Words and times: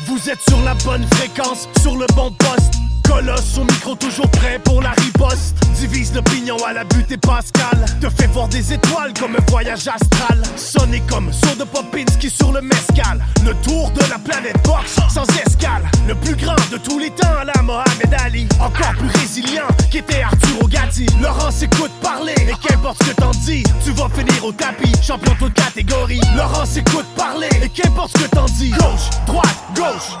Vous 0.00 0.30
êtes 0.30 0.40
sur 0.48 0.60
la 0.62 0.74
bonne 0.74 1.06
fréquence, 1.14 1.68
sur 1.80 1.96
le 1.96 2.06
bon 2.14 2.30
poste. 2.32 2.74
Colosse 3.04 3.58
au 3.58 3.64
micro, 3.64 3.94
toujours 3.94 4.28
prêt 4.30 4.58
pour 4.64 4.80
la 4.82 4.90
riposte. 4.90 5.56
Divise 5.78 6.14
l'opinion 6.14 6.56
à 6.64 6.72
la 6.72 6.84
butte 6.84 7.10
et 7.10 7.16
Pascal. 7.16 7.84
Te 8.00 8.08
fait 8.08 8.26
voir 8.28 8.48
des 8.48 8.72
étoiles 8.72 9.12
comme 9.18 9.36
un 9.36 9.50
voyage 9.50 9.88
astral. 9.88 10.42
Sonné 10.56 11.02
comme 11.08 11.32
saut 11.32 11.56
de 11.58 11.64
Popinski 11.64 12.30
sur 12.30 12.52
le 12.52 12.60
mescal. 12.60 13.24
Le 13.44 13.54
tour 13.62 13.90
de 13.90 14.00
la 14.10 14.18
planète 14.18 14.56
box 14.64 14.96
sans 15.12 15.26
escale. 15.46 15.82
Le 16.06 16.14
plus 16.14 16.36
grand 16.36 16.56
de 16.70 16.78
tous 16.78 16.98
les 16.98 17.10
temps, 17.10 17.42
la 17.44 17.62
Mohamed 17.62 18.14
Ali. 18.24 18.46
Encore 18.60 18.94
plus 18.98 19.08
résilient 19.20 19.66
qu'était 19.90 20.22
Arthur 20.22 20.68
Gatti. 20.68 21.06
Laurent 21.20 21.50
s'écoute 21.50 21.92
parler 22.02 22.34
et 22.38 22.66
qu'importe 22.66 23.02
ce 23.02 23.10
que 23.10 23.16
t'en 23.16 23.30
dis, 23.30 23.62
tu 23.84 23.92
vas 23.92 24.08
finir 24.08 24.44
au 24.44 24.52
tapis. 24.52 24.92
Champion 25.02 25.34
toute 25.38 25.54
catégorie. 25.54 26.20
Laurent 26.36 26.64
s'écoute 26.64 27.06
parler 27.16 27.48
et 27.62 27.68
qu'importe 27.68 28.16
ce 28.16 28.24
que 28.24 28.30
t'en 28.30 28.46
dis. 28.46 28.70
Gauche, 28.70 29.10
droite, 29.26 29.58
gauche. 29.74 30.16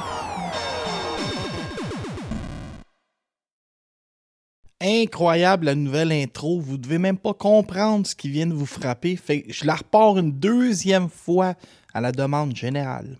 Incroyable 4.82 5.66
la 5.66 5.74
nouvelle 5.74 6.12
intro. 6.12 6.60
Vous 6.60 6.76
devez 6.76 6.98
même 6.98 7.18
pas 7.18 7.34
comprendre 7.34 8.06
ce 8.06 8.14
qui 8.14 8.28
vient 8.28 8.46
de 8.46 8.54
vous 8.54 8.66
frapper. 8.66 9.18
Je 9.48 9.64
la 9.64 9.76
repars 9.76 10.18
une 10.18 10.32
deuxième 10.32 11.08
fois 11.08 11.54
à 11.94 12.00
la 12.00 12.12
demande 12.12 12.54
générale. 12.56 13.16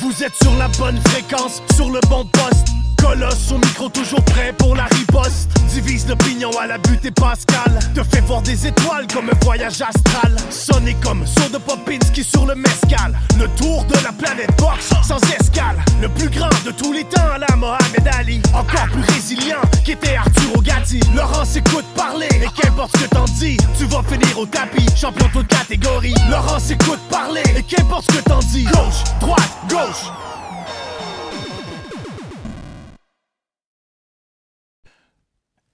Vous 0.00 0.22
êtes 0.22 0.34
sur 0.34 0.54
la 0.56 0.68
bonne 0.68 0.98
fréquence, 1.08 1.62
sur 1.74 1.90
le 1.90 2.00
bon 2.08 2.26
poste. 2.26 2.83
Colosse 3.04 3.52
au 3.52 3.58
micro, 3.58 3.90
toujours 3.90 4.24
prêt 4.24 4.54
pour 4.56 4.74
la 4.74 4.84
riposte. 4.84 5.50
Divise 5.68 6.08
l'opinion 6.08 6.50
à 6.58 6.66
la 6.66 6.78
butte 6.78 7.04
et 7.04 7.10
Pascal. 7.10 7.78
Te 7.94 8.02
fait 8.02 8.22
voir 8.22 8.40
des 8.40 8.66
étoiles 8.66 9.06
comme 9.12 9.28
un 9.28 9.44
voyage 9.44 9.82
astral. 9.82 10.34
Sonné 10.48 10.96
comme 11.02 11.26
saut 11.26 11.50
de 11.52 11.58
Popinski 11.58 12.24
sur 12.24 12.46
le 12.46 12.54
mescal. 12.54 13.14
Le 13.38 13.46
tour 13.58 13.84
de 13.84 14.02
la 14.02 14.10
planète 14.10 14.56
box 14.56 14.90
sans 15.06 15.18
escale. 15.38 15.84
Le 16.00 16.08
plus 16.08 16.30
grand 16.30 16.48
de 16.64 16.70
tous 16.70 16.94
les 16.94 17.04
temps, 17.04 17.36
la 17.38 17.54
Mohamed 17.56 18.08
Ali. 18.18 18.40
Encore 18.54 18.86
plus 18.90 19.04
résilient 19.12 19.60
qu'était 19.84 20.16
Arthur 20.16 20.62
Gatti. 20.62 21.00
Laurent 21.14 21.44
s'écoute 21.44 21.84
parler 21.94 22.28
et 22.32 22.48
qu'importe 22.58 22.96
ce 22.96 23.04
que 23.04 23.10
t'en 23.10 23.26
dis, 23.26 23.58
tu 23.78 23.84
vas 23.84 24.02
finir 24.02 24.38
au 24.38 24.46
tapis. 24.46 24.86
Champion 24.96 25.28
toute 25.30 25.48
catégorie. 25.48 26.14
Laurent 26.30 26.58
s'écoute 26.58 27.00
parler 27.10 27.42
et 27.54 27.62
qu'importe 27.62 28.10
ce 28.10 28.16
que 28.16 28.24
t'en 28.24 28.38
dis. 28.38 28.64
Gauche, 28.64 29.04
droite, 29.20 29.52
gauche. 29.68 30.10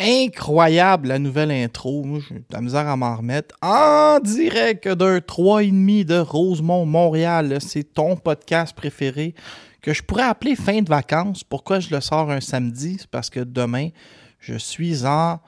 Incroyable 0.03 1.09
la 1.09 1.19
nouvelle 1.19 1.51
intro. 1.51 2.07
J'ai 2.27 2.37
de 2.37 2.45
la 2.51 2.63
misère 2.63 2.89
à 2.89 2.97
m'en 2.97 3.17
remettre. 3.17 3.55
En 3.61 4.19
direct 4.19 4.89
d'un 4.89 5.19
3,5 5.19 6.05
de 6.07 6.19
Rosemont, 6.19 6.87
Montréal. 6.87 7.59
C'est 7.61 7.93
ton 7.93 8.17
podcast 8.17 8.75
préféré 8.75 9.35
que 9.83 9.93
je 9.93 10.03
pourrais 10.03 10.23
appeler 10.23 10.57
fin 10.57 10.81
de 10.81 10.89
vacances. 10.89 11.45
Pourquoi 11.45 11.81
je 11.81 11.95
le 11.95 12.01
sors 12.01 12.31
un 12.31 12.41
samedi? 12.41 12.97
C'est 12.99 13.11
parce 13.11 13.29
que 13.29 13.41
demain, 13.41 13.91
je 14.39 14.55
suis 14.55 15.05
en 15.05 15.39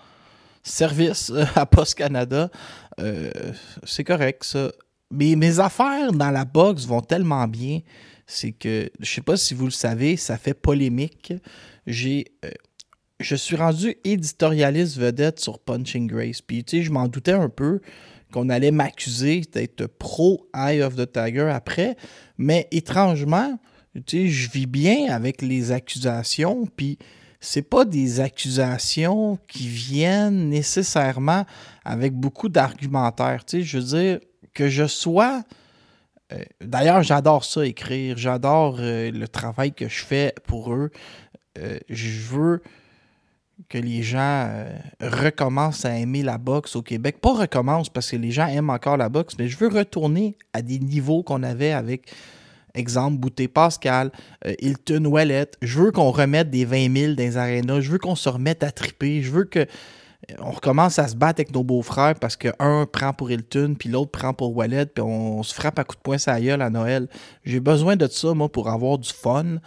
service 0.63 1.33
à 1.55 1.65
Post 1.65 1.95
Canada. 1.95 2.51
Euh, 3.01 3.31
c'est 3.85 4.05
correct, 4.05 4.45
ça. 4.45 4.71
Mais 5.11 5.35
mes 5.35 5.61
affaires 5.61 6.13
dans 6.13 6.31
la 6.31 6.45
box 6.45 6.85
vont 6.85 7.01
tellement 7.01 7.49
bien. 7.49 7.81
C'est 8.27 8.53
que, 8.53 8.91
je 9.01 9.11
sais 9.11 9.23
pas 9.23 9.39
si 9.39 9.55
vous 9.55 9.65
le 9.65 9.71
savez, 9.71 10.19
ça 10.19 10.37
fait 10.37 10.55
polémique. 10.55 11.33
J'ai. 11.87 12.27
euh, 12.45 12.51
je 13.23 13.35
suis 13.37 13.57
rendu 13.57 13.97
éditorialiste 14.05 14.99
vedette 14.99 15.41
sur 15.41 15.59
Punching 15.59 16.07
Grace. 16.07 16.41
Puis, 16.41 16.65
tu 16.65 16.79
sais, 16.79 16.83
je 16.83 16.91
m'en 16.91 17.09
doutais 17.09 17.33
un 17.33 17.49
peu 17.49 17.81
qu'on 18.33 18.49
allait 18.49 18.71
m'accuser 18.71 19.43
d'être 19.53 19.87
pro 19.87 20.49
Eye 20.55 20.83
of 20.83 20.97
the 20.97 21.11
Tiger 21.11 21.51
après. 21.53 21.97
Mais 22.39 22.69
étrangement, 22.71 23.59
tu 23.95 24.03
sais, 24.07 24.29
je 24.29 24.51
vis 24.51 24.67
bien 24.67 25.13
avec 25.13 25.43
les 25.43 25.71
accusations. 25.73 26.67
Puis, 26.77 26.99
c'est 27.41 27.63
pas 27.63 27.85
des 27.85 28.21
accusations 28.21 29.39
qui 29.49 29.67
viennent 29.67 30.49
nécessairement 30.49 31.45
avec 31.85 32.13
beaucoup 32.13 32.49
d'argumentaire. 32.49 33.45
Tu 33.45 33.59
sais, 33.59 33.63
je 33.63 33.79
veux 33.79 33.85
dire, 33.85 34.21
que 34.55 34.69
je 34.69 34.87
sois. 34.87 35.43
euh, 36.33 36.43
D'ailleurs, 36.61 37.03
j'adore 37.03 37.45
ça, 37.45 37.67
écrire. 37.67 38.17
J'adore 38.17 38.77
euh, 38.81 39.11
le 39.11 39.29
travail 39.29 39.73
que 39.73 39.89
je 39.89 40.05
fais 40.05 40.35
pour 40.45 40.73
eux. 40.73 40.91
Euh, 41.59 41.79
je 41.89 42.21
veux 42.21 42.63
que 43.69 43.79
les 43.79 44.03
gens 44.03 44.47
euh, 44.49 44.79
recommencent 45.01 45.85
à 45.85 45.97
aimer 45.97 46.23
la 46.23 46.39
boxe 46.39 46.77
au 46.77 46.83
Québec. 46.83 47.21
Pas 47.21 47.33
recommencent 47.33 47.89
parce 47.89 48.11
que 48.11 48.17
les 48.17 48.31
gens 48.31 48.47
aiment 48.47 48.71
encore 48.71 48.97
la 48.97 49.09
boxe, 49.09 49.35
mais 49.39 49.49
je 49.49 49.57
veux 49.59 49.69
retourner 49.69 50.37
à 50.53 50.63
des 50.63 50.79
niveaux 50.79 51.23
qu'on 51.23 51.43
avait 51.43 51.73
avec, 51.73 52.13
exemple, 52.75 53.19
Bouté 53.19 53.49
Pascal, 53.49 54.11
euh, 54.47 54.55
Hilton 54.61 55.05
Wallet. 55.07 55.49
Je 55.63 55.81
veux 55.81 55.93
qu'on 55.93 56.11
remette 56.11 56.51
des 56.51 56.65
20 56.65 56.97
000 56.97 57.15
dans 57.15 57.23
les 57.23 57.37
arénas. 57.37 57.81
Je 57.81 57.91
veux 57.91 57.99
qu'on 57.99 58.17
se 58.17 58.29
remette 58.29 58.63
à 58.63 58.71
triper. 58.71 59.23
Je 59.23 59.31
veux 59.31 59.45
que 59.45 59.61
euh, 60.31 60.35
recommence 60.39 60.99
à 60.99 61.09
se 61.09 61.17
battre 61.17 61.41
avec 61.41 61.53
nos 61.53 61.65
beaux-frères 61.65 62.15
parce 62.15 62.37
que 62.37 62.49
un 62.59 62.87
prend 62.87 63.13
pour 63.13 63.31
Hilton, 63.31 63.75
puis 63.79 63.89
l'autre 63.89 64.11
prend 64.11 64.35
pour 64.35 64.57
Wallet, 64.57 64.87
puis 64.87 65.03
on, 65.03 65.43
se 65.43 65.55
frappe 65.55 65.79
à 65.79 65.85
coups 65.85 65.99
de 65.99 66.03
poing 66.03 66.17
la 66.27 66.41
gueule 66.41 66.63
à 66.63 66.71
Noël. 66.71 67.09
J'ai 67.45 67.61
besoin 67.61 67.97
de 67.97 68.07
ça, 68.07 68.33
moi, 68.35 68.49
pour 68.49 68.69
avoir 68.69 68.99
du 68.99 69.11
fun. 69.11 69.59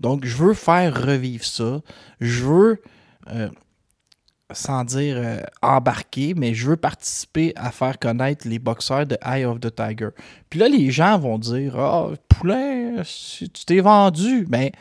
Donc, 0.00 0.24
je 0.24 0.36
veux 0.36 0.54
faire 0.54 0.94
revivre 1.06 1.44
ça. 1.44 1.80
Je 2.20 2.44
veux 2.44 2.82
euh, 3.28 3.48
sans 4.52 4.84
dire 4.84 5.16
euh, 5.16 5.40
embarquer, 5.62 6.34
mais 6.34 6.54
je 6.54 6.68
veux 6.68 6.76
participer 6.76 7.52
à 7.56 7.70
faire 7.70 7.98
connaître 7.98 8.46
les 8.48 8.58
boxeurs 8.58 9.06
de 9.06 9.16
Eye 9.24 9.44
of 9.44 9.60
the 9.60 9.74
Tiger. 9.74 10.10
Puis 10.50 10.60
là, 10.60 10.68
les 10.68 10.90
gens 10.90 11.18
vont 11.18 11.38
dire 11.38 11.78
Ah, 11.78 12.10
Poulain, 12.28 13.02
si 13.04 13.48
tu 13.48 13.64
t'es 13.64 13.80
vendu. 13.80 14.46
Mais 14.48 14.72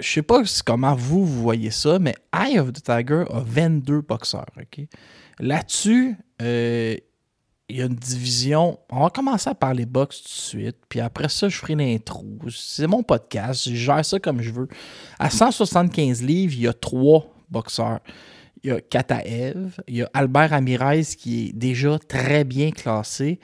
je 0.00 0.10
sais 0.10 0.22
pas 0.22 0.42
comment 0.66 0.94
vous, 0.94 1.24
vous 1.24 1.42
voyez 1.42 1.70
ça, 1.70 1.98
mais 1.98 2.14
Eye 2.32 2.58
of 2.58 2.72
the 2.72 2.82
Tiger 2.82 3.24
a 3.30 3.40
22 3.40 4.00
boxeurs. 4.02 4.46
ok? 4.56 4.86
Là-dessus, 5.38 6.16
euh, 6.42 6.96
il 7.72 7.78
y 7.78 7.82
a 7.82 7.86
une 7.86 7.94
division. 7.94 8.78
On 8.90 9.00
va 9.00 9.08
commencer 9.08 9.48
à 9.48 9.54
parler 9.54 9.86
boxe 9.86 10.20
tout 10.22 10.28
de 10.28 10.62
suite. 10.62 10.76
Puis 10.90 11.00
après 11.00 11.30
ça, 11.30 11.48
je 11.48 11.56
ferai 11.56 11.74
l'intro. 11.74 12.22
C'est 12.50 12.86
mon 12.86 13.02
podcast. 13.02 13.66
Je 13.66 13.74
gère 13.74 14.04
ça 14.04 14.20
comme 14.20 14.42
je 14.42 14.50
veux. 14.50 14.68
À 15.18 15.30
175 15.30 16.22
livres, 16.22 16.52
il 16.54 16.60
y 16.60 16.68
a 16.68 16.74
trois 16.74 17.34
boxeurs. 17.48 18.00
Il 18.62 18.68
y 18.68 18.72
a 18.72 18.80
Kataev, 18.80 19.80
il 19.88 19.96
y 19.96 20.02
a 20.02 20.10
Albert 20.12 20.52
Amirez 20.52 21.02
qui 21.18 21.48
est 21.48 21.52
déjà 21.54 21.98
très 21.98 22.44
bien 22.44 22.72
classé. 22.72 23.40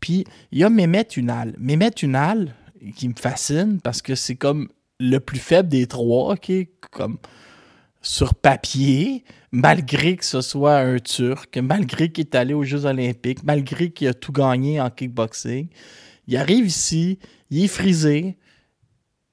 Puis 0.00 0.24
il 0.52 0.58
y 0.58 0.64
a 0.64 0.68
Mehmet 0.68 1.08
Unal. 1.16 1.54
Mehmet 1.58 1.94
Unal, 2.02 2.54
qui 2.94 3.08
me 3.08 3.14
fascine 3.18 3.80
parce 3.80 4.02
que 4.02 4.14
c'est 4.14 4.36
comme 4.36 4.68
le 5.00 5.18
plus 5.18 5.38
faible 5.38 5.70
des 5.70 5.86
trois, 5.86 6.34
ok? 6.34 6.52
Comme 6.90 7.16
sur 8.02 8.34
papier, 8.34 9.24
malgré 9.52 10.16
que 10.16 10.24
ce 10.24 10.40
soit 10.40 10.78
un 10.78 10.98
Turc, 10.98 11.56
malgré 11.58 12.10
qu'il 12.10 12.24
est 12.24 12.34
allé 12.34 12.52
aux 12.52 12.64
Jeux 12.64 12.84
Olympiques, 12.84 13.44
malgré 13.44 13.90
qu'il 13.90 14.08
a 14.08 14.14
tout 14.14 14.32
gagné 14.32 14.80
en 14.80 14.90
kickboxing. 14.90 15.68
Il 16.26 16.36
arrive 16.36 16.66
ici, 16.66 17.18
il 17.50 17.64
est 17.64 17.68
frisé, 17.68 18.36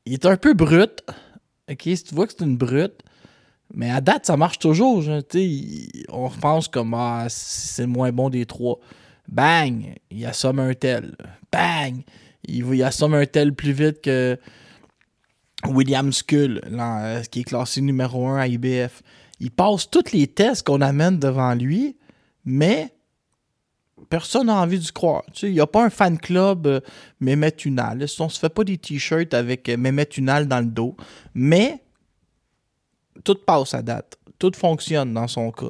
il 0.06 0.14
est 0.14 0.26
un 0.26 0.38
peu 0.38 0.54
brut. 0.54 1.04
Ok, 1.70 1.82
si 1.84 2.04
tu 2.04 2.16
vois 2.16 2.28
que 2.28 2.34
c'est 2.38 2.46
une 2.46 2.58
brute, 2.58 3.02
mais 3.74 3.92
à 3.92 4.02
date, 4.02 4.26
ça 4.26 4.38
marche 4.38 4.60
toujours. 4.60 5.04
on 6.10 6.30
pense 6.30 6.68
comme 6.68 6.94
ah, 6.94 7.28
c'est 7.30 7.84
le 7.84 7.88
moins 7.88 8.12
bon 8.12 8.30
des 8.30 8.46
trois. 8.46 8.80
Bang, 9.28 9.96
il 10.10 10.26
assomme 10.26 10.60
un 10.60 10.74
tel. 10.74 11.16
Bang, 11.52 12.02
il, 12.48 12.66
il 12.74 12.84
assomme 12.84 13.14
un 13.14 13.26
tel 13.26 13.54
plus 13.54 13.72
vite 13.72 14.02
que 14.02 14.40
William 15.68 16.12
Skull, 16.14 16.62
euh, 16.66 17.22
qui 17.24 17.42
est 17.42 17.44
classé 17.44 17.82
numéro 17.82 18.28
1 18.28 18.38
à 18.38 18.48
IBF. 18.48 19.04
Il 19.40 19.52
passe 19.52 19.90
tous 19.90 20.12
les 20.14 20.28
tests 20.28 20.66
qu'on 20.66 20.82
amène 20.82 21.20
devant 21.20 21.54
lui, 21.54 21.98
mais 22.46 22.94
personne 24.10 24.48
n'a 24.48 24.56
envie 24.56 24.80
d'y 24.80 24.92
croire. 24.92 25.24
Tu 25.34 25.40
sais, 25.40 25.48
il 25.48 25.54
n'y 25.54 25.60
a 25.60 25.68
pas 25.68 25.84
un 25.84 25.90
fan 25.90 26.18
club 26.18 26.68
euh, 26.68 26.80
Mehmet 27.20 27.56
Unal. 27.66 28.06
On 28.20 28.30
se 28.30 28.40
fait 28.40 28.50
pas 28.50 28.64
des 28.64 28.78
t-shirts 28.78 29.34
avec 29.34 29.70
euh, 29.70 29.78
Mehmet 29.78 30.10
Unal 30.18 30.48
dans 30.48 30.60
le 30.60 30.66
dos, 30.66 30.96
mais 31.34 31.84
tout 33.24 33.36
passe 33.36 33.74
à 33.74 33.82
date. 33.82 34.18
Tout 34.38 34.52
fonctionne 34.56 35.14
dans 35.14 35.28
son 35.28 35.52
cas. 35.52 35.66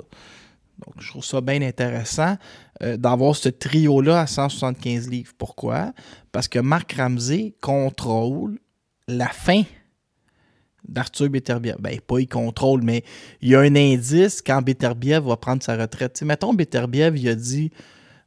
Donc, 0.86 0.96
je 1.00 1.10
trouve 1.10 1.26
ça 1.26 1.42
bien 1.42 1.62
intéressant 1.62 2.38
euh, 2.82 2.96
d'avoir 2.96 3.36
ce 3.36 3.50
trio-là 3.50 4.22
à 4.22 4.28
175 4.28 5.10
livres. 5.10 5.34
Pourquoi? 5.38 5.94
Parce 6.32 6.48
que 6.48 6.60
Marc 6.60 6.94
Ramsey 6.94 7.54
contrôle 7.60 8.60
la 9.08 9.28
fin 9.28 9.64
d'Arthur 10.90 11.30
Beterbiev. 11.30 11.76
Ben, 11.80 12.00
pas 12.00 12.20
il 12.20 12.28
contrôle, 12.28 12.82
mais 12.84 13.04
il 13.42 13.50
y 13.50 13.56
a 13.56 13.60
un 13.60 13.76
indice 13.76 14.42
quand 14.42 14.62
Beterbiev 14.62 15.26
va 15.26 15.38
prendre 15.38 15.64
sa 15.64 15.78
retraite. 15.78 16.22
Mettons, 16.24 16.54
Beterbiev, 16.54 17.18
il 17.18 17.30
a 17.30 17.36
dit... 17.36 17.72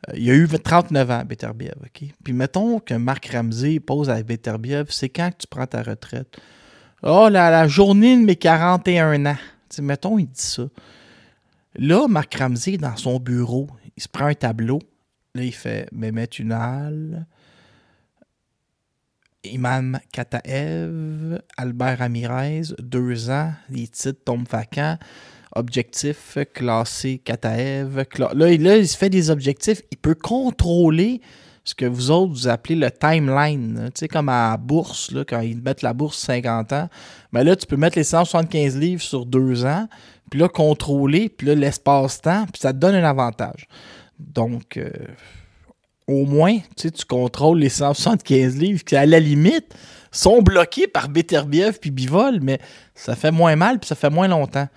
euh, 0.09 0.13
il 0.17 0.31
a 0.31 0.35
eu 0.35 0.49
39 0.49 1.11
ans, 1.11 1.23
Beterbiev? 1.25 1.75
Puis 1.93 2.33
mettons 2.33 2.81
que 2.81 2.95
Marc 2.95 3.27
Ramsey 3.27 3.81
pose 3.81 4.11
à 4.11 4.23
Beterbiev, 4.23 4.87
c'est 4.91 5.09
quand 5.09 5.31
que 5.31 5.39
tu 5.39 5.47
prends 5.49 5.67
ta 5.67 5.83
retraite? 5.83 6.37
Oh, 7.03 7.29
la, 7.31 7.51
la 7.51 7.67
journée 7.69 8.17
de 8.17 8.23
mes 8.23 8.37
41 8.37 9.27
ans. 9.27 9.37
Mettons, 9.81 10.19
il 10.19 10.27
dit 10.27 10.41
ça. 10.41 10.65
Là, 11.75 12.07
Marc 12.07 12.35
Ramsey, 12.35 12.77
dans 12.77 12.97
son 12.97 13.19
bureau, 13.19 13.69
il 13.97 14.03
se 14.03 14.09
prend 14.09 14.27
un 14.27 14.35
tableau. 14.35 14.79
Là, 15.35 15.43
il 15.43 15.55
fait 15.55 15.89
Mehmet 15.93 16.29
Unal, 16.39 17.27
Imam 19.45 19.99
Kataev, 20.13 21.41
Albert 21.57 21.99
Ramirez, 21.99 22.63
deux 22.79 23.31
ans, 23.31 23.53
les 23.71 23.89
titres 23.89 24.21
tombent 24.25 24.49
vacants. 24.49 24.99
Objectif 25.55 26.39
classé 26.55 27.19
Kataev. 27.19 28.05
Là, 28.19 28.31
là, 28.35 28.77
il 28.77 28.89
se 28.89 28.97
fait 28.97 29.11
des 29.11 29.31
objectifs. 29.31 29.83
Il 29.91 29.99
peut 29.99 30.15
contrôler 30.15 31.21
ce 31.65 31.75
que 31.75 31.85
vous 31.85 32.11
autres 32.11 32.33
vous 32.33 32.49
appelez 32.49 32.75
le 32.75 32.91
timeline. 32.91 33.91
Tu 33.95 34.01
sais, 34.01 34.09
comme 34.09 34.29
à 34.29 34.51
la 34.51 34.57
bourse, 34.57 35.11
là, 35.13 35.25
quand 35.25 35.41
ils 35.41 35.61
mettent 35.61 35.83
la 35.83 35.93
bourse 35.93 36.19
50 36.19 36.73
ans. 36.73 36.89
Mais 37.33 37.45
là, 37.45 37.55
tu 37.57 37.67
peux 37.67 37.77
mettre 37.77 37.99
les 37.99 38.05
175 38.05 38.77
livres 38.77 39.03
sur 39.03 39.27
deux 39.27 39.65
ans, 39.65 39.89
puis 40.31 40.41
là, 40.41 40.49
contrôler, 40.49 41.29
puis 41.29 41.47
là, 41.47 41.55
l'espace-temps, 41.55 42.47
puis 42.53 42.61
ça 42.61 42.73
te 42.73 42.79
donne 42.79 42.95
un 42.95 43.05
avantage. 43.05 43.67
Donc, 44.19 44.77
euh, 44.77 44.91
au 46.07 46.25
moins, 46.25 46.59
tu 46.59 46.65
sais, 46.77 46.91
tu 46.91 47.05
contrôles 47.05 47.59
les 47.59 47.69
175 47.69 48.57
livres 48.57 48.85
qui, 48.85 48.97
à 48.97 49.07
la 49.07 49.21
limite, 49.21 49.75
sont 50.11 50.43
bloqués 50.43 50.87
par 50.87 51.09
Beterbiev 51.09 51.79
puis 51.81 51.91
Bivol, 51.91 52.41
mais 52.43 52.59
ça 52.95 53.17
fait 53.17 53.31
moins 53.31 53.57
mal 53.57 53.79
puis 53.79 53.89
ça 53.89 53.95
fait 53.95 54.11
moins 54.11 54.29
longtemps 54.29 54.69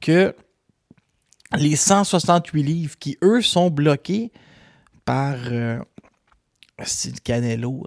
que 0.00 0.34
les 1.56 1.76
168 1.76 2.62
livres 2.62 2.96
qui, 2.98 3.16
eux, 3.22 3.40
sont 3.40 3.70
bloqués 3.70 4.32
par 5.04 5.36
euh, 5.50 5.78
c'est 6.84 7.10
le 7.10 7.20
Canelo. 7.22 7.86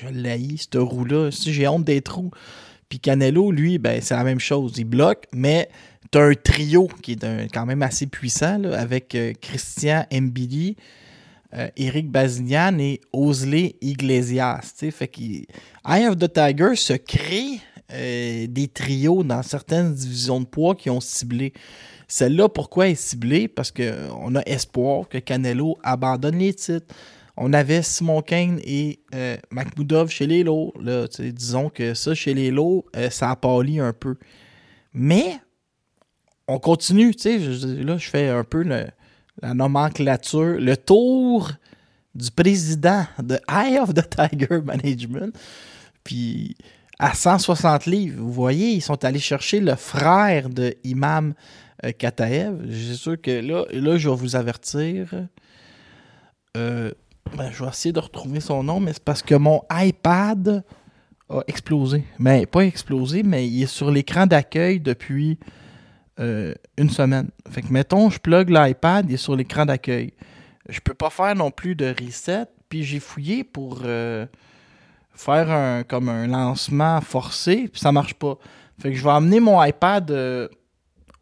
Je 0.00 0.08
l'haïs, 0.08 0.68
ce 0.72 0.78
roue-là. 0.78 1.30
J'ai 1.30 1.68
honte 1.68 1.84
des 1.84 2.00
trous. 2.00 2.30
Puis 2.88 3.00
Canelo, 3.00 3.50
lui, 3.50 3.78
ben, 3.78 4.00
c'est 4.00 4.14
la 4.14 4.24
même 4.24 4.40
chose. 4.40 4.74
Il 4.76 4.84
bloque, 4.84 5.26
mais 5.32 5.68
tu 6.12 6.18
un 6.18 6.34
trio 6.34 6.88
qui 7.02 7.12
est 7.12 7.52
quand 7.52 7.66
même 7.66 7.82
assez 7.82 8.06
puissant 8.06 8.62
avec 8.64 9.14
euh, 9.14 9.32
Christian 9.40 10.06
Mbidi, 10.12 10.76
euh, 11.56 11.68
Eric 11.76 12.08
et 12.78 13.00
Osley 13.12 13.76
Iglesias. 13.80 14.74
Fait 14.90 15.10
Eye 15.18 16.06
of 16.08 16.18
the 16.18 16.32
Tiger 16.32 16.76
se 16.76 16.94
crée 16.94 17.60
euh, 17.92 18.46
des 18.48 18.66
trios 18.66 19.22
dans 19.22 19.42
certaines 19.42 19.94
divisions 19.94 20.40
de 20.40 20.46
poids 20.46 20.74
qui 20.74 20.90
ont 20.90 21.00
ciblé. 21.00 21.52
Celle-là, 22.08 22.48
pourquoi 22.48 22.88
est 22.88 22.94
ciblée? 22.96 23.46
Parce 23.46 23.70
qu'on 23.70 24.34
a 24.34 24.42
espoir 24.46 25.08
que 25.08 25.18
Canelo 25.18 25.78
abandonne 25.82 26.38
les 26.38 26.54
titres. 26.54 26.94
On 27.36 27.52
avait 27.52 27.82
Simon 27.82 28.22
Kane 28.22 28.60
et 28.64 29.00
euh, 29.14 29.36
chez 30.08 30.26
les 30.26 30.42
lots. 30.42 30.72
disons 31.18 31.68
que 31.68 31.94
ça, 31.94 32.14
chez 32.14 32.34
les 32.34 32.50
lots, 32.50 32.86
euh, 32.96 33.10
ça 33.10 33.30
a 33.30 33.36
pâli 33.36 33.78
un 33.78 33.92
peu. 33.92 34.16
Mais 34.92 35.38
on 36.48 36.58
continue. 36.58 37.12
là, 37.24 37.98
je 37.98 38.08
fais 38.08 38.28
un 38.28 38.44
peu 38.44 38.64
la 39.42 39.54
nomenclature. 39.54 40.56
Le 40.58 40.76
tour 40.76 41.52
du 42.14 42.30
président 42.30 43.04
de 43.22 43.38
Eye 43.48 43.78
of 43.78 43.94
the 43.94 44.04
Tiger 44.08 44.60
Management. 44.62 45.36
Puis 46.02 46.56
à 46.98 47.14
160 47.14 47.86
livres, 47.86 48.22
vous 48.22 48.32
voyez, 48.32 48.70
ils 48.72 48.80
sont 48.80 49.04
allés 49.04 49.18
chercher 49.18 49.60
le 49.60 49.74
frère 49.74 50.48
de 50.48 50.74
Imam 50.84 51.34
euh, 51.84 51.92
Kataev. 51.92 52.56
J'ai 52.68 52.94
sûr 52.94 53.20
que 53.20 53.30
là, 53.30 53.64
là, 53.70 53.98
je 53.98 54.08
vais 54.08 54.16
vous 54.16 54.36
avertir. 54.36 55.08
Euh, 56.56 56.90
ben, 57.36 57.50
je 57.52 57.62
vais 57.62 57.68
essayer 57.68 57.92
de 57.92 58.00
retrouver 58.00 58.40
son 58.40 58.62
nom, 58.62 58.80
mais 58.80 58.94
c'est 58.94 59.04
parce 59.04 59.22
que 59.22 59.34
mon 59.34 59.60
iPad 59.70 60.64
a 61.28 61.40
explosé. 61.46 62.04
Mais 62.18 62.46
pas 62.46 62.60
explosé, 62.60 63.22
mais 63.22 63.46
il 63.46 63.64
est 63.64 63.66
sur 63.66 63.90
l'écran 63.90 64.26
d'accueil 64.26 64.80
depuis 64.80 65.38
euh, 66.18 66.54
une 66.78 66.88
semaine. 66.88 67.28
Fait 67.50 67.62
que 67.62 67.70
mettons, 67.70 68.08
je 68.08 68.18
plug 68.18 68.48
l'iPad, 68.48 69.06
il 69.08 69.14
est 69.14 69.18
sur 69.18 69.36
l'écran 69.36 69.66
d'accueil. 69.66 70.14
Je 70.68 70.80
peux 70.80 70.94
pas 70.94 71.10
faire 71.10 71.34
non 71.34 71.50
plus 71.50 71.74
de 71.74 71.94
reset. 72.00 72.46
Puis 72.68 72.82
j'ai 72.82 73.00
fouillé 73.00 73.44
pour 73.44 73.82
euh, 73.84 74.26
faire 75.14 75.50
un 75.50 75.82
comme 75.82 76.08
un 76.08 76.26
lancement 76.26 77.00
forcé, 77.00 77.68
puis 77.70 77.80
ça 77.80 77.92
marche 77.92 78.14
pas. 78.14 78.38
Fait 78.80 78.90
que 78.90 78.96
je 78.96 79.04
vais 79.04 79.10
amener 79.10 79.40
mon 79.40 79.62
iPad 79.62 80.10
euh, 80.10 80.48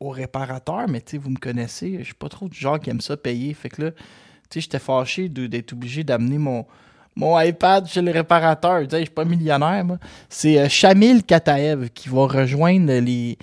au 0.01 0.11
réparateur, 0.11 0.89
mais 0.89 1.01
tu 1.01 1.19
vous 1.19 1.31
me 1.31 1.39
connaissez, 1.39 1.99
je 1.99 2.05
suis 2.05 2.15
pas 2.15 2.29
trop 2.29 2.49
du 2.49 2.59
genre 2.59 2.81
qui 2.81 2.91
aime 2.91 3.01
ça 3.01 3.17
payer. 3.17 3.53
Fait 3.53 3.69
que 3.69 3.83
là, 3.83 3.91
tu 3.91 3.99
sais, 4.51 4.61
j'étais 4.61 4.79
fâché 4.79 5.29
d'être 5.29 5.73
obligé 5.73 6.05
d'amener 6.05 6.39
mon, 6.39 6.67
mon 7.15 7.39
iPad 7.39 7.87
chez 7.87 8.01
le 8.01 8.11
réparateur. 8.11 8.89
Je 8.89 8.97
suis 8.97 9.07
pas 9.07 9.25
millionnaire, 9.25 9.85
moi. 9.85 9.99
C'est 10.29 10.69
Shamil 10.69 11.25
Kataev 11.25 11.91
qui 11.91 12.09
va 12.09 12.27
rejoindre 12.27 12.93
les 12.93 13.39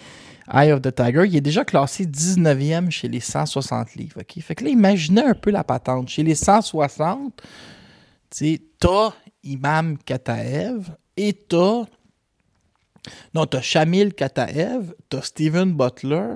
Eye 0.53 0.71
of 0.71 0.81
the 0.81 0.93
Tiger. 0.93 1.23
Il 1.25 1.35
est 1.35 1.41
déjà 1.41 1.63
classé 1.63 2.05
19e 2.05 2.89
chez 2.89 3.07
les 3.07 3.19
160 3.19 3.95
livres. 3.95 4.21
Fait 4.41 4.55
que 4.55 4.63
là, 4.63 4.69
imaginez 4.69 5.21
un 5.21 5.33
peu 5.33 5.51
la 5.51 5.63
patente. 5.63 6.09
Chez 6.09 6.23
les 6.23 6.35
160, 6.35 7.41
tu 7.41 7.45
sais, 8.29 8.61
t'as 8.79 9.13
Imam 9.43 9.97
Kataev 9.97 10.89
et 11.17 11.33
t'as. 11.33 11.85
Non, 13.33 13.45
t'as 13.45 13.61
Shamil 13.61 14.13
Kataev, 14.13 14.93
t'as 15.09 15.21
Steven 15.21 15.73
Butler, 15.73 16.35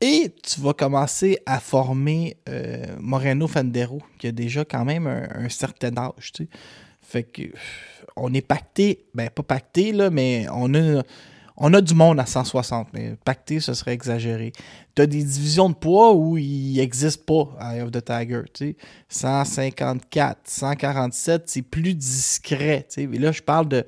et 0.00 0.32
tu 0.42 0.60
vas 0.60 0.72
commencer 0.72 1.38
à 1.46 1.58
former 1.58 2.36
euh, 2.48 2.86
Moreno 3.00 3.48
Fendero, 3.48 4.00
qui 4.18 4.28
a 4.28 4.32
déjà 4.32 4.64
quand 4.64 4.84
même 4.84 5.06
un, 5.06 5.48
certain 5.48 5.96
âge. 5.96 6.32
Fait 7.02 7.24
que 7.24 7.42
on 8.16 8.32
est 8.32 8.46
pacté, 8.46 9.06
ben 9.14 9.30
pas 9.30 9.42
pacté, 9.42 9.92
là, 9.92 10.10
mais 10.10 10.46
on 10.52 10.72
a, 10.74 11.02
on 11.60 11.72
a 11.74 11.80
du 11.80 11.94
monde 11.94 12.18
à 12.18 12.26
160. 12.26 12.88
Mais 12.92 13.14
pacté, 13.24 13.60
ce 13.60 13.74
serait 13.74 13.92
exagéré. 13.92 14.52
Tu 14.96 15.02
as 15.02 15.06
des 15.06 15.22
divisions 15.22 15.68
de 15.68 15.74
poids 15.74 16.14
où 16.14 16.36
il 16.36 16.74
n'existe 16.76 17.24
pas 17.24 17.48
Eye 17.60 17.82
of 17.82 17.92
the 17.92 18.04
Tiger. 18.04 18.42
Tu 18.52 18.70
sais. 18.70 18.76
154, 19.10 20.40
147, 20.44 21.42
c'est 21.46 21.62
plus 21.62 21.94
discret. 21.94 22.86
Tu 22.88 22.94
sais. 22.94 23.08
Et 23.12 23.18
là, 23.18 23.30
je 23.30 23.42
parle 23.42 23.68
de 23.68 23.84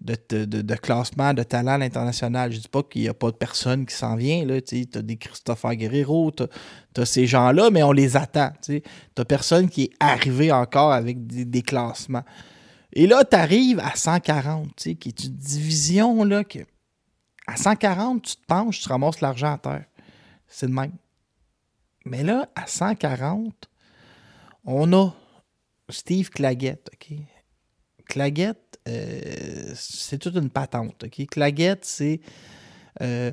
de, 0.00 0.74
classement 0.76 1.34
de 1.34 1.42
talent 1.42 1.72
à 1.72 1.78
l'international. 1.78 2.52
Je 2.52 2.58
dis 2.58 2.68
pas 2.68 2.82
qu'il 2.82 3.02
n'y 3.02 3.08
a 3.08 3.14
pas 3.14 3.30
de 3.30 3.36
personne 3.36 3.86
qui 3.86 3.94
s'en 3.94 4.16
vient. 4.16 4.46
Tu 4.66 4.86
as 4.94 5.02
des 5.02 5.16
Christopher 5.16 5.76
Guerrero, 5.76 6.30
tu 6.32 7.00
as, 7.00 7.04
ces 7.04 7.26
gens-là, 7.26 7.70
mais 7.70 7.82
on 7.82 7.92
les 7.92 8.16
attend. 8.16 8.50
Tu 8.62 8.82
n'as 9.16 9.24
personne 9.24 9.68
qui 9.68 9.84
est 9.84 9.92
arrivé 10.00 10.52
encore 10.52 10.92
avec 10.92 11.26
des, 11.26 11.62
classements. 11.62 12.24
Et 12.92 13.06
là, 13.06 13.24
tu 13.24 13.36
arrives 13.36 13.80
à 13.80 13.94
140, 13.94 14.74
qui 14.74 14.90
est 14.90 15.24
une 15.24 15.36
division 15.36 16.24
là, 16.24 16.44
que 16.44 16.58
à 17.52 17.56
140, 17.56 18.22
tu 18.22 18.36
te 18.36 18.46
penches, 18.46 18.80
tu 18.80 18.88
ramasses 18.88 19.20
l'argent 19.20 19.52
à 19.52 19.58
terre. 19.58 19.84
C'est 20.48 20.66
le 20.66 20.72
même. 20.72 20.92
Mais 22.06 22.22
là, 22.22 22.48
à 22.54 22.66
140, 22.66 23.68
on 24.64 24.92
a 24.94 25.14
Steve 25.90 26.30
Claggett. 26.30 26.90
OK? 26.94 27.18
Claggett, 28.06 28.58
euh, 28.88 29.72
c'est 29.74 30.18
toute 30.18 30.34
une 30.36 30.48
patente. 30.48 31.04
OK? 31.04 31.26
Claguette, 31.26 31.84
c'est. 31.84 32.20
Euh, 33.02 33.30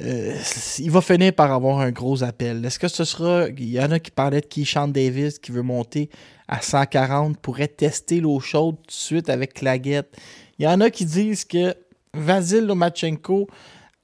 euh, 0.00 0.38
il 0.78 0.90
va 0.90 1.00
finir 1.00 1.34
par 1.34 1.52
avoir 1.52 1.80
un 1.80 1.90
gros 1.90 2.22
appel. 2.22 2.64
Est-ce 2.64 2.78
que 2.78 2.88
ce 2.88 3.04
sera. 3.04 3.48
Il 3.48 3.70
y 3.70 3.80
en 3.80 3.90
a 3.90 3.98
qui 3.98 4.12
parlaient 4.12 4.40
de 4.40 4.46
Keyshawn 4.46 4.92
Davis 4.92 5.40
qui 5.40 5.50
veut 5.50 5.62
monter 5.62 6.10
à 6.46 6.62
140, 6.62 7.38
pourrait 7.38 7.68
tester 7.68 8.20
l'eau 8.20 8.38
chaude 8.38 8.76
tout 8.76 8.86
de 8.86 8.92
suite 8.92 9.28
avec 9.28 9.54
Claguette. 9.54 10.16
Il 10.58 10.64
y 10.64 10.68
en 10.68 10.80
a 10.80 10.90
qui 10.90 11.04
disent 11.04 11.44
que 11.44 11.74
Vasil 12.14 12.66
Lomachenko, 12.66 13.48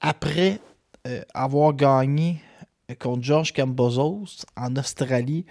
après 0.01 0.61
avoir 1.35 1.73
gagné 1.75 2.41
contre 2.99 3.23
George 3.23 3.53
Cambozos 3.53 4.45
en 4.57 4.77
Australie, 4.77 5.47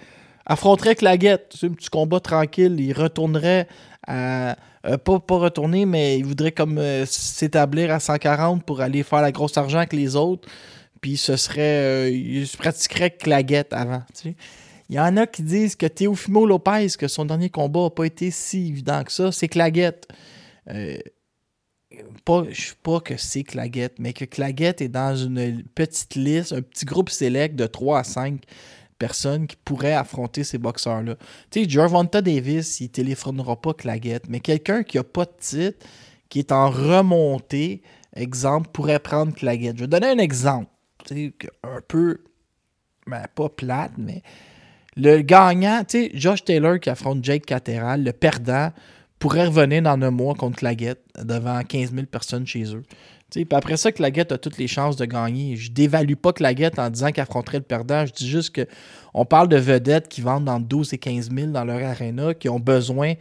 affronterait 0.47 0.95
Claguette. 0.95 1.53
C'est 1.55 1.67
un 1.67 1.73
petit 1.73 1.89
combat 1.89 2.19
tranquille. 2.19 2.75
Il 2.79 2.93
retournerait 2.93 3.67
à 4.07 4.55
euh, 4.85 4.97
pas, 4.97 5.19
pas 5.19 5.37
retourner, 5.37 5.85
mais 5.85 6.17
il 6.17 6.25
voudrait 6.25 6.51
comme 6.51 6.77
euh, 6.77 7.05
s'établir 7.05 7.91
à 7.91 7.99
140 7.99 8.63
pour 8.63 8.81
aller 8.81 9.03
faire 9.03 9.21
la 9.21 9.31
grosse 9.31 9.57
argent 9.57 9.79
avec 9.79 9.93
les 9.93 10.15
autres. 10.15 10.47
Puis 11.01 11.17
ce 11.17 11.35
serait. 11.35 11.61
Euh, 11.61 12.09
il 12.09 12.47
se 12.47 12.57
pratiquerait 12.57 13.11
claguette 13.11 13.73
avant. 13.73 14.01
Il 14.89 14.95
y 14.95 14.99
en 14.99 15.17
a 15.17 15.27
qui 15.27 15.43
disent 15.43 15.75
que 15.75 15.85
Teofimo 15.85 16.45
Lopez, 16.45 16.87
que 16.97 17.09
son 17.09 17.25
dernier 17.25 17.49
combat 17.49 17.83
n'a 17.83 17.89
pas 17.89 18.05
été 18.05 18.31
si 18.31 18.69
évident 18.69 19.03
que 19.03 19.11
ça, 19.11 19.31
c'est 19.31 19.49
claguette. 19.49 20.07
Pas, 22.25 22.43
je 22.49 22.73
pas 22.81 22.99
que 22.99 23.17
c'est 23.17 23.43
Claguette, 23.43 23.99
mais 23.99 24.13
que 24.13 24.25
Claguette 24.25 24.81
est 24.81 24.89
dans 24.89 25.15
une 25.15 25.63
petite 25.75 26.15
liste, 26.15 26.53
un 26.53 26.61
petit 26.61 26.85
groupe 26.85 27.09
select 27.09 27.55
de 27.55 27.65
3 27.65 27.99
à 27.99 28.03
5 28.03 28.41
personne 28.97 29.47
qui 29.47 29.55
pourrait 29.55 29.93
affronter 29.93 30.43
ces 30.43 30.57
boxeurs-là. 30.57 31.15
Tu 31.51 31.63
sais, 31.63 31.69
Gervonta 31.69 32.21
Davis, 32.21 32.79
il 32.79 32.89
téléphonera 32.89 33.59
pas 33.61 33.73
Claguette, 33.73 34.27
mais 34.27 34.39
quelqu'un 34.39 34.83
qui 34.83 34.97
a 34.97 35.03
pas 35.03 35.25
de 35.25 35.35
titre, 35.39 35.85
qui 36.29 36.39
est 36.39 36.51
en 36.51 36.69
remontée, 36.69 37.81
exemple, 38.15 38.69
pourrait 38.73 38.99
prendre 38.99 39.33
Claguette. 39.33 39.77
Je 39.77 39.81
vais 39.81 39.87
donner 39.87 40.07
un 40.07 40.17
exemple, 40.17 40.69
tu 41.05 41.15
sais, 41.15 41.49
un 41.63 41.81
peu, 41.87 42.23
ben, 43.05 43.23
pas 43.35 43.49
plate, 43.49 43.93
mais 43.97 44.23
le 44.95 45.21
gagnant, 45.21 45.83
tu 45.87 46.05
sais, 46.05 46.11
Josh 46.15 46.43
Taylor 46.43 46.79
qui 46.79 46.89
affronte 46.89 47.23
Jake 47.23 47.45
Cateral, 47.45 48.03
le 48.03 48.13
perdant, 48.13 48.71
pourrait 49.19 49.47
revenir 49.47 49.81
dans 49.81 49.99
un 50.01 50.11
mois 50.11 50.35
contre 50.35 50.57
Claguette 50.57 51.01
devant 51.23 51.61
15 51.63 51.93
000 51.93 52.05
personnes 52.05 52.45
chez 52.45 52.75
eux. 52.75 52.83
Puis 53.31 53.45
après 53.51 53.75
ça, 53.75 53.91
Claguette 53.91 54.31
a 54.31 54.37
toutes 54.37 54.57
les 54.57 54.67
chances 54.67 54.95
de 54.95 55.05
gagner. 55.05 55.55
Je 55.55 55.71
dévalue 55.71 56.13
pas 56.13 56.31
Claguette 56.31 56.79
en 56.79 56.89
disant 56.89 57.11
qu'il 57.11 57.21
affronterait 57.21 57.57
le 57.57 57.63
perdant. 57.63 58.05
Je 58.05 58.13
dis 58.13 58.27
juste 58.27 58.55
qu'on 58.55 59.25
parle 59.25 59.49
de 59.49 59.57
vedettes 59.57 60.07
qui 60.07 60.21
vendent 60.21 60.45
dans 60.45 60.59
12 60.59 60.93
et 60.93 60.97
15 60.97 61.29
000 61.31 61.51
dans 61.51 61.65
leur 61.65 61.83
arena, 61.83 62.33
qui 62.33 62.47
ont 62.47 62.59
besoin 62.59 63.13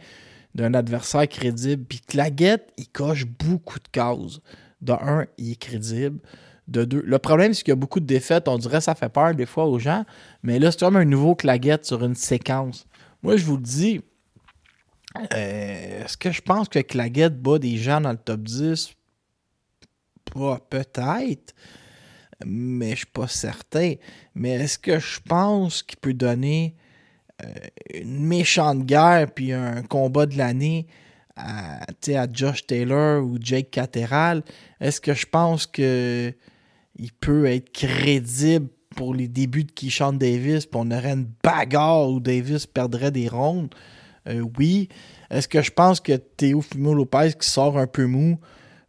d'un 0.55 0.73
adversaire 0.73 1.27
crédible. 1.27 1.83
Puis 1.83 1.99
Claguette, 1.99 2.71
il 2.77 2.87
coche 2.87 3.25
beaucoup 3.25 3.79
de 3.79 3.87
cases. 3.91 4.39
De 4.81 4.93
un, 4.93 5.25
il 5.37 5.53
est 5.53 5.55
crédible. 5.55 6.19
De 6.67 6.85
deux, 6.85 7.01
le 7.05 7.19
problème, 7.19 7.53
c'est 7.53 7.63
qu'il 7.63 7.71
y 7.71 7.73
a 7.73 7.75
beaucoup 7.75 7.99
de 7.99 8.05
défaites. 8.05 8.47
On 8.47 8.57
dirait 8.57 8.77
que 8.77 8.83
ça 8.83 8.95
fait 8.95 9.09
peur 9.09 9.33
des 9.33 9.45
fois 9.45 9.65
aux 9.65 9.79
gens. 9.79 10.05
Mais 10.43 10.59
là, 10.59 10.71
c'est 10.71 10.79
comme 10.79 10.95
un 10.95 11.05
nouveau 11.05 11.35
Claguette 11.35 11.85
sur 11.85 12.03
une 12.03 12.15
séquence. 12.15 12.85
Moi, 13.23 13.37
je 13.37 13.45
vous 13.45 13.57
le 13.57 13.63
dis, 13.63 14.01
euh, 15.15 16.03
est-ce 16.03 16.17
que 16.17 16.31
je 16.31 16.41
pense 16.41 16.69
que 16.69 16.79
Claguette 16.79 17.41
bat 17.41 17.59
des 17.59 17.77
gens 17.77 18.01
dans 18.01 18.11
le 18.11 18.17
top 18.17 18.41
10? 18.41 18.93
peut-être, 20.69 21.55
mais 22.45 22.91
je 22.91 22.97
suis 22.97 23.05
pas 23.07 23.27
certain. 23.27 23.93
Mais 24.35 24.51
est-ce 24.51 24.77
que 24.77 24.99
je 24.99 25.19
pense 25.27 25.83
qu'il 25.83 25.97
peut 25.97 26.13
donner 26.13 26.75
euh, 27.43 27.53
une 27.93 28.25
méchante 28.25 28.85
guerre 28.85 29.31
puis 29.33 29.53
un 29.53 29.81
combat 29.83 30.25
de 30.25 30.37
l'année 30.37 30.87
à, 31.35 31.83
à 31.83 32.27
Josh 32.31 32.67
Taylor 32.67 33.23
ou 33.23 33.37
Jake 33.39 33.71
Cateral? 33.71 34.43
Est-ce 34.79 35.01
que 35.01 35.13
je 35.13 35.25
pense 35.25 35.65
que 35.65 36.33
il 36.99 37.11
peut 37.13 37.45
être 37.45 37.71
crédible 37.71 38.69
pour 38.95 39.13
les 39.13 39.27
débuts 39.27 39.63
de 39.63 39.71
Keyshawn 39.71 40.17
Davis, 40.17 40.65
puis 40.65 40.79
on 40.83 40.89
aurait 40.89 41.13
une 41.13 41.29
bagarre 41.43 42.09
où 42.09 42.19
Davis 42.19 42.65
perdrait 42.65 43.11
des 43.11 43.27
rondes? 43.27 43.73
Euh, 44.27 44.45
oui. 44.57 44.89
Est-ce 45.29 45.47
que 45.47 45.61
je 45.61 45.71
pense 45.71 45.99
que 45.99 46.13
Théo 46.13 46.61
Fimo 46.61 46.93
Lopez, 46.93 47.33
qui 47.39 47.49
sort 47.49 47.77
un 47.77 47.87
peu 47.87 48.05
mou, 48.05 48.39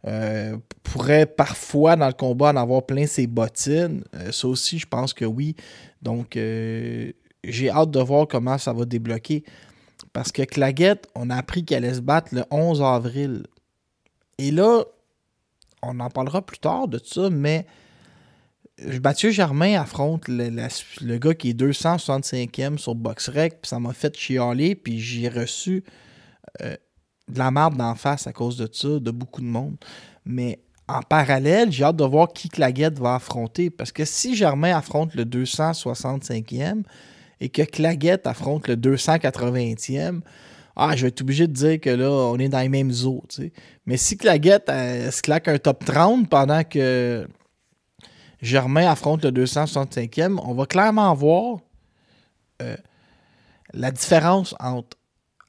euh, 0.07 0.57
pourrait 0.83 1.25
parfois 1.25 1.95
dans 1.95 2.07
le 2.07 2.13
combat 2.13 2.51
en 2.51 2.55
avoir 2.55 2.85
plein 2.85 3.05
ses 3.05 3.27
bottines? 3.27 4.03
ça 4.31 4.47
aussi, 4.47 4.79
je 4.79 4.87
pense 4.87 5.13
que 5.13 5.25
oui. 5.25 5.55
Donc, 6.01 6.35
j'ai 6.35 7.69
hâte 7.69 7.91
de 7.91 7.99
voir 7.99 8.27
comment 8.27 8.57
ça 8.57 8.73
va 8.73 8.85
débloquer. 8.85 9.43
Parce 10.13 10.31
que 10.31 10.43
Claguette, 10.43 11.07
on 11.15 11.29
a 11.29 11.35
appris 11.35 11.65
qu'elle 11.65 11.83
allait 11.83 11.95
se 11.95 12.01
battre 12.01 12.33
le 12.33 12.43
11 12.51 12.81
avril. 12.81 13.45
Et 14.37 14.51
là, 14.51 14.83
on 15.81 15.99
en 15.99 16.09
parlera 16.09 16.41
plus 16.41 16.59
tard 16.59 16.87
de 16.87 16.99
ça, 17.03 17.29
mais 17.29 17.65
Mathieu 19.03 19.31
Germain 19.31 19.79
affronte 19.79 20.27
le, 20.27 21.17
gars 21.17 21.33
qui 21.33 21.49
est 21.49 21.59
265e 21.59 22.77
sur 22.77 22.95
BoxRec, 22.95 23.61
puis 23.61 23.69
ça 23.69 23.79
m'a 23.79 23.93
fait 23.93 24.15
chialer, 24.15 24.75
puis 24.75 24.99
j'ai 24.99 25.27
reçu 25.27 25.83
euh, 26.61 26.75
de 27.27 27.39
la 27.39 27.51
merde 27.51 27.77
d'en 27.77 27.95
face 27.95 28.27
à 28.27 28.33
cause 28.33 28.57
de 28.57 28.69
ça, 28.71 28.99
de 28.99 29.11
beaucoup 29.11 29.41
de 29.41 29.47
monde. 29.47 29.75
Mais 30.25 30.59
en 30.87 31.01
parallèle, 31.01 31.71
j'ai 31.71 31.83
hâte 31.83 31.97
de 31.97 32.03
voir 32.03 32.29
qui 32.29 32.49
Claguette 32.49 32.99
va 32.99 33.15
affronter, 33.15 33.69
parce 33.69 33.91
que 33.91 34.05
si 34.05 34.35
Germain 34.35 34.75
affronte 34.75 35.13
le 35.15 35.25
265e, 35.25 36.83
et 37.41 37.49
que 37.49 37.61
Claguette 37.61 38.27
affronte 38.27 38.67
le 38.67 38.75
280e, 38.75 40.21
ah, 40.75 40.95
je 40.95 41.03
vais 41.03 41.07
être 41.09 41.21
obligé 41.21 41.47
de 41.47 41.53
dire 41.53 41.79
que 41.79 41.89
là, 41.89 42.09
on 42.09 42.37
est 42.37 42.49
dans 42.49 42.59
les 42.59 42.69
mêmes 42.69 42.93
eaux. 43.03 43.23
Mais 43.85 43.97
si 43.97 44.17
Claguette 44.17 44.67
se 44.67 45.21
claque 45.21 45.47
un 45.47 45.57
top 45.57 45.83
30 45.83 46.29
pendant 46.29 46.63
que 46.63 47.27
Germain 48.41 48.89
affronte 48.89 49.23
le 49.25 49.31
265e, 49.31 50.39
on 50.43 50.53
va 50.53 50.65
clairement 50.65 51.13
voir 51.13 51.59
euh, 52.61 52.77
la 53.73 53.91
différence 53.91 54.55
entre 54.59 54.97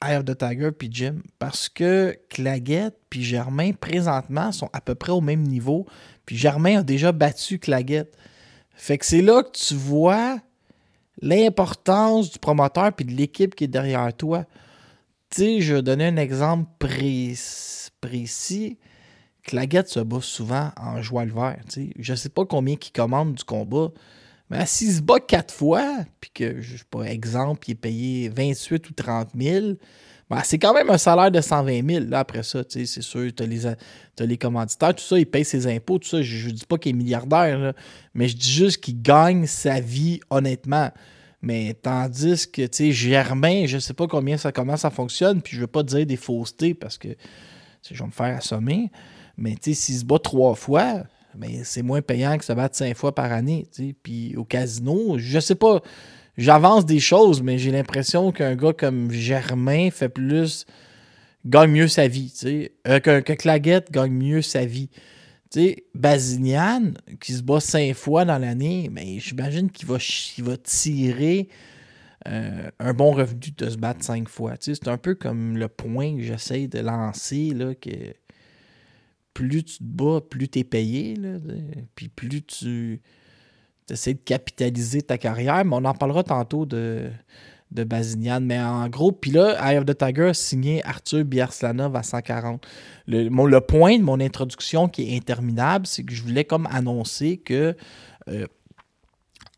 Eye 0.03 0.17
of 0.17 0.25
the 0.25 0.37
Tiger 0.37 0.71
puis 0.71 0.89
Jim. 0.91 1.21
Parce 1.39 1.69
que 1.69 2.17
Claguette 2.29 2.97
puis 3.09 3.23
Germain, 3.23 3.71
présentement, 3.73 4.51
sont 4.51 4.69
à 4.73 4.81
peu 4.81 4.95
près 4.95 5.11
au 5.11 5.21
même 5.21 5.41
niveau. 5.41 5.85
Puis 6.25 6.37
Germain 6.37 6.79
a 6.79 6.83
déjà 6.83 7.11
battu 7.11 7.59
Claguette. 7.59 8.17
Fait 8.73 8.97
que 8.97 9.05
c'est 9.05 9.21
là 9.21 9.43
que 9.43 9.51
tu 9.51 9.75
vois 9.75 10.39
l'importance 11.21 12.31
du 12.31 12.39
promoteur 12.39 12.91
puis 12.93 13.05
de 13.05 13.11
l'équipe 13.11 13.53
qui 13.55 13.65
est 13.65 13.67
derrière 13.67 14.11
toi. 14.13 14.45
Je 15.37 15.75
vais 15.75 15.81
donner 15.81 16.07
un 16.07 16.17
exemple 16.17 16.69
précis. 16.79 18.77
Claguette 19.43 19.89
se 19.89 19.99
bat 19.99 20.21
souvent 20.21 20.71
en 20.77 21.01
joie 21.01 21.25
le 21.25 21.33
vert. 21.33 21.59
sais. 21.67 21.89
Je 21.97 22.13
sais 22.13 22.29
pas 22.29 22.45
combien 22.45 22.75
qui 22.75 22.91
commande 22.91 23.33
du 23.35 23.43
combat, 23.43 23.89
mais 24.49 24.65
s'il 24.65 24.91
se 24.91 25.01
bat 25.01 25.19
quatre 25.19 25.53
fois, 25.53 26.05
puis 26.19 26.29
que, 26.33 26.61
je 26.61 26.77
sais 26.77 26.83
pas, 26.89 27.03
exemple, 27.03 27.69
il 27.69 27.71
est 27.71 27.75
payé 27.75 28.29
28 28.29 28.89
ou 28.89 28.93
30 28.93 29.29
000, 29.39 29.73
ben, 30.29 30.41
c'est 30.43 30.59
quand 30.59 30.73
même 30.73 30.89
un 30.89 30.97
salaire 30.97 31.31
de 31.31 31.41
120 31.41 31.89
000. 31.89 32.05
Là, 32.09 32.19
après 32.19 32.43
ça, 32.43 32.63
c'est 32.69 32.85
sûr, 32.85 33.31
tu 33.35 33.43
as, 33.43 33.75
as, 34.19 34.25
les 34.25 34.37
commanditaires, 34.37 34.95
tout 34.95 35.03
ça, 35.03 35.17
il 35.17 35.25
paye 35.25 35.43
ses 35.43 35.67
impôts, 35.67 35.99
tout 35.99 36.07
ça. 36.07 36.21
Je 36.21 36.47
ne 36.47 36.53
dis 36.53 36.65
pas 36.65 36.77
qu'il 36.77 36.91
est 36.91 36.97
milliardaire, 36.97 37.73
mais 38.13 38.27
je 38.27 38.37
dis 38.37 38.51
juste 38.51 38.81
qu'il 38.81 39.01
gagne 39.01 39.45
sa 39.45 39.79
vie 39.79 40.21
honnêtement. 40.29 40.91
Mais 41.41 41.73
tandis 41.73 42.49
que, 42.49 42.61
tu 42.61 42.69
sais, 42.71 42.91
Germain, 42.91 43.65
je 43.65 43.77
sais 43.77 43.93
pas 43.93 44.07
combien 44.07 44.37
ça, 44.37 44.51
comment 44.51 44.77
ça 44.77 44.89
fonctionne, 44.89 45.41
puis 45.41 45.55
je 45.55 45.61
veux 45.61 45.67
pas 45.67 45.83
dire 45.83 46.05
des 46.05 46.17
faussetés 46.17 46.73
parce 46.73 46.97
que 46.97 47.09
je 47.89 47.97
vais 47.97 48.05
me 48.05 48.11
faire 48.11 48.37
assommer. 48.37 48.91
Mais, 49.37 49.55
s'il 49.61 49.77
se 49.77 50.05
bat 50.05 50.19
trois 50.19 50.55
fois, 50.55 51.03
c'est 51.63 51.81
moins 51.81 52.01
payant 52.01 52.37
que 52.37 52.45
se 52.45 52.53
battre 52.53 52.75
cinq 52.75 52.95
fois 52.95 53.15
par 53.15 53.31
année. 53.31 53.67
Puis 54.03 54.35
au 54.35 54.43
casino, 54.43 55.17
je 55.17 55.39
sais 55.39 55.55
pas, 55.55 55.81
j'avance 56.37 56.85
des 56.85 56.99
choses, 56.99 57.41
mais 57.41 57.57
j'ai 57.57 57.71
l'impression 57.71 58.31
qu'un 58.31 58.55
gars 58.55 58.73
comme 58.73 59.11
Germain 59.11 59.89
fait 59.91 60.09
plus, 60.09 60.65
gagne 61.45 61.71
mieux 61.71 61.87
sa 61.87 62.07
vie. 62.07 62.33
Euh, 62.87 62.99
que 62.99 63.33
Claguette 63.33 63.91
gagne 63.91 64.13
mieux 64.13 64.41
sa 64.41 64.65
vie. 64.65 64.89
Sais, 65.49 65.83
Bazinian, 65.93 66.93
qui 67.19 67.33
se 67.33 67.43
bat 67.43 67.59
cinq 67.59 67.93
fois 67.93 68.23
dans 68.23 68.37
l'année, 68.37 68.89
mais 68.89 69.19
j'imagine 69.19 69.69
qu'il 69.69 69.85
va, 69.85 69.97
va 69.97 70.57
tirer 70.57 71.49
euh, 72.27 72.69
un 72.79 72.93
bon 72.93 73.11
revenu 73.11 73.51
de 73.57 73.69
se 73.69 73.75
battre 73.75 74.01
cinq 74.01 74.29
fois. 74.29 74.53
C'est 74.59 74.87
un 74.87 74.97
peu 74.97 75.13
comme 75.13 75.57
le 75.57 75.67
point 75.67 76.15
que 76.15 76.21
j'essaie 76.21 76.67
de 76.67 76.79
lancer, 76.79 77.49
là, 77.53 77.75
que 77.75 77.89
plus 79.33 79.63
tu 79.63 79.77
te 79.77 79.83
bats, 79.83 80.21
plus 80.21 80.49
tu 80.49 80.59
es 80.59 80.63
payé, 80.63 81.15
puis 81.95 82.07
plus 82.09 82.41
tu 82.41 83.01
essaies 83.89 84.13
de 84.13 84.19
capitaliser 84.19 85.01
ta 85.01 85.17
carrière, 85.17 85.63
mais 85.65 85.75
on 85.75 85.85
en 85.85 85.93
parlera 85.93 86.23
tantôt 86.23 86.65
de, 86.65 87.09
de. 87.71 87.87
Mais 88.39 88.59
en 88.59 88.87
gros, 88.89 89.11
puis 89.11 89.31
là, 89.31 89.57
Eye 89.61 89.77
of 89.77 89.85
the 89.85 89.97
Tiger 89.97 90.29
a 90.29 90.33
signé 90.33 90.85
Arthur 90.85 91.25
Biarslanov 91.25 91.95
à 91.95 92.03
140. 92.03 92.65
Le, 93.07 93.29
le, 93.29 93.61
point 93.61 93.97
de 93.97 94.03
mon 94.03 94.19
introduction 94.19 94.87
qui 94.87 95.13
est 95.13 95.17
interminable, 95.17 95.85
c'est 95.87 96.03
que 96.03 96.13
je 96.13 96.21
voulais 96.21 96.45
comme 96.45 96.67
annoncer 96.71 97.37
que 97.37 97.75
euh, 98.29 98.45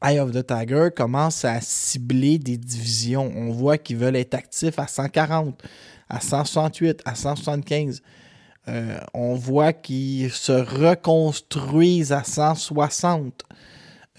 Eye 0.03 0.19
of 0.19 0.31
the 0.31 0.45
Tiger 0.45 0.89
commence 0.95 1.45
à 1.45 1.61
cibler 1.61 2.37
des 2.37 2.57
divisions. 2.57 3.31
On 3.35 3.51
voit 3.51 3.77
qu'ils 3.77 3.97
veulent 3.97 4.17
être 4.17 4.33
actifs 4.33 4.77
à 4.77 4.87
140, 4.87 5.61
à 6.09 6.19
168, 6.19 7.01
à 7.05 7.15
175. 7.15 8.01
Euh, 8.67 8.97
on 9.13 9.35
voit 9.35 9.73
qu'ils 9.73 10.31
se 10.31 10.51
reconstruisent 10.51 12.11
à 12.11 12.23
160. 12.23 13.43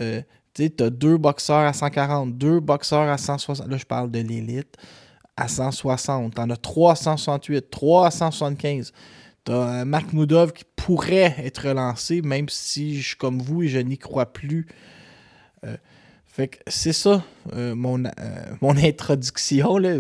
Euh, 0.00 0.20
tu 0.54 0.70
as 0.80 0.90
deux 0.90 1.16
boxeurs 1.16 1.66
à 1.66 1.72
140, 1.72 2.36
deux 2.36 2.60
boxeurs 2.60 3.08
à 3.08 3.18
160. 3.18 3.68
Là, 3.68 3.76
je 3.76 3.86
parle 3.86 4.10
de 4.10 4.20
l'élite. 4.20 4.76
À 5.36 5.48
160. 5.48 6.34
T'en 6.34 6.50
as 6.50 6.56
368, 6.56 7.70
375. 7.70 8.92
T'as 9.44 9.80
as 9.80 9.84
Mark 9.84 10.12
Moudov 10.12 10.52
qui 10.52 10.64
pourrait 10.76 11.34
être 11.38 11.68
relancé, 11.68 12.22
même 12.22 12.48
si 12.48 13.00
je 13.00 13.16
comme 13.16 13.40
vous 13.40 13.62
et 13.62 13.68
je 13.68 13.78
n'y 13.78 13.98
crois 13.98 14.32
plus. 14.32 14.66
Euh, 15.64 15.76
fait 16.26 16.48
que 16.48 16.58
c'est 16.66 16.92
ça, 16.92 17.22
euh, 17.52 17.74
mon, 17.74 18.04
euh, 18.04 18.10
mon 18.60 18.76
introduction. 18.84 19.78
Là. 19.78 19.96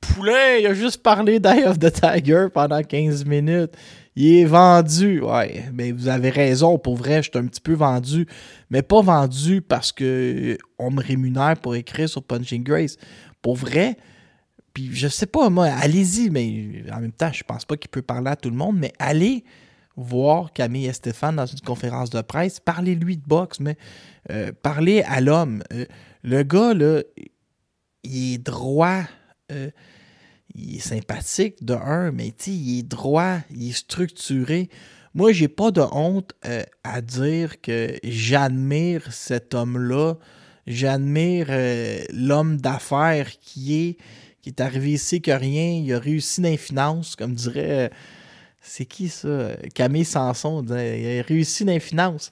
Poulain, 0.00 0.56
il 0.58 0.66
a 0.66 0.74
juste 0.74 1.02
parlé 1.02 1.38
d'Eye 1.38 1.64
of 1.64 1.78
the 1.78 1.92
Tiger 1.92 2.46
pendant 2.52 2.82
15 2.82 3.24
minutes. 3.24 3.72
Il 4.16 4.38
est 4.38 4.44
vendu. 4.44 5.20
Ouais, 5.20 5.64
mais 5.72 5.92
vous 5.92 6.08
avez 6.08 6.30
raison. 6.30 6.78
Pour 6.78 6.96
vrai, 6.96 7.22
je 7.22 7.30
suis 7.30 7.38
un 7.38 7.46
petit 7.46 7.60
peu 7.60 7.74
vendu. 7.74 8.26
Mais 8.70 8.82
pas 8.82 9.02
vendu 9.02 9.62
parce 9.62 9.92
que 9.92 10.58
on 10.78 10.90
me 10.90 11.02
rémunère 11.02 11.56
pour 11.60 11.74
écrire 11.74 12.08
sur 12.08 12.22
Punching 12.22 12.64
Grace. 12.64 12.96
Pour 13.42 13.56
vrai, 13.56 13.96
puis 14.74 14.90
je 14.92 15.08
sais 15.08 15.26
pas, 15.26 15.50
moi, 15.50 15.66
allez-y, 15.66 16.30
mais 16.30 16.84
en 16.92 17.00
même 17.00 17.12
temps, 17.12 17.32
je 17.32 17.42
pense 17.44 17.64
pas 17.64 17.76
qu'il 17.76 17.90
peut 17.90 18.02
parler 18.02 18.30
à 18.30 18.36
tout 18.36 18.50
le 18.50 18.56
monde, 18.56 18.76
mais 18.78 18.92
allez 18.98 19.44
voir 19.96 20.52
Camille 20.52 20.86
et 20.86 20.92
Stéphane 20.92 21.36
dans 21.36 21.46
une 21.46 21.60
conférence 21.60 22.10
de 22.10 22.20
presse, 22.20 22.60
parlez-lui 22.60 23.16
de 23.16 23.26
boxe, 23.26 23.60
mais 23.60 23.76
euh, 24.30 24.52
parlez 24.62 25.02
à 25.02 25.20
l'homme. 25.20 25.62
Euh, 25.72 25.84
le 26.22 26.42
gars, 26.42 26.74
là, 26.74 27.02
il 28.04 28.34
est 28.34 28.38
droit. 28.38 29.02
Euh, 29.52 29.70
il 30.60 30.76
est 30.76 30.80
sympathique 30.80 31.64
de 31.64 31.74
un, 31.74 32.12
mais 32.12 32.28
il 32.46 32.78
est 32.78 32.82
droit, 32.82 33.38
il 33.50 33.70
est 33.70 33.72
structuré. 33.72 34.68
Moi, 35.14 35.32
j'ai 35.32 35.48
pas 35.48 35.70
de 35.70 35.80
honte 35.80 36.32
euh, 36.46 36.62
à 36.84 37.00
dire 37.00 37.60
que 37.60 37.98
j'admire 38.04 39.12
cet 39.12 39.54
homme-là. 39.54 40.14
J'admire 40.66 41.46
euh, 41.50 42.00
l'homme 42.12 42.58
d'affaires 42.58 43.30
qui 43.40 43.74
est, 43.74 43.96
qui 44.42 44.50
est 44.50 44.60
arrivé 44.60 44.92
ici 44.92 45.20
que 45.20 45.32
rien. 45.32 45.82
Il 45.84 45.92
a 45.92 45.98
réussi 45.98 46.40
dans 46.40 46.48
les 46.48 46.56
finances, 46.56 47.16
comme 47.16 47.34
dirait 47.34 47.90
c'est 48.60 48.84
qui 48.84 49.08
ça? 49.08 49.56
Camille 49.74 50.04
Sanson, 50.04 50.62
il 50.62 51.20
a 51.20 51.22
réussi 51.22 51.64
dans 51.64 51.72
les 51.72 51.80
finances. 51.80 52.30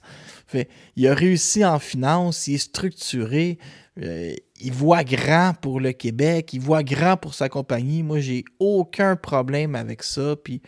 Il 0.95 1.07
a 1.07 1.13
réussi 1.13 1.65
en 1.65 1.79
finance, 1.79 2.47
il 2.47 2.55
est 2.55 2.57
structuré, 2.59 3.57
euh, 4.01 4.33
il 4.59 4.71
voit 4.71 5.03
grand 5.03 5.53
pour 5.61 5.79
le 5.79 5.91
Québec, 5.91 6.53
il 6.53 6.61
voit 6.61 6.83
grand 6.83 7.17
pour 7.17 7.33
sa 7.33 7.49
compagnie. 7.49 8.03
Moi, 8.03 8.19
j'ai 8.19 8.43
aucun 8.59 9.15
problème 9.15 9.75
avec 9.75 10.03
ça. 10.03 10.35
Puis, 10.35 10.61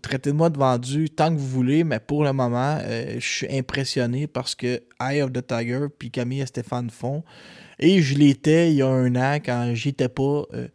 traitez-moi 0.00 0.50
de 0.50 0.58
vendu 0.58 1.10
tant 1.10 1.32
que 1.34 1.38
vous 1.38 1.48
voulez, 1.48 1.84
mais 1.84 2.00
pour 2.00 2.24
le 2.24 2.32
moment, 2.32 2.78
euh, 2.82 3.16
je 3.18 3.26
suis 3.26 3.56
impressionné 3.58 4.26
parce 4.26 4.54
que 4.54 4.82
Eye 5.00 5.22
of 5.22 5.32
the 5.32 5.46
Tiger 5.46 5.86
puis 5.96 6.10
Camille 6.10 6.40
et 6.40 6.46
Stéphane 6.46 6.90
font. 6.90 7.22
Et 7.78 8.00
je 8.00 8.16
l'étais 8.16 8.70
il 8.70 8.76
y 8.76 8.82
a 8.82 8.88
un 8.88 9.14
an 9.16 9.34
quand 9.36 9.72
j'étais 9.74 10.08
pas. 10.08 10.44
Euh, 10.54 10.68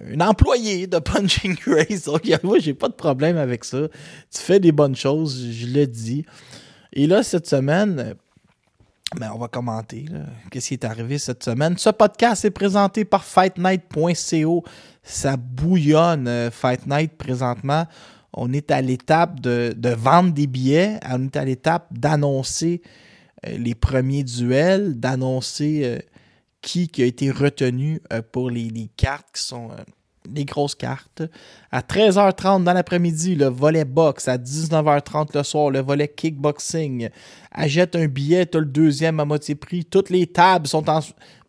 un 0.00 0.20
employé 0.20 0.86
de 0.86 0.98
Punching 0.98 1.56
Grace. 1.66 2.04
Donc, 2.04 2.22
moi, 2.42 2.58
j'ai 2.58 2.74
pas 2.74 2.88
de 2.88 2.94
problème 2.94 3.36
avec 3.36 3.64
ça. 3.64 3.88
Tu 4.30 4.40
fais 4.40 4.60
des 4.60 4.72
bonnes 4.72 4.96
choses, 4.96 5.50
je 5.50 5.66
le 5.66 5.86
dis. 5.86 6.24
Et 6.92 7.06
là, 7.06 7.22
cette 7.22 7.46
semaine, 7.46 8.14
ben, 9.18 9.30
on 9.34 9.38
va 9.38 9.48
commenter. 9.48 10.06
Qu'est-ce 10.50 10.68
qui 10.68 10.74
est 10.74 10.84
arrivé 10.84 11.18
cette 11.18 11.44
semaine? 11.44 11.76
Ce 11.78 11.90
podcast 11.90 12.44
est 12.44 12.50
présenté 12.50 13.04
par 13.04 13.24
FightNight.co. 13.24 14.64
Ça 15.02 15.36
bouillonne 15.36 16.28
euh, 16.28 16.50
Fight 16.50 16.86
Night 16.86 17.16
présentement. 17.16 17.86
On 18.34 18.52
est 18.52 18.70
à 18.70 18.80
l'étape 18.80 19.40
de, 19.40 19.74
vendre 19.94 20.32
des 20.32 20.46
billets. 20.46 20.98
On 21.08 21.24
est 21.24 21.36
à 21.36 21.44
l'étape 21.44 21.86
d'annoncer 21.90 22.82
euh, 23.46 23.56
les 23.58 23.74
premiers 23.74 24.24
duels, 24.24 24.98
d'annoncer 24.98 25.82
euh, 25.84 25.98
qui, 26.62 26.90
a 26.98 27.04
été 27.04 27.30
retenu 27.30 28.00
euh, 28.12 28.22
pour 28.22 28.50
les, 28.50 28.90
cartes 28.96 29.28
qui 29.34 29.42
sont 29.42 29.70
les 30.32 30.44
grosses 30.44 30.74
cartes. 30.74 31.22
À 31.70 31.80
13h30 31.80 32.64
dans 32.64 32.72
l'après-midi, 32.72 33.34
le 33.34 33.46
volet 33.46 33.84
box. 33.84 34.28
À 34.28 34.38
19h30 34.38 35.36
le 35.36 35.42
soir, 35.42 35.70
le 35.70 35.80
volet 35.80 36.08
kickboxing. 36.08 37.08
Achète 37.50 37.96
un 37.96 38.06
billet, 38.06 38.46
tu 38.46 38.58
as 38.58 38.60
le 38.60 38.66
deuxième 38.66 39.20
à 39.20 39.24
moitié 39.24 39.54
prix. 39.54 39.84
Toutes 39.84 40.10
les 40.10 40.26
tables 40.26 40.66
sont 40.66 40.88
en. 40.88 41.00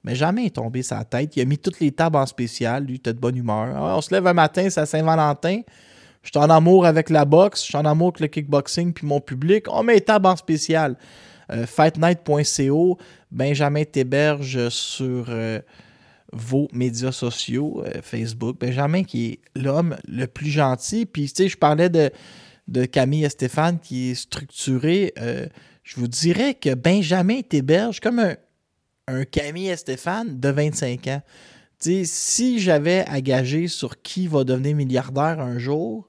Mais 0.03 0.15
jamais 0.15 0.43
il 0.43 0.47
est 0.47 0.55
tombé 0.55 0.83
sa 0.83 1.03
tête. 1.05 1.35
Il 1.35 1.41
a 1.41 1.45
mis 1.45 1.57
toutes 1.57 1.79
les 1.79 1.91
tables 1.91 2.17
en 2.17 2.25
spécial. 2.25 2.83
Lui, 2.83 2.99
t'es 2.99 3.13
de 3.13 3.19
bonne 3.19 3.37
humeur. 3.37 3.73
Ah, 3.75 3.97
on 3.97 4.01
se 4.01 4.13
lève 4.13 4.27
un 4.27 4.33
matin, 4.33 4.69
c'est 4.69 4.81
à 4.81 4.85
Saint-Valentin. 4.85 5.61
Je 6.23 6.29
suis 6.29 6.39
en 6.39 6.49
amour 6.49 6.85
avec 6.85 7.09
la 7.09 7.25
boxe, 7.25 7.61
je 7.61 7.65
suis 7.67 7.77
en 7.77 7.85
amour 7.85 8.09
avec 8.09 8.21
le 8.21 8.27
kickboxing 8.27 8.93
puis 8.93 9.05
mon 9.05 9.19
public. 9.19 9.65
On 9.69 9.83
met 9.83 9.95
les 9.95 10.01
tables 10.01 10.27
en 10.27 10.35
spécial. 10.35 10.97
Euh, 11.51 11.65
fightnight.co, 11.65 12.97
Benjamin 13.29 13.83
Théberge 13.83 14.69
sur 14.69 15.25
euh, 15.27 15.59
vos 16.33 16.67
médias 16.73 17.11
sociaux, 17.11 17.83
euh, 17.85 18.01
Facebook. 18.01 18.59
Benjamin 18.59 19.03
qui 19.03 19.25
est 19.25 19.39
l'homme 19.55 19.95
le 20.07 20.25
plus 20.27 20.49
gentil. 20.49 21.05
Puis, 21.05 21.27
tu 21.29 21.43
sais, 21.43 21.49
je 21.49 21.57
parlais 21.57 21.89
de, 21.89 22.11
Camille 22.85 23.25
et 23.25 23.29
Stéphane 23.29 23.79
qui 23.79 24.11
est 24.11 24.15
structuré. 24.15 25.13
je 25.83 25.95
vous 25.97 26.07
dirais 26.07 26.53
que 26.53 26.73
Benjamin 26.73 27.41
Théberge, 27.41 27.99
comme 27.99 28.19
un, 29.07 29.25
Camille 29.25 29.67
et 29.67 29.75
Stéphane 29.75 30.39
de 30.39 30.49
25 30.49 31.07
ans. 31.07 31.21
sais, 31.77 32.03
si 32.05 32.59
j'avais 32.59 33.05
à 33.07 33.19
gager 33.19 33.67
sur 33.67 34.01
qui 34.01 34.27
va 34.27 34.45
devenir 34.45 34.75
milliardaire 34.75 35.39
un 35.41 35.57
jour, 35.57 36.07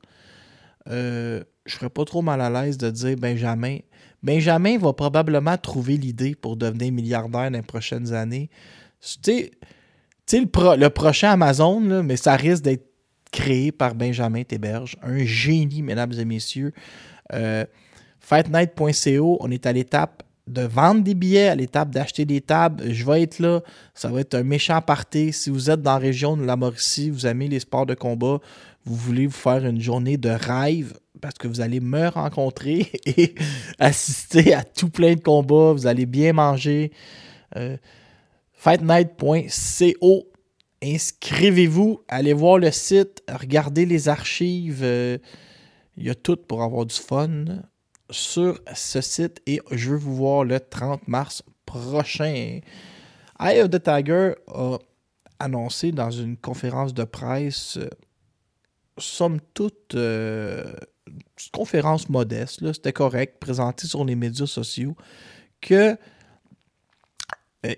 je 0.86 1.42
je 1.66 1.74
serais 1.74 1.90
pas 1.90 2.04
trop 2.04 2.20
mal 2.20 2.40
à 2.42 2.50
l'aise 2.50 2.76
de 2.76 2.90
dire 2.90 3.16
Benjamin. 3.16 3.78
Benjamin 4.24 4.78
va 4.78 4.94
probablement 4.94 5.58
trouver 5.58 5.98
l'idée 5.98 6.34
pour 6.34 6.56
devenir 6.56 6.90
milliardaire 6.90 7.50
dans 7.50 7.58
les 7.58 7.62
prochaines 7.62 8.14
années. 8.14 8.48
Tu 9.00 9.18
sais, 9.22 9.50
le, 10.32 10.88
prochain 10.88 11.30
Amazon, 11.30 12.02
mais 12.02 12.16
ça 12.16 12.36
risque 12.36 12.62
d'être 12.64 12.86
créé 13.30 13.72
par 13.72 13.94
Benjamin 13.94 14.44
Théberge, 14.44 14.96
un 15.02 15.24
génie, 15.24 15.82
mesdames 15.82 16.12
et 16.12 16.24
messieurs. 16.24 16.72
Euh, 17.32 17.64
Fightnight.co, 18.20 19.38
on 19.40 19.50
est 19.50 19.66
à 19.66 19.72
l'étape 19.72 20.22
de 20.46 20.62
vendre 20.62 21.02
des 21.02 21.14
billets, 21.14 21.48
à 21.48 21.54
l'étape 21.54 21.90
d'acheter 21.90 22.24
des 22.24 22.40
tables. 22.40 22.92
Je 22.92 23.04
vais 23.04 23.22
être 23.22 23.38
là. 23.38 23.60
Ça 23.94 24.08
va 24.08 24.20
être 24.20 24.34
un 24.34 24.42
méchant 24.42 24.80
party. 24.80 25.32
Si 25.32 25.50
vous 25.50 25.70
êtes 25.70 25.82
dans 25.82 25.94
la 25.94 25.98
région 25.98 26.36
de 26.36 26.44
la 26.44 26.56
Mauricie, 26.56 27.10
vous 27.10 27.26
aimez 27.26 27.48
les 27.48 27.60
sports 27.60 27.86
de 27.86 27.94
combat, 27.94 28.38
vous 28.84 28.94
voulez 28.94 29.26
vous 29.26 29.32
faire 29.32 29.64
une 29.64 29.80
journée 29.80 30.16
de 30.16 30.28
rêve, 30.28 30.94
parce 31.20 31.34
que 31.34 31.48
vous 31.48 31.60
allez 31.60 31.80
me 31.80 32.08
rencontrer 32.08 32.90
et 33.06 33.34
assister 33.78 34.54
à 34.54 34.62
tout 34.62 34.90
plein 34.90 35.14
de 35.14 35.20
combats. 35.20 35.72
Vous 35.72 35.86
allez 35.86 36.06
bien 36.06 36.34
manger. 36.34 36.92
Euh, 37.56 37.76
fightnight.co. 38.64 40.32
Inscrivez-vous, 40.82 42.00
allez 42.08 42.32
voir 42.32 42.58
le 42.58 42.70
site, 42.70 43.22
regardez 43.28 43.84
les 43.84 44.08
archives. 44.08 44.80
Euh, 44.82 45.18
il 45.98 46.04
y 46.04 46.10
a 46.10 46.14
tout 46.14 46.36
pour 46.36 46.62
avoir 46.62 46.86
du 46.86 46.94
fun 46.94 47.44
sur 48.08 48.58
ce 48.74 49.02
site 49.02 49.42
et 49.46 49.60
je 49.70 49.90
veux 49.90 49.96
vous 49.98 50.16
voir 50.16 50.44
le 50.44 50.58
30 50.58 51.06
mars 51.08 51.42
prochain. 51.66 52.60
Eye 53.38 53.60
of 53.60 53.68
the 53.68 53.82
Tiger 53.82 54.32
a 54.48 54.78
annoncé 55.38 55.92
dans 55.92 56.10
une 56.10 56.38
conférence 56.38 56.94
de 56.94 57.04
presse, 57.04 57.76
euh, 57.76 57.90
somme 58.96 59.40
toute, 59.52 59.94
conférence 61.52 62.08
modeste, 62.08 62.72
c'était 62.72 62.92
correct, 62.94 63.38
présenté 63.40 63.86
sur 63.86 64.06
les 64.06 64.14
médias 64.14 64.46
sociaux, 64.46 64.96
que 65.60 65.98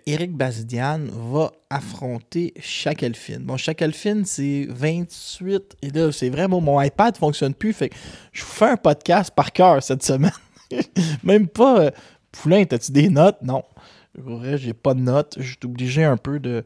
Eric 0.07 0.31
euh, 0.31 0.37
Bazidian 0.37 1.01
va 1.11 1.53
affronter 1.71 2.53
Shakelfin. 2.61 3.41
Bon, 3.41 3.57
Shakelfin, 3.57 4.23
c'est 4.25 4.67
28. 4.69 5.77
Et 5.83 5.91
là, 5.91 6.13
c'est 6.13 6.29
vraiment, 6.29 6.61
mon 6.61 6.81
iPad 6.81 7.15
ne 7.15 7.19
fonctionne 7.19 7.55
plus. 7.55 7.77
Je 8.33 8.43
vous 8.43 8.51
fais 8.51 8.71
un 8.71 8.77
podcast 8.77 9.33
par 9.35 9.53
cœur 9.53 9.83
cette 9.83 10.03
semaine. 10.03 10.33
Même 11.23 11.49
pas. 11.49 11.81
Euh, 11.81 11.91
Poulain, 12.33 12.65
as-tu 12.71 12.93
des 12.93 13.09
notes? 13.09 13.39
Non. 13.43 13.65
Vrai, 14.15 14.59
j'ai 14.59 14.75
pas 14.75 14.95
de 14.95 15.01
notes. 15.01 15.37
Je 15.39 15.53
suis 15.53 15.59
obligé 15.65 16.05
un 16.05 16.17
peu 16.17 16.39
de, 16.39 16.65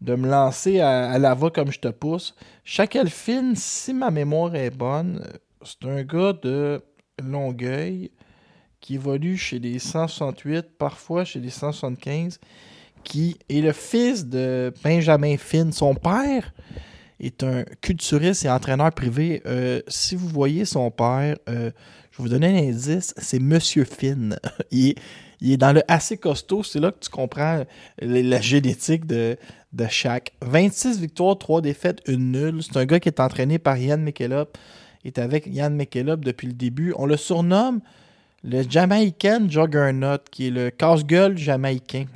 me 0.00 0.28
lancer 0.28 0.80
à, 0.80 1.18
la 1.18 1.34
voix 1.34 1.50
comme 1.50 1.70
je 1.70 1.78
te 1.78 1.88
pousse. 1.88 2.34
Shakelfin, 2.64 3.52
si 3.54 3.92
ma 3.94 4.10
mémoire 4.10 4.54
est 4.56 4.70
bonne, 4.70 5.24
c'est 5.62 5.88
un 5.88 6.02
gars 6.02 6.32
de 6.32 6.82
Longueuil 7.22 8.10
qui 8.82 8.96
évolue 8.96 9.38
chez 9.38 9.58
les 9.58 9.78
168, 9.78 10.76
parfois 10.76 11.24
chez 11.24 11.40
les 11.40 11.48
175, 11.48 12.38
qui 13.04 13.38
est 13.48 13.60
le 13.62 13.72
fils 13.72 14.26
de 14.26 14.74
Benjamin 14.84 15.36
Finn. 15.38 15.72
Son 15.72 15.94
père 15.94 16.52
est 17.20 17.42
un 17.44 17.62
culturiste 17.80 18.44
et 18.44 18.50
entraîneur 18.50 18.92
privé. 18.92 19.40
Euh, 19.46 19.80
si 19.88 20.16
vous 20.16 20.28
voyez 20.28 20.64
son 20.64 20.90
père, 20.90 21.36
euh, 21.48 21.70
je 22.10 22.18
vais 22.18 22.24
vous 22.24 22.28
donner 22.28 22.48
un 22.48 22.68
indice, 22.68 23.14
c'est 23.16 23.38
Monsieur 23.38 23.84
Finn. 23.84 24.36
il, 24.72 24.96
est, 25.40 25.56
dans 25.56 25.72
le 25.72 25.82
assez 25.88 26.18
costaud, 26.18 26.64
c'est 26.64 26.80
là 26.80 26.90
que 26.90 26.98
tu 26.98 27.08
comprends 27.08 27.64
la, 28.00 28.40
génétique 28.40 29.06
de, 29.06 29.38
de 29.72 29.86
chaque. 29.88 30.32
26 30.42 31.00
victoires, 31.00 31.38
3 31.38 31.62
défaites, 31.62 32.00
une 32.08 32.32
nulle. 32.32 32.62
C'est 32.62 32.76
un 32.76 32.84
gars 32.84 32.98
qui 33.00 33.08
est 33.08 33.20
entraîné 33.20 33.58
par 33.58 33.78
Yann 33.78 34.02
Mikelop 34.02 34.58
est 35.04 35.18
avec 35.18 35.46
Yann 35.46 35.74
McKillop 35.74 36.16
depuis 36.16 36.46
le 36.46 36.52
début. 36.52 36.94
On 36.96 37.06
le 37.06 37.16
surnomme 37.16 37.80
le 38.44 38.62
Jamaican 38.68 39.46
Juggernaut, 39.48 40.18
qui 40.30 40.48
est 40.48 40.50
le 40.50 40.70
casse-gueule 40.70 41.36
jamaïcain. 41.38 42.06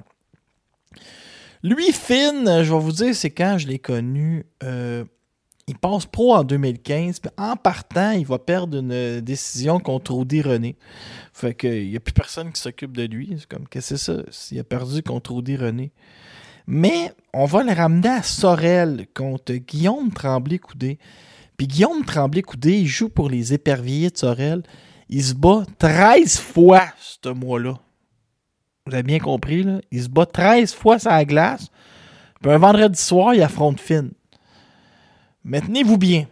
Lui, 1.62 1.92
Finn, 1.92 2.62
je 2.62 2.72
vais 2.72 2.80
vous 2.80 2.92
dire, 2.92 3.14
c'est 3.14 3.30
quand 3.30 3.58
je 3.58 3.66
l'ai 3.66 3.78
connu. 3.78 4.46
Euh, 4.62 5.04
il 5.68 5.76
passe 5.76 6.06
pro 6.06 6.34
en 6.34 6.44
2015. 6.44 7.18
Puis 7.20 7.30
en 7.36 7.56
partant, 7.56 8.12
il 8.12 8.24
va 8.24 8.38
perdre 8.38 8.78
une 8.78 9.20
décision 9.20 9.80
contre 9.80 10.12
Audi 10.12 10.42
René. 10.42 10.76
Fait 11.32 11.54
qu'il 11.54 11.88
n'y 11.88 11.96
a 11.96 12.00
plus 12.00 12.12
personne 12.12 12.52
qui 12.52 12.60
s'occupe 12.60 12.96
de 12.96 13.04
lui. 13.04 13.34
C'est 13.38 13.48
comme, 13.48 13.66
qu'est-ce 13.68 13.94
que 13.94 13.96
c'est 13.96 14.32
ça? 14.32 14.48
Il 14.52 14.60
a 14.60 14.64
perdu 14.64 15.02
contre 15.02 15.32
Audi 15.32 15.56
René. 15.56 15.92
Mais 16.68 17.12
on 17.32 17.44
va 17.44 17.62
le 17.62 17.72
ramener 17.72 18.08
à 18.08 18.22
Sorel 18.22 19.06
contre 19.14 19.54
Guillaume 19.54 20.12
Tremblay-Coudé. 20.12 20.98
Puis 21.56 21.66
Guillaume 21.66 22.04
Tremblay-Coudé, 22.04 22.78
il 22.78 22.86
joue 22.86 23.08
pour 23.08 23.28
les 23.28 23.54
éperviers 23.54 24.10
de 24.10 24.16
Sorel. 24.16 24.62
Il 25.08 25.22
se 25.22 25.34
bat 25.34 25.64
13 25.78 26.38
fois 26.38 26.84
ce 26.98 27.28
mois-là. 27.28 27.78
Vous 28.86 28.94
avez 28.94 29.02
bien 29.02 29.18
compris, 29.18 29.62
là? 29.62 29.80
Il 29.90 30.02
se 30.02 30.08
bat 30.08 30.26
13 30.26 30.74
fois 30.74 30.98
sur 30.98 31.10
la 31.10 31.24
glace. 31.24 31.68
Puis 32.40 32.50
un 32.50 32.58
vendredi 32.58 33.00
soir, 33.00 33.34
il 33.34 33.42
affronte 33.42 33.80
Finn. 33.80 34.10
Mais 35.44 35.60
tenez-vous 35.60 35.98
bien. 35.98 36.26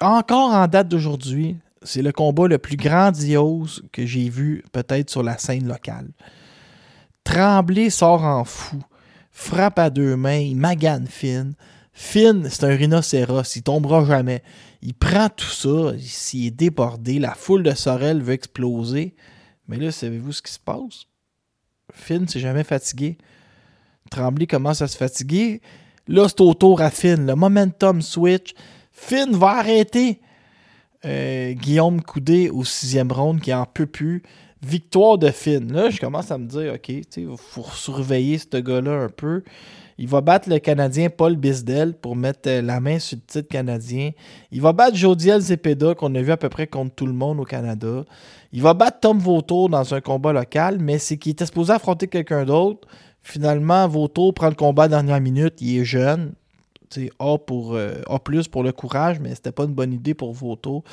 Encore 0.00 0.52
en 0.52 0.66
date 0.66 0.88
d'aujourd'hui, 0.88 1.56
c'est 1.82 2.02
le 2.02 2.12
combat 2.12 2.48
le 2.48 2.58
plus 2.58 2.76
grandiose 2.76 3.82
que 3.92 4.06
j'ai 4.06 4.28
vu 4.28 4.64
peut-être 4.72 5.10
sur 5.10 5.22
la 5.22 5.38
scène 5.38 5.68
locale. 5.68 6.10
Tremblay 7.24 7.90
sort 7.90 8.24
en 8.24 8.44
fou, 8.44 8.78
frappe 9.30 9.78
à 9.78 9.90
deux 9.90 10.16
mains, 10.16 10.38
il 10.38 10.56
magane 10.56 11.06
Finn. 11.06 11.54
Finn, 11.92 12.48
c'est 12.48 12.64
un 12.64 12.76
rhinocéros, 12.76 13.56
il 13.56 13.62
tombera 13.62 14.04
jamais. 14.04 14.42
Il 14.82 14.94
prend 14.94 15.28
tout 15.28 15.46
ça, 15.46 15.92
s'il 15.98 16.46
est 16.46 16.50
débordé, 16.50 17.18
la 17.18 17.34
foule 17.34 17.62
de 17.62 17.72
Sorel 17.72 18.22
veut 18.22 18.34
exploser. 18.34 19.14
Mais 19.66 19.76
là, 19.76 19.90
savez-vous 19.90 20.32
ce 20.32 20.42
qui 20.42 20.52
se 20.52 20.58
passe? 20.58 21.06
Finn 21.92 22.28
s'est 22.28 22.40
jamais 22.40 22.64
fatigué. 22.64 23.18
Tremblay 24.10 24.46
commence 24.46 24.80
à 24.82 24.88
se 24.88 24.96
fatiguer. 24.96 25.60
Là, 26.06 26.28
c'est 26.28 26.40
au 26.40 26.54
tour 26.54 26.80
à 26.80 26.90
Finn. 26.90 27.26
Le 27.26 27.34
momentum 27.34 28.00
switch. 28.02 28.54
Finn 28.92 29.32
va 29.36 29.58
arrêter 29.58 30.20
Euh, 31.04 31.52
Guillaume 31.52 32.02
Coudé 32.02 32.50
au 32.50 32.64
sixième 32.64 33.12
round 33.12 33.40
qui 33.40 33.54
en 33.54 33.66
peut 33.66 33.86
plus. 33.86 34.22
Victoire 34.62 35.16
de 35.16 35.30
Finn. 35.30 35.72
Là, 35.72 35.90
je 35.90 36.00
commence 36.00 36.32
à 36.32 36.38
me 36.38 36.46
dire, 36.48 36.74
OK, 36.74 36.88
il 36.88 37.36
faut 37.36 37.64
surveiller 37.72 38.38
ce 38.38 38.56
gars-là 38.56 39.04
un 39.04 39.08
peu. 39.08 39.44
Il 39.98 40.06
va 40.06 40.20
battre 40.20 40.48
le 40.48 40.60
Canadien 40.60 41.10
Paul 41.10 41.36
Bisdel 41.36 41.92
pour 41.92 42.14
mettre 42.14 42.48
euh, 42.48 42.62
la 42.62 42.78
main 42.78 43.00
sur 43.00 43.16
le 43.16 43.22
titre 43.26 43.48
canadien. 43.48 44.12
Il 44.52 44.62
va 44.62 44.72
battre 44.72 44.96
Jodiel 44.96 45.40
Zepeda, 45.40 45.94
qu'on 45.96 46.14
a 46.14 46.22
vu 46.22 46.30
à 46.30 46.36
peu 46.36 46.48
près 46.48 46.68
contre 46.68 46.94
tout 46.94 47.06
le 47.06 47.12
monde 47.12 47.40
au 47.40 47.44
Canada. 47.44 48.04
Il 48.52 48.62
va 48.62 48.74
battre 48.74 49.00
Tom 49.00 49.18
Vautour 49.18 49.68
dans 49.68 49.92
un 49.94 50.00
combat 50.00 50.32
local, 50.32 50.78
mais 50.80 50.98
c'est 50.98 51.16
qu'il 51.16 51.32
était 51.32 51.46
supposé 51.46 51.72
affronter 51.72 52.06
quelqu'un 52.06 52.44
d'autre. 52.44 52.86
Finalement, 53.22 53.88
Vautour 53.88 54.32
prend 54.34 54.48
le 54.48 54.54
combat 54.54 54.84
à 54.84 54.86
la 54.86 54.96
dernière 54.96 55.20
minute. 55.20 55.54
Il 55.60 55.80
est 55.80 55.84
jeune. 55.84 56.32
A 57.18 57.36
pour 57.36 57.74
euh, 57.74 58.00
A 58.08 58.18
pour 58.18 58.62
le 58.62 58.72
courage, 58.72 59.20
mais 59.20 59.34
c'était 59.34 59.52
pas 59.52 59.64
une 59.64 59.74
bonne 59.74 59.92
idée 59.92 60.14
pour 60.14 60.32
Vautour. 60.32 60.84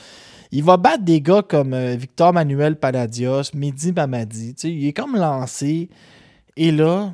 Il 0.52 0.64
va 0.64 0.78
battre 0.78 1.04
des 1.04 1.22
gars 1.22 1.42
comme 1.42 1.74
euh, 1.74 1.96
Victor 1.96 2.34
Manuel 2.34 2.76
Palladios, 2.76 3.52
Mehdi 3.54 3.94
Mamadi. 3.94 4.56
Il 4.64 4.88
est 4.88 4.94
comme 4.94 5.16
lancé. 5.16 5.90
Et 6.58 6.72
là, 6.72 7.14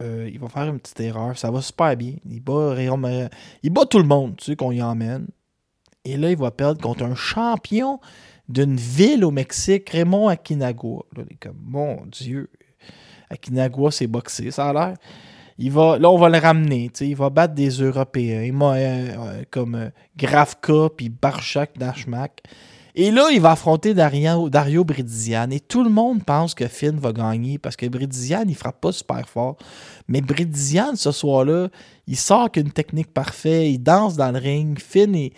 euh, 0.00 0.30
il 0.32 0.38
va 0.38 0.48
faire 0.48 0.64
une 0.64 0.78
petite 0.78 1.00
erreur. 1.00 1.36
Ça 1.36 1.50
va 1.50 1.60
super 1.60 1.96
bien. 1.96 2.14
Il 2.24 2.40
bat, 2.40 2.76
il 3.62 3.70
bat 3.70 3.86
tout 3.86 3.98
le 3.98 4.04
monde, 4.04 4.36
tu 4.36 4.46
sais, 4.46 4.56
qu'on 4.56 4.72
y 4.72 4.82
emmène. 4.82 5.26
Et 6.04 6.16
là, 6.16 6.30
il 6.30 6.36
va 6.36 6.50
perdre 6.50 6.80
contre 6.80 7.04
un 7.04 7.14
champion 7.14 8.00
d'une 8.48 8.76
ville 8.76 9.24
au 9.24 9.30
Mexique, 9.30 9.90
Raymond 9.90 10.28
Akinagua. 10.28 11.04
Là, 11.16 11.24
il 11.28 11.34
est 11.34 11.36
comme, 11.36 11.60
mon 11.64 12.04
Dieu, 12.06 12.50
Akinagua, 13.30 13.90
c'est 13.90 14.06
boxé, 14.06 14.50
ça 14.50 14.68
a 14.68 14.72
l'air. 14.72 14.96
Il 15.58 15.70
va, 15.70 15.98
là, 15.98 16.10
on 16.10 16.18
va 16.18 16.28
le 16.28 16.38
ramener. 16.38 16.90
Il 17.00 17.16
va 17.16 17.30
battre 17.30 17.54
des 17.54 17.68
Européens 17.68 18.52
euh, 18.52 18.74
euh, 18.74 19.42
comme 19.50 19.74
euh, 19.74 19.90
Grafka 20.16 20.88
puis 20.96 21.08
Barchak 21.08 21.78
Dashmak. 21.78 22.42
Et 22.94 23.10
là, 23.10 23.30
il 23.32 23.40
va 23.40 23.52
affronter 23.52 23.94
Dario, 23.94 24.50
Dario. 24.50 24.84
Et 25.50 25.60
tout 25.60 25.82
le 25.82 25.88
monde 25.88 26.22
pense 26.24 26.54
que 26.54 26.68
Finn 26.68 26.98
va 26.98 27.12
gagner 27.12 27.56
parce 27.58 27.74
que 27.74 27.86
Bridizian, 27.86 28.44
il 28.46 28.54
frappe 28.54 28.80
pas 28.80 28.92
super 28.92 29.26
fort. 29.26 29.56
Mais 30.08 30.20
Bridizian, 30.20 30.94
ce 30.94 31.10
soir-là, 31.10 31.68
il 32.06 32.16
sort 32.16 32.50
qu'une 32.50 32.70
technique 32.70 33.12
parfaite. 33.12 33.66
Il 33.66 33.78
danse 33.78 34.16
dans 34.16 34.30
le 34.30 34.38
ring. 34.38 34.78
Finn 34.78 35.14
est, 35.14 35.32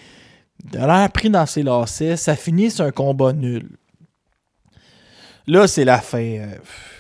a 0.76 0.86
l'air 0.86 1.12
pris 1.12 1.30
dans 1.30 1.46
ses 1.46 1.62
lacets. 1.62 2.16
Ça 2.16 2.34
finit 2.34 2.72
sur 2.72 2.84
un 2.84 2.90
combat 2.90 3.32
nul. 3.32 3.68
Là, 5.46 5.68
c'est 5.68 5.84
la 5.84 6.00
fin. 6.00 6.40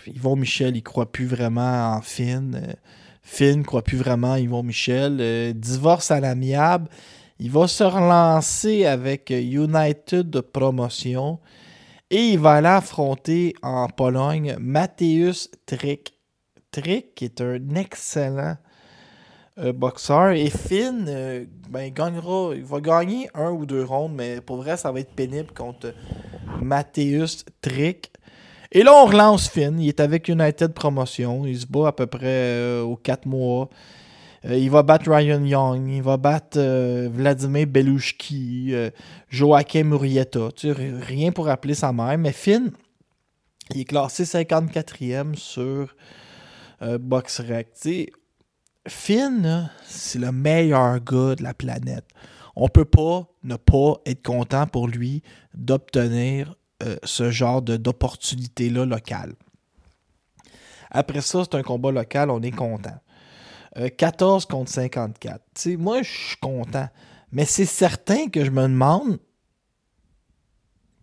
Yvon 0.06 0.36
Michel, 0.36 0.76
il 0.76 0.82
croit 0.82 1.10
plus 1.10 1.26
vraiment 1.26 1.94
en 1.94 2.00
Finn. 2.00 2.76
Finn 3.22 3.64
croit 3.64 3.82
plus 3.82 3.96
vraiment 3.96 4.36
Yvon 4.36 4.62
Michel. 4.62 5.16
Euh, 5.18 5.52
divorce 5.52 6.12
à 6.12 6.20
l'amiable. 6.20 6.88
Il 7.38 7.50
va 7.50 7.66
se 7.66 7.84
relancer 7.84 8.86
avec 8.86 9.30
United 9.30 10.40
promotion. 10.40 11.40
Et 12.10 12.28
il 12.28 12.38
va 12.38 12.52
aller 12.54 12.68
affronter 12.68 13.54
en 13.62 13.88
Pologne 13.88 14.56
Mateusz 14.60 15.50
Trick. 15.66 16.14
Trick 16.70 17.14
qui 17.14 17.24
est 17.24 17.40
un 17.40 17.74
excellent 17.74 18.56
euh, 19.58 19.72
boxeur. 19.72 20.30
Et 20.30 20.50
Finn, 20.50 21.06
euh, 21.08 21.44
ben, 21.70 21.92
il 22.54 22.64
va 22.64 22.80
gagner 22.80 23.28
un 23.34 23.50
ou 23.50 23.66
deux 23.66 23.84
rondes, 23.84 24.14
mais 24.14 24.40
pour 24.40 24.58
vrai, 24.58 24.76
ça 24.76 24.92
va 24.92 25.00
être 25.00 25.14
pénible 25.14 25.52
contre 25.52 25.94
Mateusz 26.60 27.44
Trick. 27.60 28.12
Et 28.70 28.82
là, 28.82 28.92
on 28.94 29.06
relance 29.06 29.48
Finn. 29.48 29.80
Il 29.80 29.88
est 29.88 30.00
avec 30.00 30.28
United 30.28 30.72
Promotion. 30.72 31.46
Il 31.46 31.58
se 31.58 31.66
bat 31.66 31.88
à 31.88 31.92
peu 31.92 32.06
près 32.06 32.26
euh, 32.26 32.82
aux 32.82 32.96
4 32.96 33.26
mois. 33.26 33.70
Euh, 34.46 34.56
il 34.56 34.70
va 34.70 34.82
battre 34.82 35.10
Ryan 35.10 35.42
Young. 35.44 35.88
Il 35.88 36.02
va 36.02 36.16
battre 36.16 36.58
euh, 36.58 37.08
Vladimir 37.12 37.66
Belushki, 37.66 38.74
Joaquin 39.28 39.84
Murrieta. 39.84 40.48
Tu 40.54 40.72
rien 40.72 41.32
pour 41.32 41.48
appeler 41.48 41.74
sa 41.74 41.92
mère. 41.92 42.18
Mais 42.18 42.32
Finn, 42.32 42.70
il 43.74 43.80
est 43.80 43.84
classé 43.84 44.24
54e 44.24 45.34
sur 45.34 45.94
BoxRec. 46.80 47.68
Finn, 48.86 49.70
c'est 49.86 50.18
le 50.18 50.30
meilleur 50.30 51.00
gars 51.00 51.34
de 51.34 51.42
la 51.42 51.54
planète. 51.54 52.04
On 52.56 52.68
peut 52.68 52.84
pas 52.84 53.26
ne 53.42 53.56
pas 53.56 54.00
être 54.06 54.22
content 54.22 54.66
pour 54.66 54.88
lui 54.88 55.22
d'obtenir 55.54 56.54
euh, 56.82 56.96
ce 57.02 57.30
genre 57.30 57.62
d'opportunité-là 57.62 58.84
locale. 58.84 59.34
Après 60.90 61.20
ça, 61.20 61.42
c'est 61.44 61.56
un 61.56 61.62
combat 61.62 61.90
local, 61.90 62.30
on 62.30 62.42
est 62.42 62.50
content. 62.50 62.98
14 63.74 64.44
euh, 64.44 64.46
contre 64.52 64.70
54. 64.70 65.76
moi, 65.78 66.02
je 66.02 66.10
suis 66.10 66.36
content. 66.36 66.88
Mais 67.32 67.44
c'est 67.44 67.66
certain 67.66 68.28
que 68.28 68.44
je 68.44 68.50
me 68.50 68.62
demande, 68.62 69.18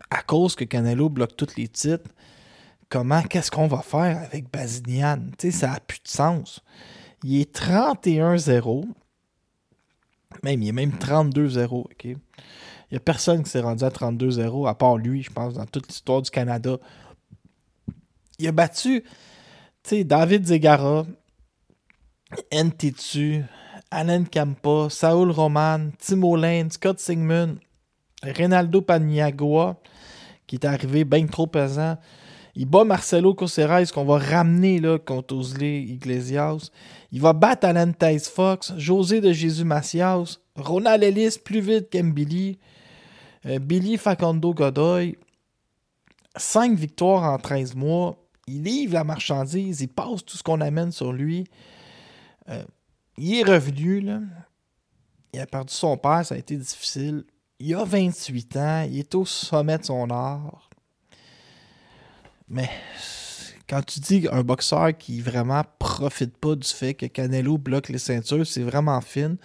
à 0.09 0.21
cause 0.21 0.55
que 0.55 0.63
Canelo 0.63 1.09
bloque 1.09 1.35
tous 1.35 1.55
les 1.57 1.67
titres, 1.67 2.09
comment, 2.89 3.21
qu'est-ce 3.23 3.51
qu'on 3.51 3.67
va 3.67 3.81
faire 3.81 4.17
avec 4.23 4.51
Bazinian? 4.51 5.19
ça 5.51 5.67
n'a 5.67 5.79
plus 5.79 5.99
de 6.03 6.07
sens. 6.07 6.61
Il 7.23 7.39
est 7.39 7.55
31-0. 7.55 8.85
Même, 10.43 10.61
il 10.61 10.69
est 10.69 10.73
même 10.73 10.91
32-0. 10.91 11.65
OK? 11.65 12.05
Il 12.05 12.95
n'y 12.95 12.97
a 12.97 13.01
personne 13.01 13.43
qui 13.43 13.49
s'est 13.49 13.61
rendu 13.61 13.83
à 13.83 13.89
32-0, 13.89 14.67
à 14.67 14.75
part 14.75 14.97
lui, 14.97 15.23
je 15.23 15.31
pense, 15.31 15.53
dans 15.53 15.65
toute 15.65 15.87
l'histoire 15.87 16.21
du 16.21 16.29
Canada. 16.29 16.77
Il 18.39 18.47
a 18.47 18.51
battu 18.51 19.03
David 19.89 20.45
Zegara, 20.45 21.05
Ntitu, 22.51 23.43
Alan 23.89 24.23
Campa, 24.23 24.89
Saul 24.89 25.31
Roman, 25.31 25.91
Timo 25.99 26.35
Lane, 26.35 26.71
Scott 26.71 26.99
Sigmund, 26.99 27.57
Reynaldo 28.23 28.81
Paniagua, 28.81 29.77
qui 30.47 30.55
est 30.55 30.65
arrivé 30.65 31.03
bien 31.03 31.27
trop 31.27 31.47
pesant. 31.47 31.97
Il 32.55 32.65
bat 32.65 32.83
Marcelo 32.83 33.33
Coceres 33.33 33.91
qu'on 33.93 34.03
va 34.03 34.17
ramener 34.17 34.79
là, 34.79 34.99
contre 34.99 35.35
Osley 35.35 35.83
Iglesias? 35.83 36.69
Il 37.11 37.21
va 37.21 37.33
battre 37.33 37.67
Alan 37.67 37.91
Tice 37.91 38.29
Fox, 38.29 38.73
José 38.77 39.21
de 39.21 39.31
Jésus 39.31 39.63
Macias, 39.63 40.39
Ronald 40.55 41.03
Ellis 41.03 41.37
plus 41.43 41.61
vite 41.61 41.89
qu'Embili. 41.89 42.59
Euh, 43.45 43.57
Billy 43.57 43.97
Facundo 43.97 44.53
Godoy, 44.53 45.17
5 46.35 46.77
victoires 46.77 47.23
en 47.23 47.37
13 47.37 47.75
mois. 47.75 48.17
Il 48.47 48.63
livre 48.63 48.93
la 48.93 49.03
marchandise, 49.03 49.81
il 49.81 49.87
passe 49.87 50.23
tout 50.25 50.37
ce 50.37 50.43
qu'on 50.43 50.61
amène 50.61 50.91
sur 50.91 51.11
lui. 51.11 51.45
Euh, 52.49 52.63
il 53.17 53.35
est 53.35 53.43
revenu, 53.43 54.01
là. 54.01 54.19
Il 55.33 55.39
a 55.39 55.45
perdu 55.45 55.73
son 55.73 55.97
père, 55.97 56.25
ça 56.25 56.35
a 56.35 56.37
été 56.37 56.57
difficile. 56.57 57.23
Il 57.59 57.73
a 57.75 57.83
28 57.83 58.57
ans, 58.57 58.87
il 58.89 58.99
est 58.99 59.15
au 59.15 59.25
sommet 59.25 59.77
de 59.77 59.85
son 59.85 60.09
art. 60.09 60.69
Mais 62.49 62.69
quand 63.69 63.81
tu 63.85 64.01
dis 64.01 64.27
un 64.29 64.43
boxeur 64.43 64.97
qui 64.97 65.21
vraiment 65.21 65.63
profite 65.79 66.35
pas 66.37 66.55
du 66.55 66.67
fait 66.67 66.93
que 66.93 67.05
Canelo 67.05 67.57
bloque 67.57 67.87
les 67.87 67.97
ceintures, 67.97 68.45
c'est 68.45 68.63
vraiment 68.63 68.99
fine. 68.99 69.37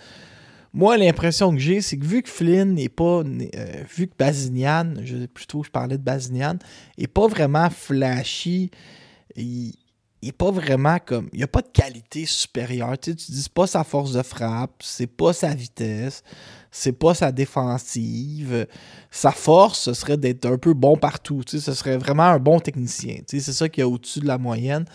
Moi, 0.72 0.96
l'impression 0.98 1.52
que 1.52 1.58
j'ai, 1.58 1.80
c'est 1.80 1.96
que 1.96 2.04
vu 2.04 2.22
que 2.22 2.28
Flynn 2.28 2.74
n'est 2.74 2.88
pas. 2.88 3.22
Euh, 3.22 3.84
vu 3.96 4.08
que 4.08 4.14
Bazinian, 4.18 4.94
je, 5.04 5.26
plutôt 5.26 5.62
je 5.62 5.70
parlais 5.70 5.96
de 5.96 6.02
Bazinian, 6.02 6.56
n'est 6.98 7.06
pas 7.06 7.28
vraiment 7.28 7.70
flashy, 7.70 8.70
il 9.36 9.72
n'est 10.22 10.32
pas 10.32 10.50
vraiment 10.50 10.98
comme. 11.04 11.28
Il 11.32 11.38
n'y 11.38 11.44
a 11.44 11.48
pas 11.48 11.62
de 11.62 11.68
qualité 11.68 12.26
supérieure. 12.26 12.98
Tu, 12.98 13.10
sais, 13.10 13.16
tu 13.16 13.32
dis 13.32 13.48
pas 13.52 13.66
sa 13.66 13.84
force 13.84 14.12
de 14.12 14.22
frappe, 14.22 14.82
c'est 14.82 15.06
pas 15.06 15.32
sa 15.32 15.54
vitesse, 15.54 16.22
c'est 16.70 16.92
pas 16.92 17.14
sa 17.14 17.32
défensive. 17.32 18.66
Sa 19.10 19.32
force, 19.32 19.80
ce 19.80 19.94
serait 19.94 20.16
d'être 20.16 20.46
un 20.46 20.58
peu 20.58 20.74
bon 20.74 20.96
partout. 20.96 21.42
Tu 21.44 21.58
sais, 21.58 21.64
ce 21.64 21.74
serait 21.74 21.96
vraiment 21.96 22.24
un 22.24 22.38
bon 22.38 22.60
technicien. 22.60 23.16
Tu 23.26 23.38
sais, 23.38 23.40
c'est 23.40 23.52
ça 23.52 23.68
qui 23.68 23.80
est 23.80 23.84
au-dessus 23.84 24.20
de 24.20 24.26
la 24.26 24.38
moyenne. 24.38 24.86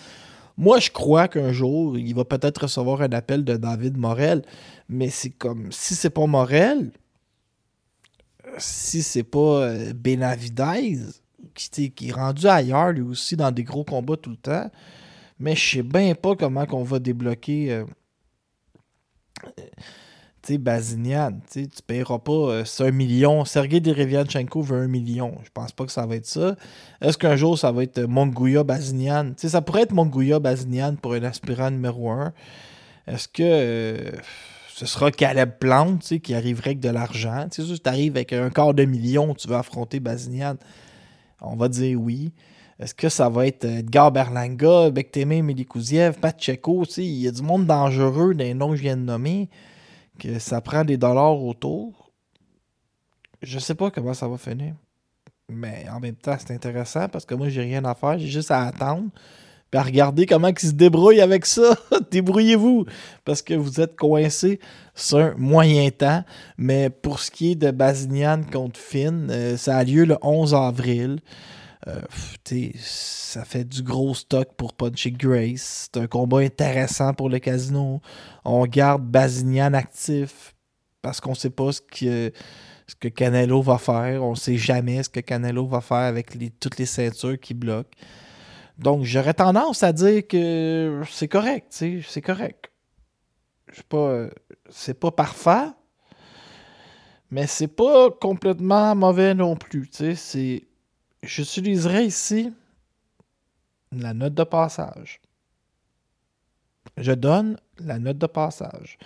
Moi, 0.58 0.80
je 0.80 0.92
crois 0.92 1.28
qu'un 1.28 1.52
jour, 1.52 1.98
il 1.98 2.14
va 2.14 2.26
peut-être 2.26 2.64
recevoir 2.64 3.02
un 3.02 3.12
appel 3.14 3.44
de 3.44 3.58
David 3.58 3.98
Morel, 3.98 4.44
mais 4.90 5.10
c'est 5.10 5.30
comme 5.30 5.72
si 5.72 5.96
c'est 5.96 6.10
pas 6.10 6.28
Morel, 6.28 6.92
si 8.58 9.02
c'est 9.02 9.24
pas 9.24 9.62
euh, 9.62 9.94
Benavidez, 9.94 11.00
qui, 11.56 11.92
qui 11.92 12.10
est 12.10 12.12
rendu 12.12 12.48
ailleurs 12.48 12.92
lui 12.92 13.02
aussi 13.02 13.36
dans 13.36 13.52
des 13.52 13.64
gros 13.64 13.84
combats 13.84 14.18
tout 14.18 14.30
le 14.30 14.36
temps, 14.36 14.70
mais 15.40 15.56
je 15.56 15.78
sais 15.78 15.84
bien 15.84 16.16
pas 16.16 16.36
comment 16.36 16.66
qu'on 16.66 16.84
va 16.84 17.00
débloquer. 17.00 17.72
Euh, 17.72 17.86
tu 20.44 20.54
sais, 20.54 20.58
Bazinian, 20.58 21.40
tu 21.52 21.68
paieras 21.86 22.18
pas 22.20 22.32
euh, 22.32 22.66
c'est 22.66 22.88
un 22.88 22.92
million. 22.92 23.46
Sergei 23.46 23.80
Derevianchenko 23.80 24.62
veut 24.62 24.80
un 24.80 24.88
million. 24.88 25.36
Je 25.44 25.50
pense 25.54 25.72
pas 25.72 25.86
que 25.86 25.92
ça 25.92 26.06
va 26.08 26.16
être 26.16 26.26
ça. 26.26 26.56
Est-ce 27.00 27.18
qu'un 27.18 27.36
jour 27.36 27.60
ça 27.60 27.72
va 27.72 27.84
être 27.84 28.00
Monguya 28.02 28.64
Bazinian? 28.64 29.34
Tu 29.38 29.50
ça 29.50 29.62
pourrait 29.62 29.84
être 29.84 29.94
Monguya 29.94 30.40
Bazinian 30.40 30.96
pour 30.96 31.14
un 31.14 31.24
aspirant 31.24 31.70
numéro 31.70 32.10
un. 32.10 32.34
Est-ce 33.06 33.28
que 33.28 33.44
euh, 33.44 34.12
ce 34.74 34.88
sera 34.88 35.12
Caleb 35.12 35.60
Plante 35.60 36.18
qui 36.20 36.34
arriverait 36.34 36.72
avec 36.72 36.80
de 36.80 36.90
l'argent? 36.90 37.48
Tu 37.52 37.62
sais, 37.62 37.74
si 37.76 37.80
tu 37.80 37.90
arrives 37.90 38.16
avec 38.16 38.34
un 38.34 38.50
quart 38.50 38.74
de 38.74 38.86
million, 38.86 39.36
tu 39.36 39.48
veux 39.48 39.56
affronter 39.56 40.00
Bazinian, 40.00 40.56
on 41.40 41.56
va 41.56 41.68
dire 41.68 42.00
oui. 42.02 42.32
Est-ce 42.82 42.96
que 42.96 43.10
ça 43.10 43.30
va 43.30 43.46
être 43.46 43.64
Edgar 43.64 44.12
Berlanga, 44.12 44.90
Bekteme 44.90 45.44
Milikouziev, 45.44 46.18
Pacheco? 46.20 46.84
Il 46.98 47.04
y 47.04 47.28
a 47.28 47.32
du 47.32 47.44
monde 47.44 47.68
dangereux 47.68 48.34
dans 48.34 48.44
les 48.44 48.56
noms 48.56 48.72
que 48.72 48.78
je 48.78 48.82
viens 48.82 48.98
de 48.98 49.04
nommer 49.04 49.50
que 50.18 50.40
ça 50.40 50.62
prend 50.62 50.84
des 50.84 50.98
dollars 50.98 51.40
autour. 51.44 52.12
je 53.44 53.60
sais 53.60 53.76
pas 53.76 53.92
comment 53.92 54.16
ça 54.16 54.28
va 54.28 54.40
finir. 54.40 54.74
Mais 55.48 55.86
en 55.94 56.00
même 56.00 56.16
temps, 56.16 56.36
c'est 56.40 56.56
intéressant 56.56 57.08
parce 57.08 57.24
que 57.24 57.36
moi, 57.36 57.50
j'ai 57.50 57.62
rien 57.62 57.86
à 57.86 57.94
faire. 57.94 58.18
J'ai 58.18 58.28
juste 58.28 58.50
à 58.50 58.64
attendre. 58.64 59.10
Puis 59.70 59.80
à 59.80 59.84
regarder 59.84 60.26
comment 60.26 60.48
ils 60.48 60.60
se 60.60 60.72
débrouillent 60.72 61.22
avec 61.22 61.46
ça. 61.46 61.78
Débrouillez-vous. 62.12 62.86
Parce 63.26 63.44
que 63.44 63.54
vous 63.54 63.80
êtes 63.80 63.96
coincé 63.96 64.60
sur 64.96 65.20
un 65.20 65.36
moyen 65.38 65.92
temps. 65.92 66.24
Mais 66.58 66.90
pour 66.90 67.20
ce 67.20 67.30
qui 67.30 67.52
est 67.52 67.56
de 67.56 67.70
Basinian 67.70 68.42
contre 68.52 68.80
Finn, 68.80 69.28
euh, 69.30 69.56
ça 69.56 69.78
a 69.78 69.84
lieu 69.84 70.06
le 70.06 70.18
11 70.24 70.56
avril. 70.56 71.20
Euh, 71.88 72.02
ça 72.78 73.44
fait 73.44 73.64
du 73.64 73.82
gros 73.82 74.14
stock 74.14 74.50
pour 74.56 74.74
Punchy 74.74 75.12
Grace. 75.12 75.90
C'est 75.92 76.02
un 76.02 76.08
combat 76.08 76.40
intéressant 76.40 77.14
pour 77.14 77.30
le 77.30 77.40
casino. 77.40 78.02
On 78.46 78.66
garde 78.66 79.04
Basinian 79.04 79.74
actif 79.74 80.54
parce 81.02 81.20
qu'on 81.20 81.34
sait 81.34 81.50
pas 81.50 81.72
ce 81.72 81.82
que, 81.82 82.32
ce 82.88 83.08
Canelo 83.08 83.62
va 83.62 83.78
faire. 83.78 84.24
On 84.24 84.36
sait 84.36 84.58
jamais 84.58 85.02
ce 85.02 85.10
que 85.10 85.22
Canelo 85.22 85.66
va 85.66 85.82
faire 85.82 85.98
avec 85.98 86.38
toutes 86.60 86.78
les 86.78 86.86
ceintures 86.86 87.40
qui 87.40 87.54
bloquent. 87.54 87.98
Donc, 88.78 89.04
j'aurais 89.04 89.34
tendance 89.34 89.84
à 89.84 89.94
dire 89.94 90.28
que 90.28 91.02
c'est 91.10 91.28
correct, 91.28 91.68
c'est 91.70 92.22
correct. 92.22 92.72
Pas, 93.88 94.28
c'est 94.70 95.00
pas 95.00 95.12
parfait, 95.12 95.70
mais 97.30 97.48
c'est 97.48 97.68
pas 97.68 98.10
complètement 98.12 98.96
mauvais 98.96 99.34
non 99.34 99.56
plus, 99.56 99.90
c'est 99.92 100.64
j'utiliserai 101.24 102.06
ici 102.06 102.52
la 103.92 104.14
note 104.14 104.34
de 104.34 104.44
passage. 104.44 105.20
Je 106.98 107.12
donne 107.12 107.58
la 107.80 108.00
note 108.00 108.18
de 108.18 108.28
passage. 108.28 108.98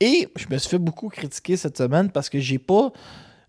Et 0.00 0.28
je 0.36 0.46
me 0.50 0.58
suis 0.58 0.70
fait 0.70 0.78
beaucoup 0.78 1.08
critiquer 1.08 1.56
cette 1.56 1.78
semaine 1.78 2.10
parce 2.10 2.28
que 2.28 2.40
j'ai 2.40 2.58
pas 2.58 2.92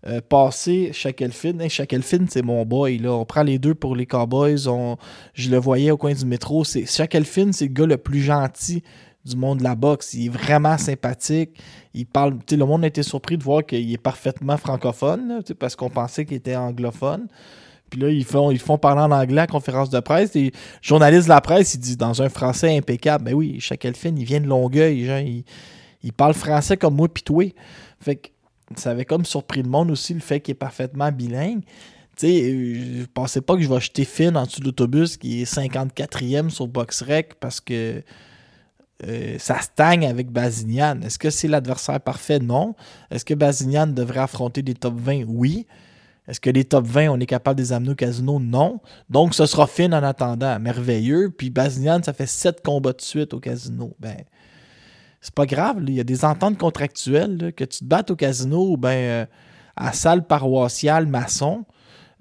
euh, 0.06 0.20
passé 0.20 0.92
Shackleton. 0.92 1.58
Hey, 1.60 1.70
c'est 1.70 2.42
mon 2.42 2.64
boy. 2.64 2.98
Là. 2.98 3.12
On 3.12 3.24
prend 3.24 3.42
les 3.42 3.58
deux 3.58 3.74
pour 3.74 3.96
les 3.96 4.06
Cowboys. 4.06 4.68
Je 5.34 5.50
le 5.50 5.58
voyais 5.58 5.90
au 5.90 5.96
coin 5.96 6.12
du 6.12 6.24
métro. 6.24 6.64
Shackleton, 6.64 7.52
c'est 7.52 7.66
le 7.66 7.72
gars 7.72 7.86
le 7.86 7.96
plus 7.96 8.22
gentil 8.22 8.82
du 9.24 9.36
monde 9.36 9.58
de 9.58 9.64
la 9.64 9.74
boxe. 9.74 10.14
Il 10.14 10.26
est 10.26 10.28
vraiment 10.28 10.78
sympathique. 10.78 11.58
Il 11.94 12.06
parle. 12.06 12.38
Le 12.50 12.64
monde 12.64 12.84
a 12.84 12.86
été 12.86 13.02
surpris 13.02 13.36
de 13.36 13.42
voir 13.42 13.66
qu'il 13.66 13.92
est 13.92 13.98
parfaitement 13.98 14.56
francophone 14.56 15.42
parce 15.58 15.74
qu'on 15.74 15.90
pensait 15.90 16.24
qu'il 16.24 16.36
était 16.36 16.56
anglophone. 16.56 17.26
Puis 17.90 18.00
là, 18.00 18.08
ils 18.08 18.24
font, 18.24 18.54
font 18.58 18.78
parler 18.78 19.02
en 19.02 19.10
anglais 19.10 19.42
à 19.42 19.46
conférence 19.46 19.90
de 19.90 20.00
presse. 20.00 20.34
Les 20.34 20.52
journalistes 20.82 21.24
de 21.24 21.30
la 21.30 21.40
presse, 21.40 21.74
ils 21.74 21.80
disent 21.80 21.96
dans 21.96 22.20
un 22.22 22.28
français 22.28 22.76
impeccable. 22.76 23.24
Ben 23.24 23.34
oui, 23.34 23.60
Shackleton, 23.60 24.14
il 24.16 24.24
vient 24.24 24.40
de 24.40 24.46
Longueuil. 24.46 25.44
il, 26.02 26.12
parle 26.12 26.34
français 26.34 26.76
comme 26.76 26.96
moi, 26.96 27.08
pis 27.08 27.22
toi. 27.22 27.44
Fait 28.00 28.16
que 28.16 28.28
ça 28.76 28.90
avait 28.90 29.04
comme 29.04 29.24
surpris 29.24 29.62
le 29.62 29.68
monde 29.68 29.90
aussi 29.90 30.14
le 30.14 30.20
fait 30.20 30.40
qu'il 30.40 30.52
est 30.52 30.56
parfaitement 30.56 31.12
bilingue. 31.12 31.62
Tu 32.16 32.26
sais, 32.26 33.00
je 33.00 33.04
pensais 33.12 33.40
pas 33.40 33.56
que 33.56 33.62
je 33.62 33.68
vais 33.68 33.80
jeter 33.80 34.04
Finn 34.04 34.36
en 34.36 34.44
dessous 34.46 34.60
de 34.60 34.64
l'autobus 34.66 35.16
qui 35.16 35.42
est 35.42 35.52
54e 35.52 36.48
sur 36.48 36.66
BoxRec 36.66 37.34
parce 37.38 37.60
que 37.60 38.02
euh, 39.06 39.36
ça 39.38 39.60
stagne 39.60 40.06
avec 40.06 40.30
Bazinian. 40.30 41.02
Est-ce 41.02 41.18
que 41.18 41.28
c'est 41.28 41.48
l'adversaire 41.48 42.00
parfait? 42.00 42.38
Non. 42.38 42.74
Est-ce 43.10 43.24
que 43.24 43.34
Bazinian 43.34 43.86
devrait 43.86 44.20
affronter 44.20 44.62
des 44.62 44.74
top 44.74 44.94
20? 44.98 45.24
Oui. 45.28 45.66
Est-ce 46.28 46.40
que 46.40 46.50
les 46.50 46.64
top 46.64 46.86
20, 46.86 47.08
on 47.08 47.20
est 47.20 47.26
capable 47.26 47.58
de 47.58 47.62
les 47.62 47.72
amener 47.72 47.90
au 47.92 47.94
casino? 47.94 48.40
Non. 48.40 48.80
Donc, 49.08 49.34
ce 49.34 49.46
sera 49.46 49.66
Finn 49.66 49.94
en 49.94 50.02
attendant. 50.02 50.58
Merveilleux. 50.58 51.30
Puis 51.30 51.50
Bazinian, 51.50 52.02
ça 52.02 52.12
fait 52.12 52.26
7 52.26 52.62
combats 52.62 52.92
de 52.92 53.00
suite 53.00 53.32
au 53.32 53.40
casino. 53.40 53.94
Ben, 54.00 54.16
c'est 55.20 55.34
pas 55.34 55.46
grave. 55.46 55.78
Il 55.86 55.94
y 55.94 56.00
a 56.00 56.04
des 56.04 56.24
ententes 56.24 56.58
contractuelles. 56.58 57.52
que 57.56 57.64
tu 57.64 57.80
te 57.80 57.84
battes 57.84 58.10
au 58.10 58.16
casino 58.16 58.76
ben, 58.76 58.90
euh, 58.90 59.26
à 59.76 59.92
salle 59.92 60.26
paroissiale 60.26 61.06
maçon. 61.06 61.64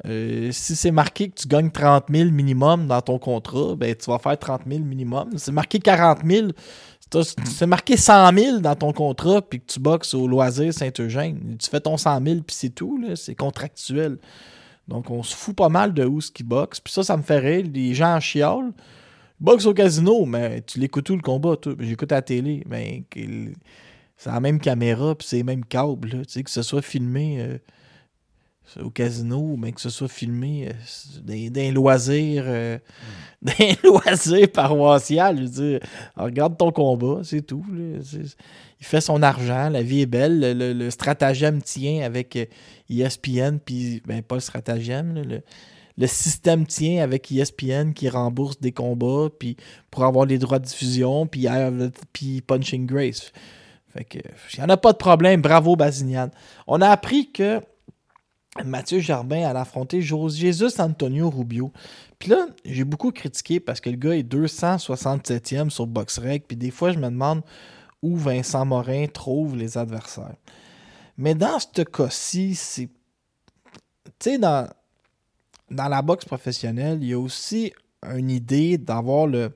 Euh, 0.05 0.51
si 0.51 0.75
c'est 0.75 0.91
marqué 0.91 1.29
que 1.29 1.35
tu 1.35 1.47
gagnes 1.47 1.71
30 1.71 2.05
000 2.09 2.29
minimum 2.29 2.85
dans 2.85 3.01
ton 3.01 3.17
contrat, 3.17 3.75
ben, 3.75 3.95
tu 3.95 4.11
vas 4.11 4.19
faire 4.19 4.37
30 4.37 4.61
000 4.67 4.83
minimum. 4.83 5.29
C'est 5.37 5.53
marqué 5.53 5.79
40 5.79 6.19
000. 6.25 6.47
C'est 7.23 7.65
marqué 7.65 7.97
100 7.97 8.33
000 8.33 8.59
dans 8.59 8.75
ton 8.75 8.91
contrat, 8.93 9.41
puis 9.41 9.59
que 9.59 9.65
tu 9.65 9.79
boxes 9.79 10.13
au 10.13 10.27
loisir 10.27 10.73
Saint-Eugène. 10.73 11.57
Tu 11.59 11.69
fais 11.69 11.79
ton 11.79 11.97
100 11.97 12.23
000, 12.25 12.41
puis 12.41 12.55
c'est 12.55 12.69
tout. 12.69 13.03
C'est 13.15 13.35
contractuel. 13.35 14.17
Donc, 14.87 15.09
on 15.09 15.23
se 15.23 15.35
fout 15.35 15.55
pas 15.55 15.69
mal 15.69 15.93
de 15.93 16.05
où 16.05 16.21
ce 16.21 16.31
qui 16.31 16.43
boxe. 16.43 16.79
Puis 16.79 16.93
ça, 16.93 17.03
ça 17.03 17.17
me 17.17 17.23
fait 17.23 17.39
rire. 17.39 17.65
Les 17.73 17.93
gens 17.93 18.15
en 18.15 18.19
chiolent. 18.19 18.73
Boxe 19.39 19.65
au 19.65 19.73
casino, 19.73 20.25
mais 20.25 20.61
tu 20.61 20.79
l'écoutes 20.79 21.05
tout 21.05 21.15
le 21.15 21.21
combat, 21.21 21.55
J'écoute 21.79 22.11
à 22.13 22.15
la 22.15 22.21
télé, 22.21 22.63
mais 22.69 23.03
c'est 24.15 24.29
la 24.29 24.39
même 24.39 24.59
caméra, 24.59 25.13
puis 25.13 25.27
c'est 25.27 25.37
les 25.37 25.43
mêmes 25.43 25.65
câbles, 25.65 26.09
tu 26.09 26.23
sais, 26.27 26.43
que 26.43 26.49
ce 26.49 26.61
soit 26.61 26.81
filmé 26.81 27.41
euh, 27.41 27.57
au 28.81 28.89
casino, 28.89 29.55
mais 29.57 29.71
que 29.71 29.81
ce 29.81 29.89
soit 29.89 30.07
filmé 30.07 30.69
euh, 30.69 31.49
d'un 31.49 31.71
loisir, 31.71 32.43
euh, 32.47 32.77
mm. 33.41 33.45
d'un 33.59 33.89
loisir 33.89 34.51
paroissial. 34.51 35.37
Je 35.37 35.41
veux 35.43 35.49
dire, 35.49 35.79
regarde 36.15 36.57
ton 36.57 36.71
combat, 36.71 37.21
c'est 37.23 37.41
tout. 37.41 37.65
il 37.71 38.85
fait 38.85 39.01
son 39.01 39.21
argent, 39.23 39.69
la 39.69 39.81
vie 39.81 40.01
est 40.01 40.07
belle, 40.07 40.57
le, 40.57 40.89
stratagème 40.89 41.61
tient 41.61 42.03
avec 42.03 42.37
ESPN, 42.89 43.57
puis 43.63 44.01
ben 44.05 44.21
pas 44.21 44.35
le 44.35 44.41
stratagème, 44.41 45.13
le, 45.13 45.41
le 45.97 46.07
système 46.07 46.65
tient 46.65 47.01
avec 47.01 47.31
ESPN 47.31 47.93
qui 47.93 48.09
rembourse 48.09 48.59
des 48.59 48.71
combats 48.71 49.29
puis 49.37 49.55
pour 49.91 50.03
avoir 50.03 50.25
les 50.25 50.37
droits 50.37 50.59
de 50.59 50.65
diffusion 50.65 51.25
puis, 51.25 51.47
puis 52.11 52.41
Punching 52.41 52.85
Grace. 52.85 53.31
Fait 53.93 54.03
que 54.03 54.19
il 54.53 54.59
n'y 54.59 54.65
en 54.65 54.69
a 54.69 54.77
pas 54.77 54.91
de 54.91 54.97
problème. 54.97 55.41
Bravo 55.41 55.75
Bazinian. 55.75 56.29
On 56.67 56.81
a 56.81 56.89
appris 56.89 57.31
que 57.31 57.61
Mathieu 58.63 58.99
Jardin 58.99 59.45
allait 59.47 59.59
affronter 59.59 60.01
Jésus 60.01 60.79
Antonio 60.79 61.29
Rubio. 61.29 61.71
Puis 62.19 62.29
là, 62.29 62.47
j'ai 62.63 62.85
beaucoup 62.85 63.11
critiqué 63.11 63.59
parce 63.59 63.81
que 63.81 63.89
le 63.89 63.97
gars 63.97 64.15
est 64.15 64.23
267e 64.23 65.69
sur 65.69 65.87
BoxRec. 65.87 66.47
Puis 66.47 66.55
des 66.55 66.71
fois, 66.71 66.91
je 66.91 66.97
me 66.97 67.09
demande 67.09 67.41
où 68.01 68.15
Vincent 68.15 68.65
Morin 68.65 69.07
trouve 69.07 69.57
les 69.57 69.77
adversaires. 69.77 70.35
Mais 71.17 71.35
dans 71.35 71.59
ce 71.59 71.81
cas-ci, 71.81 72.55
c'est. 72.55 72.89
Tu 74.19 74.31
sais, 74.31 74.37
dans 74.37 74.69
la 75.69 76.01
boxe 76.01 76.25
professionnelle, 76.25 76.99
il 77.01 77.09
y 77.09 77.13
a 77.13 77.19
aussi 77.19 77.73
une 78.03 78.29
idée 78.29 78.77
d'avoir 78.77 79.27
le, 79.27 79.51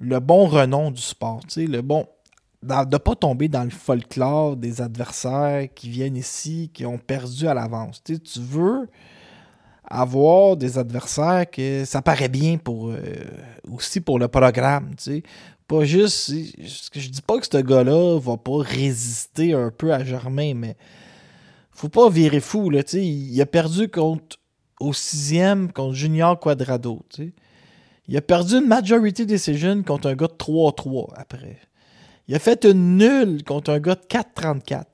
le 0.00 0.18
bon 0.18 0.46
renom 0.46 0.90
du 0.90 1.00
sport. 1.00 1.40
Le 1.56 1.80
bon, 1.80 2.06
de 2.62 2.92
ne 2.92 2.98
pas 2.98 3.14
tomber 3.14 3.48
dans 3.48 3.64
le 3.64 3.70
folklore 3.70 4.56
des 4.56 4.80
adversaires 4.82 5.68
qui 5.74 5.88
viennent 5.88 6.16
ici, 6.16 6.70
qui 6.72 6.84
ont 6.84 6.98
perdu 6.98 7.46
à 7.46 7.54
l'avance. 7.54 8.02
Tu 8.04 8.20
veux 8.36 8.88
avoir 9.84 10.56
des 10.56 10.78
adversaires 10.78 11.50
que 11.50 11.84
ça 11.84 12.02
paraît 12.02 12.28
bien 12.28 12.58
pour 12.58 12.90
euh, 12.90 12.98
aussi 13.70 14.00
pour 14.00 14.18
le 14.18 14.28
programme. 14.28 14.90
Pas 15.66 15.84
juste. 15.84 16.30
Je 16.30 17.08
dis 17.08 17.22
pas 17.22 17.38
que 17.38 17.46
ce 17.50 17.58
gars-là 17.58 18.18
va 18.18 18.36
pas 18.36 18.58
résister 18.58 19.54
un 19.54 19.70
peu 19.70 19.92
à 19.92 20.04
Germain, 20.04 20.54
mais 20.54 20.76
faut 21.70 21.88
pas 21.88 22.10
virer 22.10 22.40
fou. 22.40 22.70
Là, 22.70 22.82
il 22.92 23.40
a 23.40 23.46
perdu 23.46 23.88
contre 23.88 24.36
au 24.80 24.92
sixième 24.92 25.72
contre 25.72 25.94
Junior 25.94 26.38
Quadrado. 26.38 27.00
Il 28.08 28.16
a 28.16 28.20
perdu 28.20 28.56
une 28.56 28.66
majority 28.66 29.26
decision 29.26 29.82
contre 29.82 30.08
un 30.08 30.14
gars 30.14 30.26
de 30.26 30.32
3-3 30.32 31.14
après. 31.16 31.58
Il 32.30 32.36
a 32.36 32.38
fait 32.38 32.64
une 32.64 32.96
nulle 32.96 33.42
contre 33.42 33.72
un 33.72 33.80
gars 33.80 33.96
de 33.96 34.06
4-34. 34.06 34.84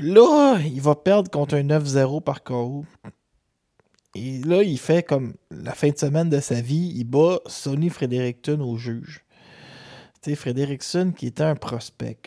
Là, 0.00 0.58
il 0.58 0.80
va 0.80 0.96
perdre 0.96 1.30
contre 1.30 1.54
un 1.54 1.62
9-0 1.62 2.20
par 2.20 2.42
KO. 2.42 2.84
Et 4.16 4.40
là, 4.40 4.64
il 4.64 4.80
fait 4.80 5.04
comme 5.04 5.34
la 5.52 5.72
fin 5.72 5.90
de 5.90 5.96
semaine 5.96 6.28
de 6.28 6.40
sa 6.40 6.60
vie, 6.60 6.92
il 6.96 7.04
bat 7.04 7.38
Sonny 7.46 7.90
Fredericton 7.90 8.60
au 8.62 8.76
juge. 8.76 9.24
Tu 10.20 10.34
Fredericton 10.34 11.12
qui 11.16 11.28
était 11.28 11.44
un 11.44 11.54
prospect. 11.54 12.22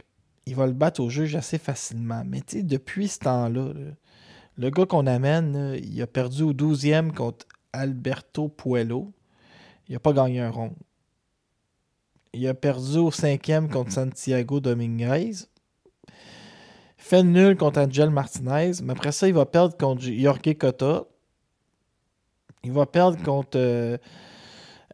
Il 0.45 0.55
va 0.55 0.67
le 0.67 0.73
battre 0.73 1.01
au 1.01 1.09
juge 1.09 1.35
assez 1.35 1.57
facilement. 1.57 2.23
Mais 2.25 2.39
tu 2.39 2.63
depuis 2.63 3.09
ce 3.09 3.19
temps-là, 3.19 3.73
là 3.73 3.91
le 4.55 4.69
gars 4.69 4.85
qu'on 4.85 5.07
amène, 5.07 5.77
il 5.83 6.01
a 6.01 6.07
perdu 6.07 6.43
au 6.43 6.53
12e 6.53 7.11
contre 7.11 7.45
Alberto 7.73 8.47
Puello. 8.47 9.11
Il 9.89 9.93
n'a 9.95 9.99
pas 9.99 10.13
gagné 10.13 10.39
un 10.39 10.51
rond. 10.51 10.73
Il 12.35 12.45
a 12.49 12.53
perdu 12.53 12.97
au 12.97 13.11
5e 13.11 13.69
contre 13.69 13.93
Santiago 13.93 14.59
Dominguez. 14.59 15.31
Fait 16.97 17.23
nul 17.23 17.55
contre 17.55 17.79
Angel 17.79 18.09
Martinez. 18.09 18.71
Mais 18.83 18.91
après 18.91 19.13
ça, 19.13 19.27
il 19.29 19.33
va 19.33 19.45
perdre 19.45 19.77
contre 19.77 20.01
Jorge 20.01 20.57
Cota. 20.59 21.05
Il 22.63 22.73
va 22.73 22.85
perdre 22.85 23.23
contre 23.23 23.57
euh, 23.57 23.97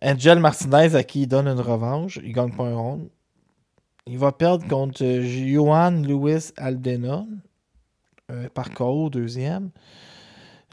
Angel 0.04 0.40
Martinez 0.40 0.94
à 0.94 1.04
qui 1.04 1.22
il 1.22 1.28
donne 1.28 1.48
une 1.48 1.60
revanche. 1.60 2.20
Il 2.24 2.32
gagne 2.32 2.52
pas 2.52 2.66
un 2.66 2.76
rond. 2.76 3.10
Il 4.06 4.20
va 4.20 4.32
perdre 4.32 4.68
contre 4.68 5.04
euh, 5.04 5.24
Johan 5.24 6.04
Luis 6.04 6.52
Aldena. 6.58 7.26
Euh, 8.30 8.50
par 8.50 8.70
deuxième. 9.10 9.72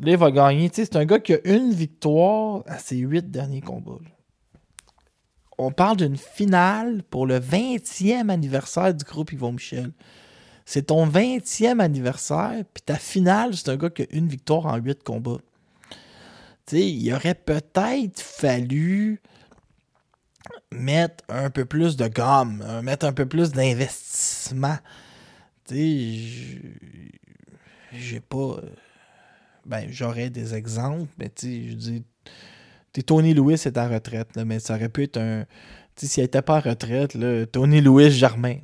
Là, 0.00 0.12
il 0.12 0.16
va 0.18 0.30
gagner. 0.30 0.70
C'est 0.72 0.96
un 0.96 1.06
gars 1.06 1.18
qui 1.18 1.32
a 1.32 1.38
une 1.44 1.72
victoire 1.72 2.62
à 2.66 2.78
ses 2.78 2.98
huit 2.98 3.30
derniers 3.30 3.62
combats. 3.62 3.98
On 5.58 5.72
parle 5.72 5.96
d'une 5.96 6.16
finale 6.16 7.02
pour 7.10 7.26
le 7.26 7.40
20e 7.40 8.30
anniversaire 8.30 8.94
du 8.94 9.04
groupe 9.04 9.32
Yvon 9.32 9.52
Michel. 9.52 9.92
C'est 10.64 10.86
ton 10.86 11.06
20e 11.08 11.80
anniversaire, 11.80 12.62
puis 12.72 12.82
ta 12.84 12.96
finale, 12.96 13.56
c'est 13.56 13.70
un 13.70 13.76
gars 13.76 13.90
qui 13.90 14.02
a 14.02 14.06
une 14.10 14.28
victoire 14.28 14.66
en 14.66 14.76
8 14.76 15.02
combats. 15.02 15.40
Il 16.70 17.12
aurait 17.12 17.34
peut-être 17.34 18.20
fallu 18.20 19.20
mettre 20.70 21.24
un 21.28 21.50
peu 21.50 21.64
plus 21.64 21.96
de 21.96 22.06
gomme, 22.08 22.62
euh, 22.66 22.82
mettre 22.82 23.06
un 23.06 23.12
peu 23.12 23.26
plus 23.26 23.52
d'investissement. 23.52 24.76
J'ai 27.92 28.20
pas. 28.28 28.60
Ben, 29.66 29.86
j'aurais 29.90 30.30
des 30.30 30.54
exemples, 30.54 31.10
mais 31.18 31.30
je 31.42 31.74
dis. 31.74 32.04
Tony 33.02 33.34
Lewis 33.34 33.62
est 33.66 33.76
à 33.76 33.88
retraite, 33.88 34.30
mais 34.44 34.58
ça 34.58 34.74
aurait 34.74 34.88
pu 34.88 35.04
être 35.04 35.18
un. 35.18 35.44
Tu 35.96 36.06
sais, 36.06 36.22
n'était 36.22 36.42
pas 36.42 36.56
à 36.56 36.60
retraite, 36.60 37.16
Tony 37.52 37.80
Lewis 37.80 38.10
Germain. 38.10 38.58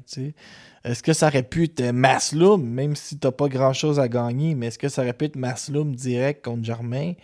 Est-ce 0.84 1.02
que 1.02 1.12
ça 1.12 1.28
aurait 1.28 1.42
pu 1.42 1.64
être 1.64 1.92
Masloum, 1.92 2.62
même 2.62 2.94
si 2.94 3.18
t'as 3.18 3.32
pas 3.32 3.48
grand-chose 3.48 3.98
à 3.98 4.08
gagner, 4.08 4.54
mais 4.54 4.66
est-ce 4.66 4.78
que 4.78 4.88
ça 4.88 5.02
aurait 5.02 5.14
pu 5.14 5.24
être 5.26 5.36
Masloum 5.36 5.94
direct 5.96 6.44
contre 6.44 6.64
Germain? 6.64 7.14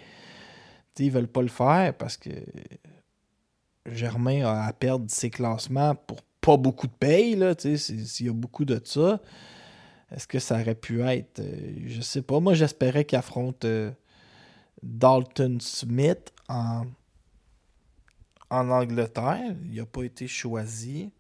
sais, 0.95 1.05
ils 1.05 1.11
veulent 1.11 1.29
pas 1.29 1.43
le 1.43 1.49
faire 1.49 1.95
parce 1.95 2.17
que 2.17 2.31
Germain 3.87 4.45
a 4.45 4.67
à 4.67 4.73
perdre 4.73 5.07
ses 5.09 5.31
classements 5.31 5.95
pour 5.95 6.23
pas 6.41 6.57
beaucoup 6.57 6.87
de 6.87 6.93
paye, 6.93 7.39
s'il 7.77 8.27
y 8.27 8.29
a 8.29 8.33
beaucoup 8.33 8.65
de 8.65 8.81
ça. 8.83 9.21
Est-ce 10.11 10.27
que 10.27 10.39
ça 10.39 10.61
aurait 10.61 10.75
pu 10.75 11.03
être. 11.03 11.39
Euh, 11.39 11.85
je 11.87 12.01
sais 12.01 12.23
pas. 12.23 12.41
Moi, 12.41 12.55
j'espérais 12.55 13.05
qu'il 13.05 13.17
affronte 13.17 13.65
euh, 13.65 13.93
Dalton 14.83 15.59
Smith 15.61 16.33
en, 16.49 16.83
en 18.51 18.69
Angleterre. 18.69 19.55
Il 19.71 19.79
n'a 19.79 19.87
pas 19.87 20.03
été 20.03 20.27
choisi. 20.27 21.11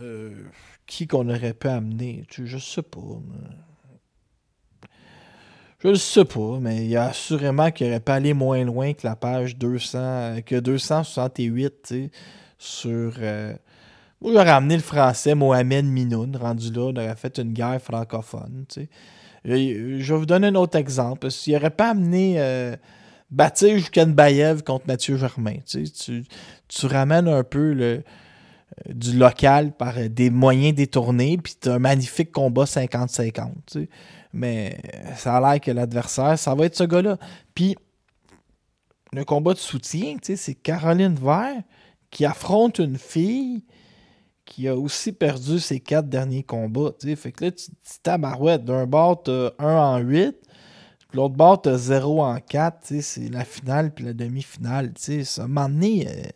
Euh, 0.00 0.44
qui 0.86 1.06
qu'on 1.06 1.28
aurait 1.28 1.54
pu 1.54 1.68
amener 1.68 2.24
Je 2.30 2.58
sais 2.58 2.82
pas. 2.82 3.00
Je 5.80 5.88
ne 5.88 5.94
sais 5.94 6.24
pas, 6.24 6.58
mais 6.60 6.84
il 6.84 6.88
y 6.88 6.96
a 6.96 7.06
assurément 7.06 7.70
qu'il 7.70 7.88
aurait 7.88 8.00
pas 8.00 8.14
aller 8.14 8.34
moins 8.34 8.64
loin 8.64 8.92
que 8.92 9.06
la 9.06 9.14
page 9.14 9.56
200, 9.56 10.42
que 10.46 10.58
268, 10.58 11.74
tu 11.82 11.94
sais, 11.94 12.10
sur. 12.58 13.14
Euh, 13.18 13.54
moi, 14.20 14.32
j'aurais 14.32 14.50
amené 14.50 14.76
le 14.76 14.82
français 14.82 15.34
Mohamed 15.34 15.84
Minoun, 15.84 16.34
rendu 16.36 16.72
là, 16.72 16.82
on 16.82 16.96
aurait 16.96 17.16
fait 17.16 17.38
une 17.38 17.52
guerre 17.52 17.80
francophone, 17.80 18.64
tu 18.68 18.82
sais. 18.82 18.88
Je 19.44 20.12
vais 20.12 20.18
vous 20.18 20.26
donner 20.26 20.48
un 20.48 20.54
autre 20.56 20.76
exemple. 20.76 21.30
S'il 21.30 21.52
n'aurait 21.52 21.70
pas 21.70 21.90
amené 21.90 22.36
euh, 22.38 22.74
Baptiste 23.30 23.90
Kenbayev 23.90 24.62
contre 24.62 24.86
Mathieu 24.86 25.16
Germain, 25.16 25.56
tu, 25.66 25.84
tu, 26.68 26.86
ramènes 26.86 27.28
un 27.28 27.42
peu 27.42 27.72
le, 27.72 27.84
euh, 27.84 28.92
du 28.92 29.16
local 29.16 29.72
par 29.76 29.94
des 30.08 30.30
moyens 30.30 30.74
détournés, 30.74 31.36
puis 31.38 31.56
tu 31.60 31.68
as 31.68 31.74
un 31.74 31.78
magnifique 31.78 32.30
combat 32.30 32.64
50-50. 32.64 33.32
Tu 33.32 33.52
sais. 33.66 33.88
Mais 34.32 34.78
ça 35.16 35.36
a 35.36 35.40
l'air 35.40 35.60
que 35.60 35.70
l'adversaire, 35.70 36.38
ça 36.38 36.54
va 36.54 36.66
être 36.66 36.76
ce 36.76 36.84
gars-là. 36.84 37.18
Puis, 37.54 37.76
le 39.12 39.24
combat 39.24 39.54
de 39.54 39.58
soutien, 39.58 40.16
c'est 40.22 40.54
Caroline 40.54 41.14
Vert 41.14 41.62
qui 42.10 42.24
affronte 42.24 42.78
une 42.78 42.98
fille 42.98 43.64
qui 44.44 44.68
a 44.68 44.76
aussi 44.76 45.12
perdu 45.12 45.58
ses 45.58 45.80
quatre 45.80 46.08
derniers 46.08 46.42
combats. 46.42 46.92
Fait 47.16 47.32
que 47.32 47.46
là, 47.46 47.50
tu 47.50 47.70
dis 47.70 48.00
tabarouette. 48.02 48.64
D'un 48.64 48.86
bord, 48.86 49.22
t'as 49.22 49.50
1 49.58 49.76
en 49.76 49.98
8. 49.98 50.36
L'autre 51.16 51.34
bord, 51.34 51.62
t'as 51.62 51.78
0 51.78 52.22
en 52.22 52.38
4. 52.40 52.92
C'est 53.00 53.30
la 53.30 53.46
finale 53.46 53.90
puis 53.90 54.04
la 54.04 54.12
demi-finale. 54.12 54.92
Ça 54.98 55.48
m'a 55.48 55.64
amené. 55.64 56.06
Euh, 56.06 56.28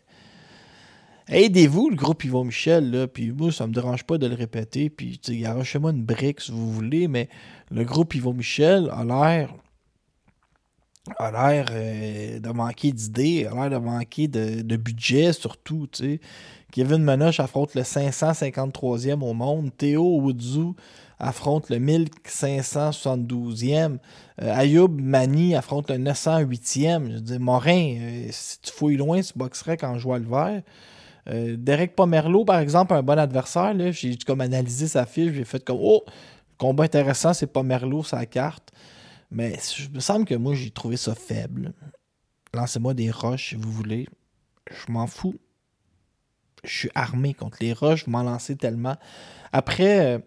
Aidez-vous, 1.27 1.91
le 1.91 1.95
groupe 1.95 2.25
Yvon 2.25 2.45
Michel, 2.45 2.89
là, 2.89 3.07
puis 3.07 3.31
moi, 3.31 3.51
ça 3.51 3.67
me 3.67 3.73
dérange 3.73 4.03
pas 4.03 4.17
de 4.17 4.25
le 4.25 4.33
répéter, 4.35 4.89
puis 4.89 5.21
arrachez-moi 5.45 5.91
une 5.91 6.03
brique 6.03 6.41
si 6.41 6.51
vous 6.51 6.73
voulez, 6.73 7.07
mais 7.07 7.29
le 7.69 7.85
groupe 7.85 8.15
Yvon 8.15 8.33
Michel 8.33 8.89
a 8.91 9.05
l'air 9.05 9.53
a 11.17 11.31
l'air 11.31 11.67
euh, 11.71 12.39
de 12.39 12.49
manquer 12.49 12.91
d'idées, 12.91 13.45
a 13.45 13.53
l'air 13.53 13.69
de 13.69 13.85
manquer 13.85 14.27
de, 14.27 14.75
budget 14.75 15.31
surtout, 15.31 15.87
tu 15.91 16.03
sais. 16.03 16.19
Kevin 16.71 17.03
Menoche 17.03 17.39
affronte 17.39 17.75
le 17.75 17.83
553e 17.83 19.21
au 19.21 19.33
monde, 19.33 19.71
Théo 19.77 20.19
Woodzou 20.21 20.75
affronte 21.21 21.69
le 21.69 21.77
1572e, 21.77 23.99
euh, 24.41 24.55
Ayoub 24.55 24.89
Mani 24.89 25.55
affronte 25.55 25.89
le 25.91 25.97
908e. 25.97 27.13
Je 27.13 27.19
dis, 27.19 27.39
Morin, 27.39 27.95
euh, 27.99 28.27
si 28.31 28.59
tu 28.59 28.71
fouilles 28.71 28.97
loin, 28.97 29.21
tu 29.21 29.31
boxerais 29.35 29.77
quand 29.77 29.97
je 29.97 30.03
vois 30.03 30.19
le 30.19 30.27
vert. 30.27 30.63
Euh, 31.29 31.55
Derek 31.57 31.95
Pomerleau, 31.95 32.43
par 32.43 32.59
exemple, 32.59 32.95
un 32.95 33.03
bon 33.03 33.19
adversaire. 33.19 33.73
J'ai 33.91 34.17
comme 34.17 34.41
analysé 34.41 34.87
sa 34.87 35.05
fiche, 35.05 35.33
j'ai 35.33 35.45
fait 35.45 35.63
comme 35.63 35.77
Oh, 35.79 36.03
combat 36.57 36.85
intéressant, 36.85 37.33
c'est 37.33 37.47
Pomerleau, 37.47 38.03
sa 38.03 38.25
carte. 38.25 38.71
Mais 39.29 39.57
il 39.79 39.91
me 39.93 39.99
semble 39.99 40.25
que 40.25 40.35
moi, 40.35 40.55
j'ai 40.55 40.71
trouvé 40.71 40.97
ça 40.97 41.13
faible. 41.13 41.73
Lancez-moi 42.53 42.95
des 42.95 43.11
roches 43.11 43.49
si 43.49 43.55
vous 43.55 43.71
voulez. 43.71 44.07
Je 44.69 44.91
m'en 44.91 45.05
fous. 45.05 45.35
Je 46.63 46.77
suis 46.77 46.89
armé 46.95 47.35
contre 47.35 47.57
les 47.61 47.73
roches, 47.73 48.05
vous 48.05 48.11
m'en 48.11 48.23
lancez 48.23 48.55
tellement. 48.55 48.95
Après, 49.51 50.15
euh, 50.15 50.19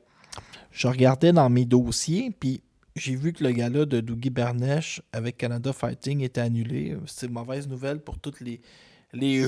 je 0.75 0.89
regardais 0.89 1.33
dans 1.33 1.49
mes 1.49 1.65
dossiers, 1.65 2.33
puis 2.33 2.61
j'ai 2.97 3.15
vu 3.15 3.33
que 3.33 3.45
le 3.45 3.53
gala 3.53 3.87
de 3.87 4.01
Dougie 4.01 4.29
Bernèche 4.29 5.01
avec 5.13 5.37
Canada 5.37 5.73
Fighting 5.73 6.21
était 6.21 6.41
annulé. 6.41 6.97
C'est 7.07 7.27
une 7.27 7.33
mauvaise 7.33 7.69
nouvelle 7.69 8.01
pour 8.01 8.19
toutes 8.19 8.41
les, 8.41 8.61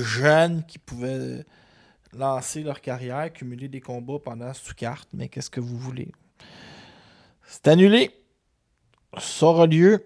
jeunes 0.01 0.63
qui 0.65 0.79
pouvaient 0.79 1.45
lancer 2.13 2.63
leur 2.63 2.79
carrière, 2.79 3.31
cumuler 3.33 3.67
des 3.67 3.81
combats 3.81 4.19
pendant 4.23 4.53
sous 4.53 4.73
carte, 4.73 5.09
mais 5.13 5.27
qu'est-ce 5.27 5.49
que 5.49 5.59
vous 5.59 5.77
voulez? 5.77 6.13
C'est 7.45 7.67
annulé. 7.67 8.11
Ça 9.19 9.47
aura 9.47 9.67
lieu 9.67 10.05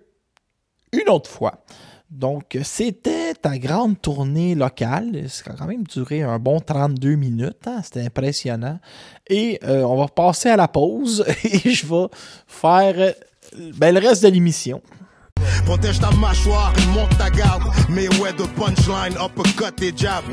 une 0.91 1.07
autre 1.09 1.29
fois. 1.29 1.63
Donc, 2.11 2.57
c'était 2.63 3.33
ta 3.35 3.57
grande 3.57 3.99
tournée 4.01 4.53
locale. 4.53 5.29
Ça 5.29 5.51
a 5.51 5.53
quand 5.53 5.65
même 5.65 5.85
duré 5.85 6.21
un 6.21 6.39
bon 6.39 6.59
32 6.59 7.15
minutes. 7.15 7.65
Hein. 7.65 7.79
C'était 7.83 8.05
impressionnant. 8.05 8.79
Et 9.29 9.59
euh, 9.63 9.83
on 9.83 9.95
va 9.95 10.07
passer 10.07 10.49
à 10.49 10.57
la 10.57 10.67
pause 10.67 11.25
et 11.45 11.69
je 11.69 11.85
vais 11.85 12.07
faire 12.47 13.13
ben, 13.77 13.95
le 13.95 14.01
reste 14.01 14.23
de 14.23 14.27
l'émission. 14.27 14.81
Protège 15.65 16.01
ta 16.01 16.11
mâchoire 16.11 16.73
monte 16.93 17.17
ta 17.17 17.29
garde. 17.29 17.63
Mais 17.89 18.09
ouais, 18.19 18.33
de 18.33 18.43
punchline, 18.57 19.13
uppercut 19.13 19.81
et 19.81 19.93
jab. 19.95 20.25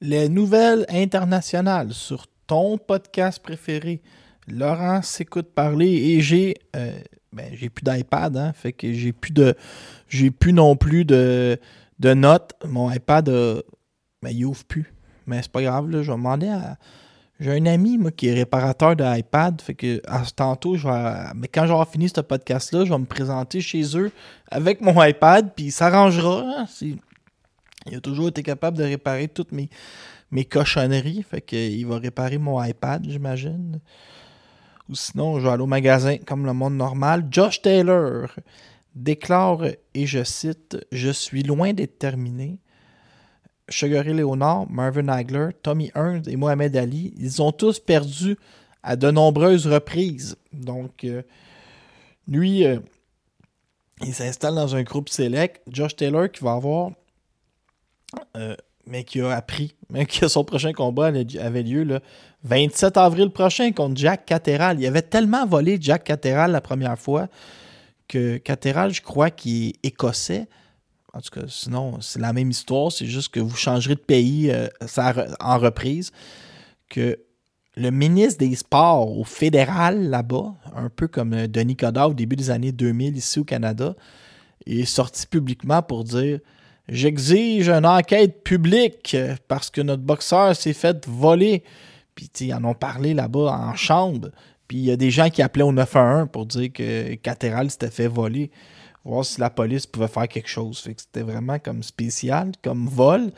Les 0.00 0.30
nouvelles 0.30 0.86
internationales 0.88 1.92
sur 1.92 2.26
ton 2.46 2.78
podcast 2.78 3.42
préféré. 3.42 4.00
Laurent 4.48 5.02
s'écoute 5.02 5.52
parler 5.54 5.92
et 5.92 6.22
j'ai 6.22 6.54
euh, 6.74 6.98
ben, 7.32 7.50
j'ai 7.52 7.70
plus 7.70 7.82
d'iPad, 7.82 8.36
hein, 8.36 8.52
fait 8.52 8.72
que 8.72 8.92
j'ai 8.92 9.12
plus 9.12 9.32
de 9.32 9.54
j'ai 10.08 10.30
plus 10.30 10.52
non 10.52 10.76
plus 10.76 11.04
de, 11.04 11.58
de 11.98 12.14
notes. 12.14 12.52
Mon 12.66 12.90
iPad 12.90 13.28
euh, 13.28 13.62
ben, 14.22 14.30
il 14.30 14.44
ouvre 14.44 14.64
plus. 14.64 14.92
Mais 15.26 15.42
c'est 15.42 15.52
pas 15.52 15.62
grave, 15.62 15.88
là, 15.90 16.02
je 16.02 16.10
vais 16.10 16.16
demander 16.16 16.48
à, 16.48 16.76
j'ai 17.40 17.52
un 17.52 17.64
ami, 17.66 17.96
moi, 17.96 18.10
qui 18.10 18.28
est 18.28 18.34
réparateur 18.34 18.94
d'iPad. 18.94 19.60
Fait 19.62 19.74
que 19.74 20.02
tantôt, 20.36 20.76
je 20.76 20.86
vais, 20.86 21.32
mais 21.34 21.48
quand 21.48 21.66
j'aurai 21.66 21.86
fini 21.86 22.08
ce 22.08 22.20
podcast-là, 22.20 22.84
je 22.84 22.92
vais 22.92 22.98
me 22.98 23.06
présenter 23.06 23.62
chez 23.62 23.96
eux 23.96 24.12
avec 24.50 24.82
mon 24.82 25.02
iPad, 25.02 25.52
puis 25.54 25.66
il 25.66 25.72
s'arrangera. 25.72 26.44
Hein, 26.44 26.66
il 27.86 27.96
a 27.96 28.00
toujours 28.00 28.28
été 28.28 28.42
capable 28.42 28.76
de 28.76 28.84
réparer 28.84 29.28
toutes 29.28 29.52
mes, 29.52 29.70
mes 30.30 30.44
cochonneries. 30.44 31.22
Fait 31.22 31.40
qu'il 31.40 31.86
va 31.86 31.98
réparer 31.98 32.36
mon 32.36 32.62
iPad, 32.62 33.06
j'imagine. 33.08 33.80
Ou 34.90 34.96
sinon, 34.96 35.38
je 35.38 35.44
vais 35.44 35.52
aller 35.52 35.62
au 35.62 35.66
magasin 35.66 36.18
comme 36.18 36.44
le 36.44 36.52
monde 36.52 36.74
normal. 36.74 37.28
Josh 37.30 37.62
Taylor 37.62 38.28
déclare, 38.96 39.62
et 39.94 40.06
je 40.06 40.24
cite, 40.24 40.84
Je 40.90 41.10
suis 41.10 41.44
loin 41.44 41.72
d'être 41.72 41.98
terminé. 41.98 42.58
Sugar 43.68 44.04
Ray 44.04 44.14
Leonard, 44.14 44.68
Marvin 44.68 45.06
Hagler, 45.06 45.50
Tommy 45.62 45.92
Hearns 45.94 46.24
et 46.26 46.34
Mohamed 46.34 46.76
Ali, 46.76 47.14
ils 47.16 47.40
ont 47.40 47.52
tous 47.52 47.78
perdu 47.78 48.36
à 48.82 48.96
de 48.96 49.12
nombreuses 49.12 49.68
reprises. 49.68 50.36
Donc, 50.52 51.04
euh, 51.04 51.22
lui, 52.26 52.66
euh, 52.66 52.80
il 54.02 54.12
s'installe 54.12 54.56
dans 54.56 54.74
un 54.74 54.82
groupe 54.82 55.08
select. 55.08 55.62
Josh 55.70 55.94
Taylor 55.94 56.32
qui 56.32 56.42
va 56.42 56.54
avoir, 56.54 56.90
euh, 58.36 58.56
mais 58.86 59.04
qui 59.04 59.20
a 59.20 59.30
appris, 59.30 59.76
mais 59.90 60.04
que 60.04 60.26
son 60.26 60.42
prochain 60.42 60.72
combat 60.72 61.12
avait 61.38 61.62
lieu 61.62 61.84
le 61.84 62.00
27 62.44 62.96
avril 62.96 63.30
prochain 63.30 63.72
contre 63.72 64.00
Jack 64.00 64.24
Cateral. 64.26 64.80
Il 64.80 64.86
avait 64.86 65.02
tellement 65.02 65.46
volé 65.46 65.78
Jack 65.80 66.04
Cateral 66.04 66.52
la 66.52 66.60
première 66.60 66.98
fois 66.98 67.28
que 68.08 68.38
Cateral, 68.38 68.92
je 68.92 69.02
crois 69.02 69.30
qu'il 69.30 69.68
est 69.68 69.86
écossais. 69.86 70.48
En 71.12 71.20
tout 71.20 71.30
cas, 71.30 71.46
sinon, 71.48 72.00
c'est 72.00 72.20
la 72.20 72.32
même 72.32 72.50
histoire. 72.50 72.90
C'est 72.90 73.06
juste 73.06 73.32
que 73.32 73.40
vous 73.40 73.56
changerez 73.56 73.94
de 73.94 74.00
pays 74.00 74.50
euh, 74.50 74.68
en 75.40 75.58
reprise. 75.58 76.12
Que 76.88 77.18
le 77.76 77.90
ministre 77.90 78.38
des 78.38 78.54
Sports 78.56 79.16
au 79.16 79.24
fédéral 79.24 80.10
là-bas, 80.10 80.54
un 80.74 80.88
peu 80.88 81.08
comme 81.08 81.34
euh, 81.34 81.46
Denis 81.46 81.76
Coderre 81.76 82.10
au 82.10 82.14
début 82.14 82.36
des 82.36 82.50
années 82.50 82.72
2000 82.72 83.16
ici 83.16 83.38
au 83.38 83.44
Canada, 83.44 83.94
est 84.66 84.84
sorti 84.84 85.26
publiquement 85.26 85.82
pour 85.82 86.04
dire 86.04 86.40
J'exige 86.88 87.68
une 87.68 87.86
enquête 87.86 88.42
publique 88.42 89.16
parce 89.46 89.70
que 89.70 89.80
notre 89.80 90.02
boxeur 90.02 90.56
s'est 90.56 90.72
fait 90.72 91.06
voler. 91.06 91.62
Puis, 92.14 92.30
ils 92.40 92.54
en 92.54 92.64
ont 92.64 92.74
parlé 92.74 93.14
là-bas 93.14 93.52
en 93.52 93.74
chambre. 93.74 94.30
Puis 94.70 94.78
il 94.78 94.84
y 94.84 94.92
a 94.92 94.96
des 94.96 95.10
gens 95.10 95.30
qui 95.30 95.42
appelaient 95.42 95.64
au 95.64 95.72
911 95.72 96.28
pour 96.30 96.46
dire 96.46 96.72
que 96.72 97.16
Catéral 97.16 97.72
s'était 97.72 97.90
fait 97.90 98.06
voler. 98.06 98.52
Voir 99.04 99.24
si 99.24 99.40
la 99.40 99.50
police 99.50 99.84
pouvait 99.84 100.06
faire 100.06 100.28
quelque 100.28 100.48
chose. 100.48 100.78
C'était 100.96 101.22
vraiment 101.22 101.58
comme 101.58 101.82
spécial, 101.82 102.52
comme 102.62 102.86
vol. 102.86 103.32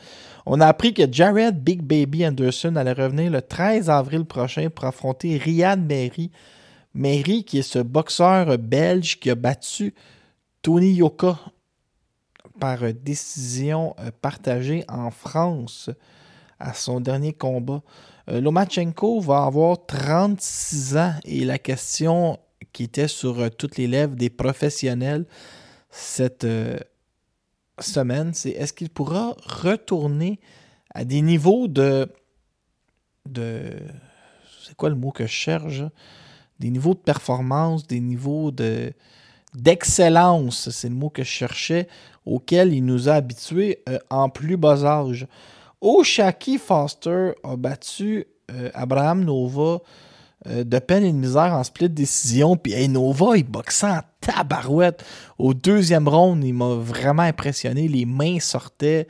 On 0.45 0.61
a 0.61 0.67
appris 0.67 0.93
que 0.93 1.11
Jared 1.11 1.57
Big 1.57 1.81
Baby 1.81 2.27
Anderson 2.27 2.75
allait 2.75 2.93
revenir 2.93 3.31
le 3.31 3.41
13 3.41 3.89
avril 3.89 4.25
prochain 4.25 4.69
pour 4.69 4.85
affronter 4.85 5.37
Riyad 5.37 5.79
Mary. 5.79 6.29
Mary, 6.93 7.43
qui 7.43 7.57
est 7.57 7.63
ce 7.63 7.79
boxeur 7.79 8.55
belge 8.59 9.19
qui 9.19 9.31
a 9.31 9.35
battu 9.35 9.95
Tony 10.61 10.93
Yoka 10.93 11.39
par 12.59 12.77
décision 12.93 13.95
partagée 14.21 14.83
en 14.87 15.09
France 15.09 15.89
à 16.59 16.75
son 16.75 16.99
dernier 16.99 17.33
combat. 17.33 17.81
Euh, 18.29 18.41
Lomachenko 18.41 19.19
va 19.19 19.43
avoir 19.43 19.85
36 19.85 20.97
ans 20.97 21.13
et 21.25 21.43
la 21.43 21.59
question 21.59 22.39
qui 22.71 22.83
était 22.83 23.07
sur 23.07 23.39
euh, 23.39 23.49
toutes 23.49 23.77
les 23.77 23.87
lèvres 23.87 24.15
des 24.15 24.29
professionnels 24.29 25.25
cette 25.89 26.47
semaine, 27.79 28.33
c'est 28.33 28.51
est-ce 28.51 28.73
qu'il 28.73 28.89
pourra 28.89 29.35
retourner 29.45 30.39
à 30.93 31.05
des 31.05 31.21
niveaux 31.21 31.67
de. 31.67 32.11
de 33.27 33.77
c'est 34.65 34.75
quoi 34.75 34.89
le 34.89 34.95
mot 34.95 35.11
que 35.11 35.25
je 35.25 35.31
cherche 35.31 35.83
Des 36.59 36.71
niveaux 36.71 36.95
de 36.95 36.99
performance, 36.99 37.85
des 37.85 37.99
niveaux 37.99 38.51
de 38.51 38.93
d'excellence, 39.53 40.71
c'est 40.71 40.89
le 40.89 40.95
mot 40.95 41.09
que 41.11 41.23
je 41.23 41.29
cherchais, 41.29 41.87
auquel 42.25 42.73
il 42.73 42.83
nous 42.83 43.07
a 43.07 43.13
habitués 43.13 43.83
en 44.09 44.29
plus 44.29 44.57
bas 44.57 44.83
âge. 44.83 45.27
Oshaki 45.83 46.59
Foster 46.59 47.33
a 47.43 47.57
battu 47.57 48.25
euh, 48.49 48.69
Abraham 48.73 49.25
Nova 49.25 49.79
euh, 50.47 50.63
de 50.63 50.79
peine 50.79 51.03
et 51.03 51.11
de 51.11 51.17
misère 51.17 51.53
en 51.53 51.61
split 51.65 51.89
décision. 51.89 52.55
Puis 52.55 52.87
Nova, 52.87 53.35
il 53.35 53.43
boxait 53.43 53.87
en 53.87 53.99
tabarouette. 54.21 55.03
Au 55.37 55.53
deuxième 55.53 56.07
round, 56.07 56.41
il 56.41 56.53
m'a 56.53 56.75
vraiment 56.75 57.23
impressionné. 57.23 57.89
Les 57.89 58.05
mains 58.05 58.39
sortaient. 58.39 59.07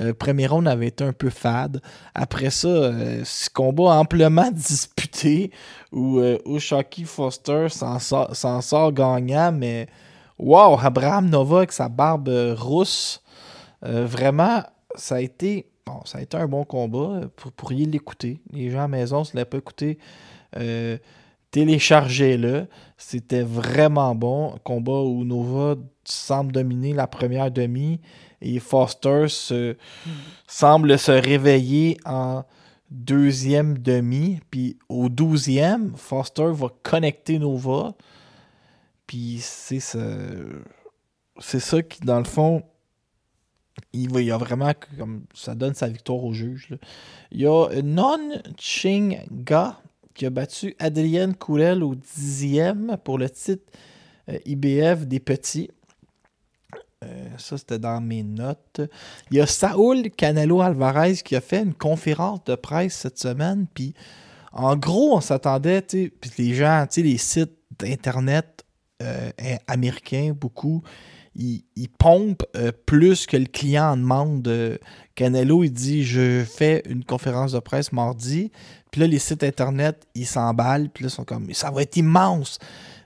Euh, 0.00 0.12
premier 0.12 0.48
round 0.48 0.66
avait 0.66 0.88
été 0.88 1.04
un 1.04 1.12
peu 1.12 1.30
fade. 1.30 1.80
Après 2.12 2.50
ça, 2.50 2.92
ce 3.24 3.48
combat 3.48 3.92
amplement 3.92 4.50
disputé 4.52 5.52
où 5.92 6.18
Oshaki 6.44 7.04
Foster 7.04 7.68
s'en 7.68 8.00
sort, 8.00 8.34
sort, 8.34 8.92
gagnant. 8.92 9.52
Mais 9.52 9.86
wow, 10.40 10.76
Abraham 10.80 11.30
Nova 11.30 11.58
avec 11.58 11.70
sa 11.70 11.88
barbe 11.88 12.28
rousse. 12.58 13.22
vraiment, 13.80 14.64
ça 14.96 15.16
a 15.16 15.20
été 15.20 15.66
Bon, 15.86 16.00
ça 16.04 16.18
a 16.18 16.20
été 16.22 16.36
un 16.36 16.48
bon 16.48 16.64
combat. 16.64 17.20
Vous 17.42 17.50
pourriez 17.52 17.86
l'écouter. 17.86 18.40
Les 18.52 18.70
gens 18.70 18.78
à 18.78 18.82
la 18.82 18.88
maison, 18.88 19.22
si 19.22 19.34
ne 19.34 19.36
l'avaient 19.36 19.50
pas 19.50 19.58
écouté, 19.58 19.98
euh, 20.56 20.98
téléchargez-le. 21.52 22.66
C'était 22.96 23.42
vraiment 23.42 24.16
bon. 24.16 24.58
Combat 24.64 25.00
où 25.02 25.24
Nova 25.24 25.76
semble 26.04 26.50
dominer 26.50 26.92
la 26.92 27.06
première 27.06 27.52
demi 27.52 28.00
et 28.40 28.58
Foster 28.58 29.26
semble 30.48 30.98
se 30.98 31.12
réveiller 31.12 31.98
en 32.04 32.42
deuxième 32.90 33.78
demi. 33.78 34.40
Puis 34.50 34.78
au 34.88 35.08
douzième, 35.08 35.92
Foster 35.94 36.50
va 36.50 36.66
connecter 36.82 37.38
Nova. 37.38 37.94
Puis 39.06 39.38
c'est 39.40 39.78
ça, 39.78 40.00
c'est 41.38 41.60
ça 41.60 41.80
qui, 41.80 42.00
dans 42.00 42.18
le 42.18 42.24
fond, 42.24 42.64
il, 43.92 44.20
y 44.20 44.30
a 44.30 44.36
vraiment 44.36 44.72
comme 44.98 45.24
ça 45.34 45.54
donne 45.54 45.74
sa 45.74 45.88
victoire 45.88 46.22
au 46.22 46.32
juge. 46.32 46.76
Il 47.30 47.40
y 47.40 47.46
a 47.46 47.68
Non 47.82 48.40
Ching 48.58 49.18
Ga 49.30 49.80
qui 50.14 50.26
a 50.26 50.30
battu 50.30 50.74
Adrienne 50.78 51.34
Courel 51.34 51.82
au 51.82 51.94
dixième 51.94 52.96
pour 53.04 53.18
le 53.18 53.28
titre 53.28 53.64
euh, 54.30 54.38
IBF 54.46 55.06
des 55.06 55.20
petits. 55.20 55.70
Euh, 57.04 57.28
ça, 57.36 57.58
c'était 57.58 57.78
dans 57.78 58.00
mes 58.00 58.22
notes. 58.22 58.80
Il 59.30 59.36
y 59.36 59.40
a 59.40 59.46
Saul 59.46 60.10
Canelo 60.10 60.62
Alvarez 60.62 61.16
qui 61.16 61.36
a 61.36 61.40
fait 61.40 61.62
une 61.62 61.74
conférence 61.74 62.42
de 62.44 62.54
presse 62.54 62.94
cette 62.94 63.18
semaine. 63.18 63.66
Puis, 63.74 63.92
en 64.52 64.76
gros, 64.76 65.16
on 65.16 65.20
s'attendait, 65.20 65.82
puis 65.82 66.10
les 66.38 66.54
gens, 66.54 66.86
les 66.96 67.18
sites 67.18 67.52
d'Internet 67.78 68.64
euh, 69.02 69.30
américains, 69.66 70.32
beaucoup, 70.34 70.82
il, 71.38 71.88
pompe 71.98 72.42
euh, 72.56 72.72
plus 72.86 73.26
que 73.26 73.36
le 73.36 73.46
client 73.46 73.92
en 73.92 73.96
demande. 73.96 74.48
Euh, 74.48 74.78
Canelo, 75.14 75.64
il 75.64 75.70
dit 75.70 76.04
Je 76.04 76.44
fais 76.44 76.82
une 76.88 77.04
conférence 77.04 77.52
de 77.52 77.58
presse 77.58 77.92
mardi. 77.92 78.50
Puis 78.90 79.00
là, 79.00 79.06
les 79.06 79.18
sites 79.18 79.42
internet, 79.42 80.06
ils 80.14 80.26
s'emballent. 80.26 80.88
Puis 80.88 81.04
là, 81.04 81.08
ils 81.08 81.14
sont 81.14 81.24
comme 81.24 81.52
Ça 81.52 81.70
va 81.70 81.82
être 81.82 81.96
immense. 81.96 82.58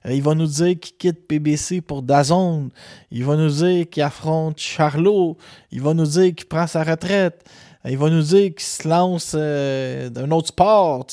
Euh, 0.07 0.12
il 0.12 0.22
va 0.22 0.35
nous 0.35 0.47
dire 0.47 0.78
qu'il 0.78 0.97
quitte 0.97 1.26
PBC 1.26 1.81
pour 1.81 2.03
Dazone. 2.03 2.70
Il 3.11 3.24
va 3.24 3.37
nous 3.37 3.51
dire 3.51 3.89
qu'il 3.89 4.03
affronte 4.03 4.59
Charlot. 4.59 5.37
Il 5.72 5.83
va 5.83 5.95
nous 5.95 6.07
dire 6.07 6.35
qu'il 6.35 6.47
prend 6.47 6.66
sa 6.66 6.85
retraite. 6.85 7.45
Il 7.85 7.99
va 7.99 8.11
nous 8.11 8.22
dire 8.22 8.51
qu'il 8.51 8.61
se 8.61 8.87
lance 8.87 9.35
d'un 9.35 10.31
autre 10.31 10.49
sport. 10.49 11.07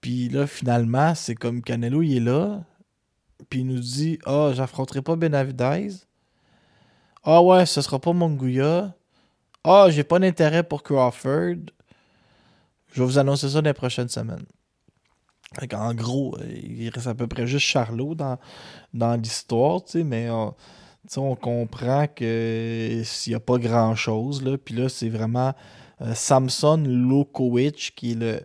Puis 0.00 0.28
là, 0.28 0.46
finalement, 0.46 1.14
c'est 1.14 1.34
comme 1.34 1.62
Canelo, 1.62 2.02
il 2.02 2.18
est 2.18 2.20
là. 2.20 2.62
Puis 3.48 3.60
il 3.60 3.66
nous 3.66 3.80
dit 3.80 4.18
Ah, 4.26 4.48
oh, 4.48 4.52
j'affronterai 4.54 5.00
pas 5.00 5.16
Benavidez. 5.16 5.88
Ah 7.24 7.42
ouais, 7.42 7.64
ce 7.64 7.80
sera 7.80 7.98
pas 7.98 8.12
Monguia. 8.12 8.94
Ah, 9.64 9.86
j'ai 9.88 10.04
pas 10.04 10.18
d'intérêt 10.18 10.62
pour 10.62 10.82
Crawford. 10.82 11.56
Je 12.92 13.00
vais 13.00 13.06
vous 13.06 13.18
annoncer 13.18 13.48
ça 13.48 13.62
dans 13.62 13.68
les 13.68 13.74
prochaines 13.74 14.10
semaines. 14.10 14.44
En 15.72 15.94
gros, 15.94 16.36
il 16.46 16.90
reste 16.90 17.06
à 17.06 17.14
peu 17.14 17.26
près 17.26 17.46
juste 17.46 17.66
Charlot 17.66 18.14
dans, 18.14 18.38
dans 18.92 19.14
l'histoire, 19.14 19.80
mais 20.04 20.28
on, 20.28 21.36
comprend 21.36 22.06
que 22.08 23.02
s'il 23.04 23.30
n'y 23.30 23.36
a 23.36 23.40
pas 23.40 23.56
grand-chose. 23.56 24.44
Puis 24.62 24.74
là, 24.74 24.90
c'est 24.90 25.08
vraiment 25.08 25.54
euh, 26.02 26.12
Samson 26.14 26.82
Lokowicz 26.86 27.92
qui 27.96 28.12
est 28.12 28.16
le, 28.16 28.40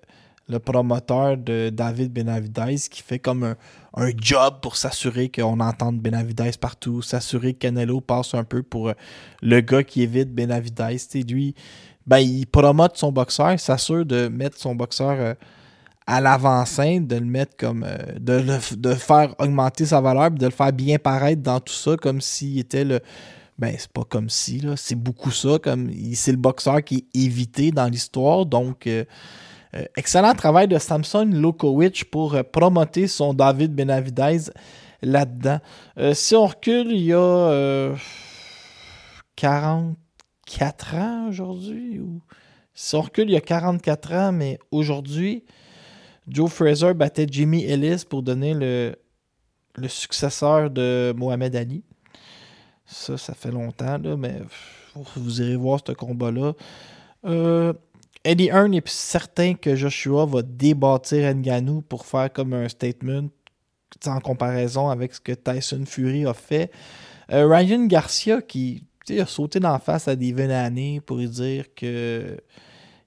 le 0.50 0.60
promoteur 0.60 1.38
de 1.38 1.70
David 1.70 2.12
Benavidez 2.12 2.76
qui 2.90 3.02
fait 3.02 3.20
comme 3.20 3.44
un, 3.44 3.56
un 3.96 4.12
job 4.20 4.56
pour 4.62 4.76
s'assurer 4.76 5.30
qu'on 5.30 5.60
entende 5.60 6.00
Benavidez 6.00 6.52
partout, 6.60 7.02
s'assurer 7.02 7.54
que 7.54 7.60
Canelo 7.60 8.02
passe 8.02 8.34
un 8.34 8.44
peu 8.44 8.64
pour 8.64 8.90
euh, 8.90 8.94
le 9.42 9.62
gars 9.62 9.84
qui 9.84 10.02
évite 10.02 10.34
Benavidez. 10.34 10.98
lui, 11.28 11.56
ben, 12.08 12.18
il 12.18 12.48
promote 12.48 12.98
son 12.98 13.12
boxeur, 13.12 13.54
il 13.54 13.60
s'assure 13.60 14.06
de 14.06 14.28
mettre 14.28 14.58
son 14.58 14.74
boxeur 14.74 15.12
euh, 15.12 15.34
à 16.08 16.20
l'avant-scène, 16.20 17.06
de 17.06 17.16
le 17.16 17.26
mettre 17.26 17.56
comme. 17.56 17.84
Euh, 17.84 17.98
de, 18.20 18.34
le, 18.34 18.76
de 18.76 18.94
faire 18.96 19.36
augmenter 19.38 19.86
sa 19.86 20.02
valeur, 20.02 20.32
de 20.32 20.46
le 20.46 20.52
faire 20.52 20.74
bien 20.74 20.98
paraître 20.98 21.44
dans 21.44 21.60
tout 21.60 21.74
ça, 21.74 21.96
comme 21.98 22.22
s'il 22.22 22.58
était 22.58 22.84
le. 22.84 23.00
Ben, 23.60 23.76
c'est 23.78 23.92
pas 23.92 24.06
comme 24.06 24.30
si, 24.30 24.60
là. 24.62 24.76
C'est 24.78 24.96
beaucoup 24.96 25.32
ça. 25.32 25.60
comme 25.62 25.92
C'est 26.14 26.32
le 26.32 26.38
boxeur 26.38 26.82
qui 26.84 27.06
est 27.14 27.20
évité 27.20 27.72
dans 27.72 27.88
l'histoire. 27.88 28.46
Donc. 28.46 28.88
Excellent 29.96 30.34
travail 30.34 30.68
de 30.68 30.78
Samson 30.78 31.30
Lokowicz 31.32 32.04
pour 32.04 32.36
euh, 32.36 32.44
promoter 32.44 33.08
son 33.08 33.34
David 33.34 33.74
Benavidez 33.74 34.52
là-dedans. 35.02 35.60
Euh, 35.98 36.14
si 36.14 36.36
on 36.36 36.48
recule, 36.48 36.92
il 36.92 37.04
y 37.04 37.14
a 37.14 37.94
44 39.36 40.96
ans 40.96 41.28
aujourd'hui. 41.30 42.00
Ou... 42.00 42.22
Si 42.74 42.96
on 42.96 43.02
recule, 43.02 43.30
il 43.30 43.34
y 43.34 43.38
a 43.38 43.42
44 43.42 44.14
ans, 44.14 44.32
mais 44.32 44.60
aujourd'hui, 44.72 45.44
Joe 46.28 46.52
Fraser 46.52 46.94
battait 46.94 47.28
Jimmy 47.30 47.64
Ellis 47.66 48.04
pour 48.08 48.24
donner 48.24 48.54
le, 48.54 48.96
le 49.76 49.88
successeur 49.88 50.70
de 50.70 51.14
Mohamed 51.16 51.56
Ali. 51.56 51.84
Ça, 52.86 53.18
ça 53.18 53.34
fait 53.34 53.52
longtemps, 53.52 53.98
là, 54.00 54.18
mais 54.18 54.42
vous 54.96 55.42
irez 55.42 55.56
voir 55.56 55.80
ce 55.86 55.92
combat-là. 55.92 56.54
Eddie 58.26 58.48
Hearn 58.48 58.74
est 58.74 58.88
certain 58.88 59.54
que 59.54 59.76
Joshua 59.76 60.26
va 60.26 60.42
débâtir 60.42 61.34
Nganou 61.34 61.82
pour 61.82 62.06
faire 62.06 62.32
comme 62.32 62.54
un 62.54 62.68
statement 62.68 63.30
en 64.06 64.20
comparaison 64.20 64.90
avec 64.90 65.14
ce 65.16 65.22
que 65.22 65.32
Tyson 65.32 65.84
Fury 65.86 66.26
a 66.26 66.34
fait. 66.34 66.72
Euh, 67.32 67.48
Ryan 67.48 67.86
Garcia 67.86 68.42
qui 68.42 68.84
a 69.18 69.26
sauté 69.26 69.60
d'en 69.60 69.80
face 69.80 70.08
à 70.08 70.16
des 70.16 70.34
années 70.52 71.02
pour 71.02 71.18
lui 71.18 71.30
dire 71.30 71.66
que 71.76 72.38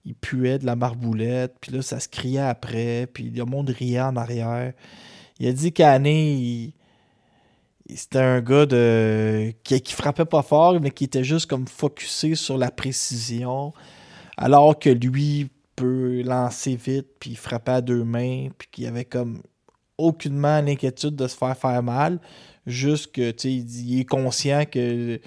il 0.05 0.15
puait 0.17 0.59
de 0.59 0.67
la 0.67 0.75
marboulette, 0.75 1.55
puis 1.61 1.73
là 1.73 1.83
ça 1.83 2.01
se 2.01 2.09
criait 2.09 2.41
après, 2.41 3.07
puis 3.13 3.31
le 3.31 3.45
monde 3.45 3.71
riait 3.71 4.01
en 4.01 4.17
arrière. 4.17 4.73
Il 5.39 5.47
a 5.47 5.53
dit 5.53 5.73
qu'année 5.73 6.75
c'était 7.95 8.19
un 8.19 8.41
gars 8.41 8.67
de 8.67 9.53
qui, 9.63 9.81
qui 9.81 9.93
frappait 9.93 10.25
pas 10.25 10.43
fort, 10.43 10.81
mais 10.81 10.91
qui 10.91 11.05
était 11.05 11.23
juste 11.23 11.47
comme 11.47 11.69
focusé 11.69 12.35
sur 12.35 12.59
la 12.59 12.71
précision 12.71 13.73
alors 14.37 14.79
que 14.79 14.91
lui 14.91 15.51
peut 15.77 16.23
lancer 16.23 16.77
vite, 16.77 17.07
puis 17.19 17.35
frapper 17.35 17.73
à 17.73 17.81
deux 17.81 18.05
mains, 18.05 18.49
puis 18.57 18.69
qu'il 18.71 18.87
avait 18.87 19.05
comme 19.05 19.43
aucunement 19.99 20.61
l'inquiétude 20.61 21.17
de 21.17 21.27
se 21.27 21.37
faire 21.37 21.57
faire 21.57 21.83
mal, 21.83 22.21
juste 22.67 23.13
que 23.13 23.35
il 23.47 24.01
est 24.01 24.05
conscient 24.05 24.65
que 24.65 25.21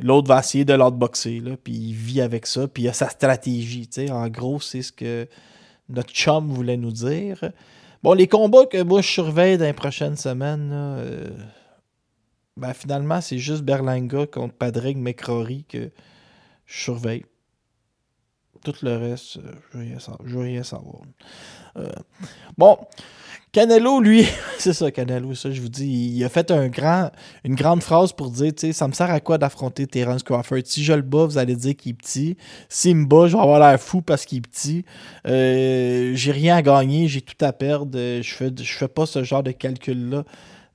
l'autre 0.00 0.28
va 0.28 0.40
essayer 0.40 0.64
de 0.64 0.74
l'outboxer, 0.74 1.40
là, 1.40 1.56
puis 1.62 1.72
il 1.72 1.94
vit 1.94 2.20
avec 2.20 2.46
ça, 2.46 2.68
puis 2.68 2.84
il 2.84 2.88
a 2.88 2.92
sa 2.92 3.08
stratégie. 3.08 3.88
En 4.10 4.28
gros, 4.28 4.60
c'est 4.60 4.82
ce 4.82 4.92
que 4.92 5.26
notre 5.88 6.12
chum 6.12 6.48
voulait 6.48 6.76
nous 6.76 6.92
dire. 6.92 7.52
Bon, 8.02 8.12
les 8.12 8.28
combats 8.28 8.66
que 8.66 8.82
moi 8.82 9.00
je 9.00 9.08
surveille 9.08 9.58
dans 9.58 9.64
les 9.64 9.72
prochaines 9.72 10.16
semaines, 10.16 10.70
euh, 10.72 11.30
ben 12.56 12.72
finalement, 12.72 13.20
c'est 13.20 13.38
juste 13.38 13.62
Berlanga 13.62 14.26
contre 14.26 14.54
Padraig 14.54 14.96
McCrory 14.96 15.64
que 15.68 15.90
je 16.66 16.82
surveille. 16.82 17.24
Tout 18.68 18.84
le 18.84 18.98
reste, 18.98 19.38
euh, 19.38 19.98
je 20.26 20.34
veux 20.34 20.42
rien 20.42 20.62
savoir. 20.62 21.00
Euh, 21.78 21.88
bon, 22.58 22.76
Canelo, 23.50 23.98
lui, 23.98 24.26
c'est 24.58 24.74
ça, 24.74 24.90
Canelo, 24.90 25.34
ça, 25.34 25.50
je 25.50 25.62
vous 25.62 25.70
dis, 25.70 26.12
il 26.14 26.22
a 26.22 26.28
fait 26.28 26.50
un 26.50 26.68
grand, 26.68 27.10
une 27.44 27.54
grande 27.54 27.82
phrase 27.82 28.12
pour 28.12 28.30
dire, 28.30 28.52
tu 28.54 28.66
sais, 28.66 28.72
ça 28.74 28.86
me 28.86 28.92
sert 28.92 29.10
à 29.10 29.20
quoi 29.20 29.38
d'affronter 29.38 29.86
Terence 29.86 30.22
Crawford? 30.22 30.60
Si 30.66 30.84
je 30.84 30.92
le 30.92 31.00
bats, 31.00 31.24
vous 31.24 31.38
allez 31.38 31.56
dire 31.56 31.74
qu'il 31.76 31.92
est 31.92 31.94
petit. 31.94 32.36
S'il 32.68 32.96
me 32.96 33.06
bat, 33.06 33.26
je 33.26 33.36
vais 33.36 33.42
avoir 33.42 33.58
l'air 33.58 33.80
fou 33.80 34.02
parce 34.02 34.26
qu'il 34.26 34.38
est 34.38 34.46
petit. 34.46 34.84
Euh, 35.26 36.12
j'ai 36.14 36.32
rien 36.32 36.56
à 36.56 36.62
gagner, 36.62 37.08
j'ai 37.08 37.22
tout 37.22 37.42
à 37.42 37.54
perdre. 37.54 37.98
Je 37.98 38.34
fais, 38.34 38.50
je 38.54 38.72
fais 38.76 38.88
pas 38.88 39.06
ce 39.06 39.24
genre 39.24 39.42
de 39.42 39.52
calcul-là 39.52 40.24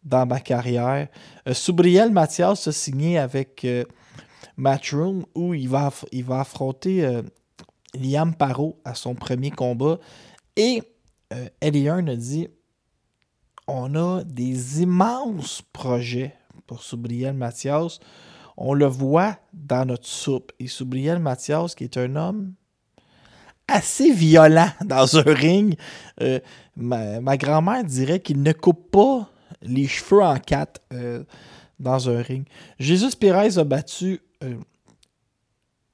dans 0.04 0.26
ma 0.26 0.40
carrière. 0.40 1.10
Euh, 1.48 1.54
Soubriel 1.54 2.10
Mathias 2.10 2.68
a 2.68 2.72
signé 2.72 3.20
avec 3.20 3.64
euh, 3.66 3.84
Matchroom 4.58 5.26
où 5.36 5.54
il 5.54 5.70
va, 5.70 5.92
il 6.12 6.24
va 6.24 6.42
affronter 6.42 7.06
euh, 7.06 7.22
Liam 7.94 8.36
Parot 8.36 8.80
à 8.86 8.96
son 8.96 9.16
premier 9.16 9.52
combat. 9.52 10.00
Et 10.56 10.82
Hearn 11.62 12.10
a 12.10 12.16
dit 12.16 12.48
on 13.68 13.96
a 13.96 14.24
des 14.24 14.82
immenses 14.82 15.62
projets 15.72 16.36
pour 16.68 16.84
Soubriel 16.84 17.34
Mathias. 17.34 18.00
On 18.58 18.74
le 18.74 18.86
voit 18.86 19.38
dans 19.54 19.86
notre 19.86 20.08
soupe. 20.08 20.52
Et 20.60 20.68
Soubriel 20.68 21.20
Mathias, 21.20 21.76
qui 21.76 21.86
est 21.86 21.98
un 21.98 22.16
homme 22.16 22.54
assez 23.68 24.12
violent 24.12 24.70
dans 24.86 25.18
un 25.18 25.34
ring, 25.34 25.78
euh, 26.22 26.40
ma, 26.76 27.38
grand-mère 27.38 27.84
dirait 27.84 28.20
qu'il 28.20 28.42
ne 28.42 28.52
coupe 28.52 28.92
pas 28.92 29.30
les 29.62 29.88
cheveux 29.88 30.22
en 30.22 30.38
quatre 30.38 30.82
euh, 30.92 31.24
dans 31.80 32.10
un 32.10 32.22
ring. 32.22 32.46
Jésus 32.80 33.16
Pérez 33.18 33.58
a 33.58 33.64
battu 33.64 34.20
euh, 34.44 34.58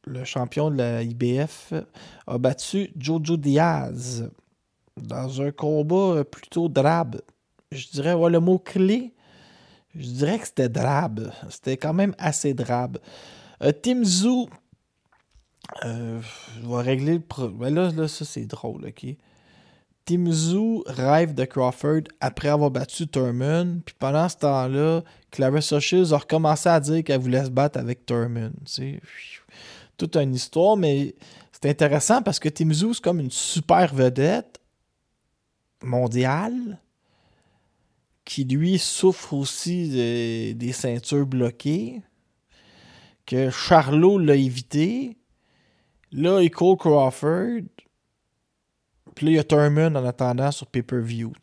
le 0.10 0.24
champion 0.26 0.72
de 0.72 0.78
la 0.78 1.04
IBF, 1.04 1.74
a 2.28 2.38
battu 2.38 2.92
Jojo 2.98 3.38
Diaz 3.38 4.30
dans 4.98 5.42
un 5.42 5.52
combat 5.52 6.24
plutôt 6.26 6.68
drabe 6.68 7.22
je 7.72 7.88
dirais, 7.90 8.14
ouais, 8.14 8.30
le 8.30 8.40
mot 8.40 8.60
clé, 8.60 9.14
je 9.96 10.10
dirais 10.10 10.40
que 10.40 10.48
c'était 10.48 10.70
drabe. 10.70 11.32
C'était 11.50 11.78
quand 11.78 11.94
même 11.94 12.16
assez 12.18 12.54
drabe. 12.54 12.98
Euh, 13.62 13.72
Tim 13.72 14.04
Zoo, 14.04 14.50
euh, 15.86 16.20
je 16.62 16.68
régler 16.68 17.16
le 17.16 17.20
problème. 17.20 17.76
Là, 17.76 17.92
là, 17.92 18.08
ça 18.08 18.26
c'est 18.26 18.46
drôle, 18.46 18.88
ok? 18.88 19.16
Tim 20.06 20.32
Zoo 20.32 20.84
rêve 20.88 21.36
de 21.36 21.46
Crawford 21.46 22.04
après 22.20 22.50
avoir 22.50 22.72
battu 22.72 23.08
Thurman. 23.08 23.82
Puis 23.86 23.96
pendant 24.00 24.28
ce 24.28 24.38
temps-là, 24.38 25.04
Clarissa 25.30 25.80
Shields 25.80 26.14
a 26.14 26.18
recommencé 26.18 26.70
à 26.70 26.80
dire 26.80 27.04
qu'elle 27.04 27.22
voulait 27.22 27.46
se 27.46 27.52
battre 27.52 27.78
avec 27.78 28.08
Thurman. 28.08 28.54
Toute 30.00 30.16
une 30.16 30.34
histoire, 30.34 30.78
mais 30.78 31.16
c'est 31.52 31.70
intéressant 31.70 32.22
parce 32.22 32.40
que 32.40 32.50
Tim 32.50 32.72
Zoo, 32.74 32.94
c'est 32.94 33.04
comme 33.04 33.20
une 33.20 33.32
super 33.32 33.94
vedette 33.94 34.60
mondiale 35.84 36.80
qui 38.26 38.44
lui 38.44 38.78
souffre 38.78 39.34
aussi 39.34 39.90
des 40.56 40.72
ceintures 40.72 41.26
bloquées, 41.26 42.02
que 43.26 43.50
Charlot 43.50 44.20
l'a 44.20 44.36
évité. 44.36 45.18
Là, 46.12 46.42
il 46.42 46.52
Cole 46.52 46.78
Crawford. 46.78 47.64
Puis 49.16 49.26
là, 49.26 49.32
il 49.32 49.36
y 49.36 49.40
a 49.40 49.44
Thurman 49.44 49.98
en 49.98 50.06
attendant 50.06 50.52
sur 50.52 50.68
pay-per-view. 50.68 51.34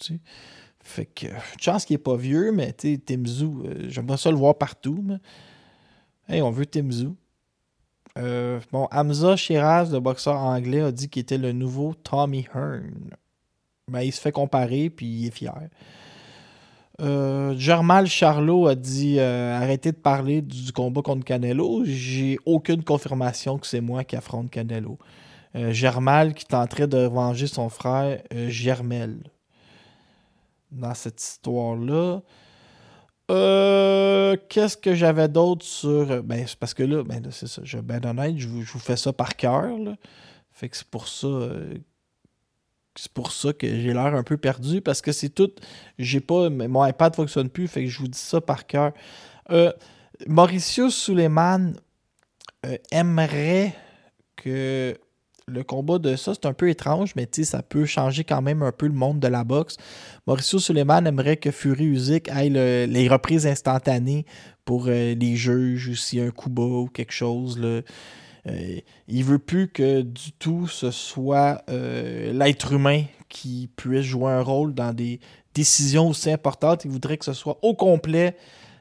Fait 0.81 1.07
que, 1.07 1.27
chance 1.61 1.85
qu'il 1.85 1.95
n'est 1.95 2.03
pas 2.03 2.17
vieux, 2.17 2.53
mais 2.53 2.73
tu 2.73 2.99
Timzu, 3.01 3.45
euh, 3.45 3.89
j'aimerais 3.89 4.17
ça 4.17 4.31
le 4.31 4.37
voir 4.37 4.57
partout. 4.57 5.05
Hey, 6.29 6.41
on 6.41 6.51
veut 6.51 6.67
Timzu. 6.67 7.09
Euh, 8.17 8.61
bon, 8.73 8.89
Hamza 8.91 9.37
Shiraz, 9.37 9.91
le 9.93 10.01
boxeur 10.01 10.37
anglais, 10.37 10.81
a 10.81 10.93
dit 10.93 11.09
qu'il 11.09 11.23
était 11.23 11.39
le 11.39 11.53
nouveau 11.53 11.95
Tommy 11.95 12.47
Hearn. 12.55 13.11
Ben, 13.91 14.01
il 14.01 14.13
se 14.13 14.21
fait 14.21 14.33
comparer, 14.33 14.91
puis 14.91 15.07
il 15.07 15.27
est 15.27 15.31
fier. 15.31 15.69
Euh, 17.01 18.07
Charlot 18.07 18.69
a 18.69 18.75
dit 18.75 19.17
euh, 19.19 19.55
arrêtez 19.57 19.93
de 19.93 19.97
parler 19.97 20.43
du, 20.43 20.73
combat 20.73 21.03
contre 21.03 21.25
Canelo. 21.25 21.83
J'ai 21.85 22.39
aucune 22.47 22.83
confirmation 22.83 23.59
que 23.59 23.67
c'est 23.67 23.81
moi 23.81 24.05
qui 24.05 24.17
affronte 24.17 24.51
Canelo. 24.51 24.99
Euh, 25.55 25.73
Germal 25.73 26.35
qui 26.35 26.45
tenterait 26.47 26.87
de 26.87 26.99
venger 26.99 27.47
son 27.47 27.69
frère 27.69 28.23
euh, 28.35 28.49
Germel 28.49 29.19
dans 30.71 30.95
cette 30.95 31.23
histoire-là. 31.23 32.21
Qu'est-ce 33.29 34.77
que 34.77 34.95
j'avais 34.95 35.29
d'autre 35.29 35.65
sur. 35.65 36.23
Ben, 36.23 36.47
parce 36.61 36.75
que 36.75 36.83
là, 36.83 37.03
ben, 37.03 37.23
c'est 37.31 37.49
ça. 37.49 37.63
Je, 37.65 37.79
ben 37.79 38.05
honnête, 38.05 38.39
je 38.39 38.49
vous, 38.49 38.63
je 38.63 38.73
vous 38.73 38.79
fais 38.79 38.97
ça 38.97 39.13
par 39.13 39.37
cœur. 39.37 39.77
Fait 40.53 40.69
que 40.69 40.77
c'est 40.77 40.87
pour 40.89 41.09
ça 41.09 41.29
c'est 42.97 43.13
pour 43.13 43.33
ça 43.33 43.53
que 43.53 43.67
j'ai 43.67 43.93
l'air 43.93 44.15
un 44.15 44.23
peu 44.23 44.37
perdu 44.37 44.81
parce 44.81 45.01
que 45.01 45.13
c'est 45.13 45.29
tout. 45.29 45.51
J'ai 45.99 46.21
pas. 46.21 46.51
Mon 46.51 46.85
iPad 46.85 47.13
ne 47.13 47.17
fonctionne 47.17 47.51
plus, 47.51 47.69
fait 47.69 47.85
que 47.85 47.91
je 47.91 47.99
vous 47.99 48.09
dis 48.09 48.19
ça 48.19 48.41
par 48.41 48.67
cœur. 48.67 48.93
Euh, 49.51 49.73
Mauricio 50.27 50.91
Suleiman 50.91 51.75
euh, 52.65 52.77
aimerait 52.91 53.75
que 54.37 54.97
le 55.49 55.63
combat 55.63 55.99
de 55.99 56.17
ça, 56.17 56.33
c'est 56.35 56.47
un 56.47 56.53
peu 56.53 56.69
étrange, 56.69 57.13
mais 57.15 57.29
ça 57.45 57.63
peut 57.63 57.87
changer 57.87 58.25
quand 58.25 58.43
même 58.43 58.63
un 58.63 58.73
peu 58.73 58.87
le 58.87 58.93
monde 58.93 59.21
de 59.21 59.29
la 59.29 59.45
boxe. 59.45 59.77
Mauricio 60.27 60.59
Suleiman 60.59 61.07
aimerait 61.07 61.37
que 61.37 61.53
Fury 61.53 61.85
Usyk 61.85 62.29
aille 62.31 62.51
les 62.51 63.09
reprises 63.09 63.47
instantanées 63.47 64.27
pour 64.65 64.87
euh, 64.89 65.15
les 65.15 65.37
juges 65.37 65.87
ou 65.87 65.95
s'il 65.95 66.21
un 66.21 66.31
coup 66.31 66.51
bas 66.51 66.63
ou 66.63 66.89
quelque 66.89 67.13
chose. 67.13 67.59
Là. 67.61 67.83
Euh, 68.49 68.81
il 69.07 69.25
veut 69.25 69.39
plus 69.39 69.69
que 69.69 70.03
du 70.03 70.33
tout 70.33 70.67
ce 70.67 70.91
soit 70.91 71.63
euh, 71.69 72.33
l'être 72.33 72.73
humain 72.73 73.05
qui 73.29 73.71
puisse 73.77 74.03
jouer 74.03 74.33
un 74.33 74.43
rôle 74.43 74.75
dans 74.75 74.93
des 74.93 75.21
décisions 75.55 76.09
aussi 76.09 76.31
importantes. 76.31 76.85
Il 76.85 76.91
voudrait 76.91 77.19
que 77.19 77.25
ce 77.25 77.33
soit 77.33 77.59
au 77.63 77.75
complet 77.75 78.37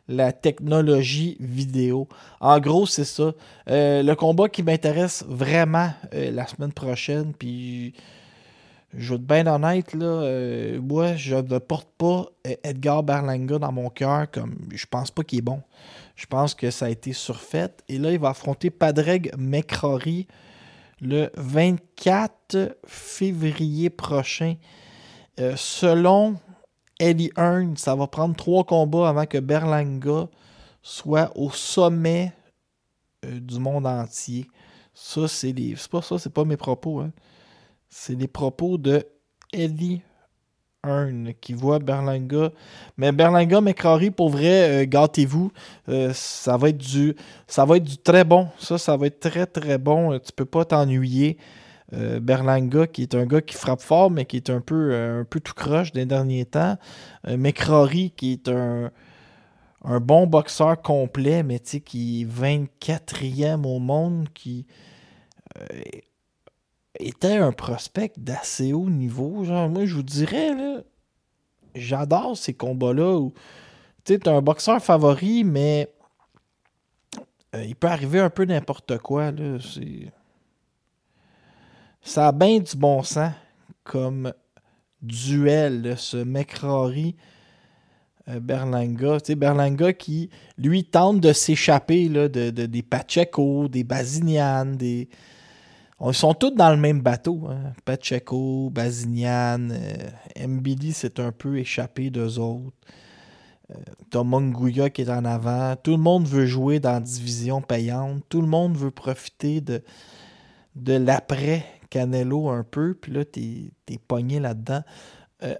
la 0.07 0.31
technologie 0.31 1.37
vidéo. 1.39 2.07
En 2.39 2.59
gros, 2.59 2.85
c'est 2.85 3.05
ça. 3.05 3.33
Euh, 3.69 4.03
le 4.03 4.15
combat 4.15 4.49
qui 4.49 4.63
m'intéresse 4.63 5.25
vraiment 5.27 5.91
la 6.11 6.47
semaine 6.47 6.71
prochaine, 6.71 7.33
puis 7.33 7.93
je 8.93 9.09
vais 9.09 9.15
être 9.15 9.25
bien 9.25 9.47
honnête, 9.47 9.93
là, 9.93 10.79
moi, 10.79 11.15
je 11.15 11.35
ne 11.35 11.57
porte 11.57 11.89
pas 11.97 12.27
Edgar 12.63 13.03
Berlanga 13.03 13.57
dans 13.59 13.71
mon 13.71 13.89
cœur 13.89 14.29
comme 14.31 14.55
je 14.73 14.85
pense 14.85 15.11
pas 15.11 15.23
qu'il 15.23 15.39
est 15.39 15.41
bon. 15.41 15.61
Je 16.15 16.25
pense 16.27 16.53
que 16.53 16.71
ça 16.71 16.85
a 16.85 16.89
été 16.89 17.13
surfait. 17.13 17.71
Et 17.89 17.97
là, 17.97 18.11
il 18.11 18.19
va 18.19 18.29
affronter 18.29 18.69
Padreg 18.69 19.33
McCrory 19.37 20.27
le 21.01 21.29
24 21.35 22.77
février 22.85 23.89
prochain. 23.89 24.55
Euh, 25.39 25.55
selon 25.57 26.35
Eddie 26.99 27.31
Hearn, 27.37 27.75
ça 27.77 27.95
va 27.95 28.07
prendre 28.07 28.35
trois 28.35 28.63
combats 28.63 29.09
avant 29.09 29.25
que 29.25 29.37
Berlanga 29.37 30.27
soit 30.81 31.31
au 31.35 31.49
sommet 31.49 32.31
euh, 33.25 33.39
du 33.39 33.59
monde 33.59 33.87
entier. 33.87 34.47
Ça, 34.93 35.27
c'est 35.27 35.51
les. 35.51 35.75
C'est 35.75 35.91
pas 35.91 36.01
ça, 36.01 36.17
c'est 36.17 36.33
pas 36.33 36.45
mes 36.45 36.57
propos. 36.57 37.01
Hein. 37.01 37.11
C'est 37.89 38.15
les 38.15 38.27
propos 38.27 38.77
de 38.77 39.05
Eddie 39.51 40.01
qui 41.41 41.53
voit 41.53 41.79
Berlanga. 41.79 42.51
Mais 42.97 43.11
Berlanga, 43.11 43.59
McCrory, 43.59 44.11
pour 44.11 44.29
vrai, 44.29 44.83
euh, 44.83 44.85
gâtez-vous. 44.85 45.51
Euh, 45.89 46.11
ça 46.13 46.57
va 46.57 46.69
être 46.69 46.77
du 46.77 47.15
ça 47.47 47.65
va 47.65 47.77
être 47.77 47.83
du 47.83 47.97
très 47.97 48.23
bon. 48.23 48.47
Ça, 48.59 48.77
ça 48.77 48.95
va 48.95 49.07
être 49.07 49.19
très 49.19 49.47
très 49.47 49.77
bon. 49.77 50.17
Tu 50.19 50.31
peux 50.31 50.45
pas 50.45 50.63
t'ennuyer. 50.63 51.37
Berlanga, 51.91 52.87
qui 52.87 53.03
est 53.03 53.15
un 53.15 53.25
gars 53.25 53.41
qui 53.41 53.55
frappe 53.55 53.81
fort, 53.81 54.11
mais 54.11 54.25
qui 54.25 54.37
est 54.37 54.49
un 54.49 54.61
peu, 54.61 54.93
un 54.93 55.23
peu 55.23 55.39
tout 55.39 55.53
croche 55.53 55.91
des 55.91 56.05
derniers 56.05 56.45
temps. 56.45 56.77
McCrory, 57.27 58.11
qui 58.11 58.33
est 58.33 58.49
un, 58.49 58.91
bon 60.01 60.27
boxeur 60.27 60.81
complet, 60.81 61.43
mais 61.43 61.59
qui 61.59 62.21
est 62.21 62.25
24e 62.25 63.65
au 63.65 63.79
monde, 63.79 64.27
qui 64.33 64.65
était 66.99 67.37
un 67.37 67.51
prospect 67.51 68.13
d'assez 68.17 68.73
haut 68.73 68.89
niveau. 68.89 69.43
Moi, 69.43 69.85
je 69.85 69.95
vous 69.95 70.03
dirais, 70.03 70.51
j'adore 71.75 72.35
ces 72.35 72.53
combats-là 72.53 73.29
tu 74.05 74.13
es 74.13 74.27
un 74.29 74.41
boxeur 74.41 74.81
favori, 74.81 75.43
mais 75.43 75.91
euh, 77.55 77.63
il 77.63 77.75
peut 77.75 77.87
arriver 77.87 78.19
un 78.19 78.29
peu 78.29 78.45
n'importe 78.45 78.99
quoi. 78.99 79.31
Là. 79.31 79.57
Ça 82.05 82.27
a 82.27 82.31
bien 82.31 82.59
du 82.59 82.77
bon 82.77 83.01
sens 83.01 83.31
comme 83.83 84.31
duel, 85.01 85.95
ce 85.97 86.17
McRory. 86.17 87.15
Euh, 88.29 88.39
Berlanga, 88.39 89.19
tu 89.19 89.27
sais, 89.27 89.35
Berlanga 89.35 89.91
qui, 89.91 90.29
lui, 90.59 90.83
tente 90.83 91.19
de 91.19 91.33
s'échapper 91.33 92.07
de, 92.07 92.49
des 92.51 92.83
Pacheco, 92.83 93.67
des 93.67 93.83
Bazinian, 93.83 94.65
des, 94.65 95.09
Ils 95.99 96.13
sont 96.13 96.35
tous 96.35 96.51
dans 96.51 96.69
le 96.69 96.77
même 96.77 97.01
bateau. 97.01 97.47
Hein. 97.49 97.73
Pacheco, 97.83 98.69
Bazinian, 98.69 99.69
euh, 99.71 100.47
Mbili 100.47 100.93
s'est 100.93 101.19
un 101.19 101.31
peu 101.31 101.57
échappé 101.57 102.11
d'eux 102.11 102.37
autres. 102.37 102.77
Euh, 103.71 103.75
T'as 104.11 104.89
qui 104.89 105.01
est 105.01 105.09
en 105.09 105.25
avant. 105.25 105.75
Tout 105.75 105.91
le 105.91 106.03
monde 106.03 106.27
veut 106.27 106.45
jouer 106.45 106.79
dans 106.79 107.01
division 107.01 107.61
payante. 107.61 108.23
Tout 108.29 108.41
le 108.41 108.47
monde 108.47 108.77
veut 108.77 108.91
profiter 108.91 109.59
de, 109.59 109.81
de 110.75 110.93
l'après 110.93 111.65
Canelo 111.89 112.49
un 112.49 112.63
peu. 112.63 112.93
Puis 112.93 113.11
là, 113.11 113.25
t'es 113.25 113.71
es 113.87 113.97
pogné 113.97 114.39
là-dedans. 114.39 114.81
Euh, 115.43 115.55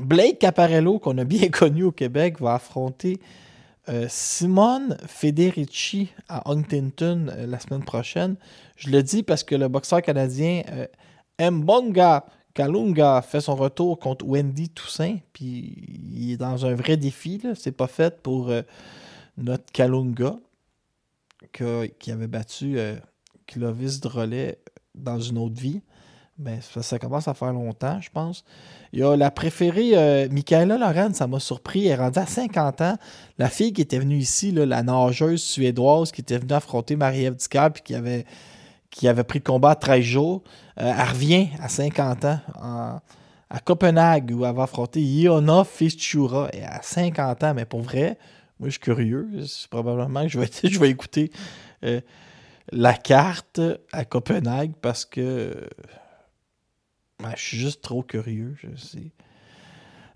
Blake 0.00 0.38
Caparello, 0.38 0.98
qu'on 0.98 1.18
a 1.18 1.24
bien 1.24 1.48
connu 1.48 1.84
au 1.84 1.92
Québec, 1.92 2.40
va 2.40 2.54
affronter 2.54 3.20
euh, 3.88 4.06
Simone 4.08 4.96
Federici 5.06 6.10
à 6.28 6.50
Huntington 6.50 7.26
euh, 7.30 7.46
la 7.46 7.58
semaine 7.58 7.84
prochaine. 7.84 8.36
Je 8.76 8.90
le 8.90 9.02
dis 9.02 9.22
parce 9.22 9.44
que 9.44 9.54
le 9.54 9.68
boxeur 9.68 10.02
canadien 10.02 10.62
Mbonga 11.40 12.26
Kalunga 12.52 13.22
fait 13.22 13.40
son 13.40 13.54
retour 13.54 13.98
contre 13.98 14.26
Wendy 14.26 14.70
Toussaint. 14.70 15.18
Puis 15.32 15.74
il 16.12 16.32
est 16.32 16.36
dans 16.36 16.66
un 16.66 16.74
vrai 16.74 16.96
défi. 16.96 17.40
C'est 17.54 17.72
pas 17.72 17.86
fait 17.86 18.22
pour 18.22 18.50
notre 19.36 19.70
Kalunga 19.72 20.36
qui 21.52 22.10
avait 22.10 22.26
battu 22.26 22.78
Clovis 23.46 24.00
Drolet 24.00 24.58
dans 24.96 25.20
une 25.20 25.38
autre 25.38 25.60
vie. 25.60 25.80
Ben, 26.38 26.60
ça, 26.60 26.98
commence 26.98 27.28
à 27.28 27.34
faire 27.34 27.52
longtemps, 27.52 27.98
je 28.00 28.10
pense. 28.10 28.44
Il 28.92 28.98
y 28.98 29.02
a 29.02 29.16
la 29.16 29.30
préférée, 29.30 29.92
euh, 29.94 30.28
Michaela 30.30 30.76
Loren, 30.76 31.14
ça 31.14 31.26
m'a 31.26 31.40
surpris. 31.40 31.86
Elle 31.86 31.92
est 31.92 31.94
rendue 32.02 32.18
à 32.18 32.26
50 32.26 32.80
ans. 32.82 32.96
La 33.38 33.48
fille 33.48 33.72
qui 33.72 33.80
était 33.80 33.98
venue 33.98 34.18
ici, 34.18 34.52
la 34.52 34.82
nageuse 34.82 35.42
suédoise 35.42 36.12
qui 36.12 36.20
était 36.20 36.36
venue 36.36 36.52
affronter 36.52 36.94
Marie-Ève 36.94 37.36
Ducard 37.36 37.72
puis 37.72 37.82
qui 37.82 37.94
avait, 37.94 38.26
qui 38.90 39.08
avait 39.08 39.24
pris 39.24 39.38
le 39.38 39.44
combat 39.44 39.70
à 39.70 39.74
13 39.76 40.02
jours, 40.02 40.42
euh, 40.78 40.92
elle 40.94 41.08
revient 41.08 41.48
à 41.62 41.68
50 41.70 42.24
ans 42.26 43.00
à 43.48 43.60
Copenhague 43.60 44.32
où 44.34 44.44
elle 44.44 44.54
va 44.54 44.64
affronter 44.64 45.00
Iona 45.00 45.64
Fischura. 45.64 46.48
Et 46.52 46.62
à 46.62 46.82
50 46.82 47.44
ans, 47.44 47.54
mais 47.54 47.64
pour 47.64 47.80
vrai, 47.80 48.18
moi 48.58 48.68
je 48.68 48.72
suis 48.72 48.80
curieux. 48.80 49.28
Probablement 49.70 50.22
que 50.22 50.28
je 50.28 50.38
vais, 50.38 50.50
je 50.64 50.78
vais 50.78 50.90
écouter. 50.90 51.30
Euh, 51.84 52.00
la 52.72 52.94
carte 52.94 53.60
à 53.92 54.04
Copenhague 54.04 54.72
parce 54.80 55.04
que 55.04 55.68
je 57.34 57.40
suis 57.40 57.58
juste 57.58 57.82
trop 57.82 58.02
curieux, 58.02 58.56
je 58.60 58.76
sais. 58.76 59.12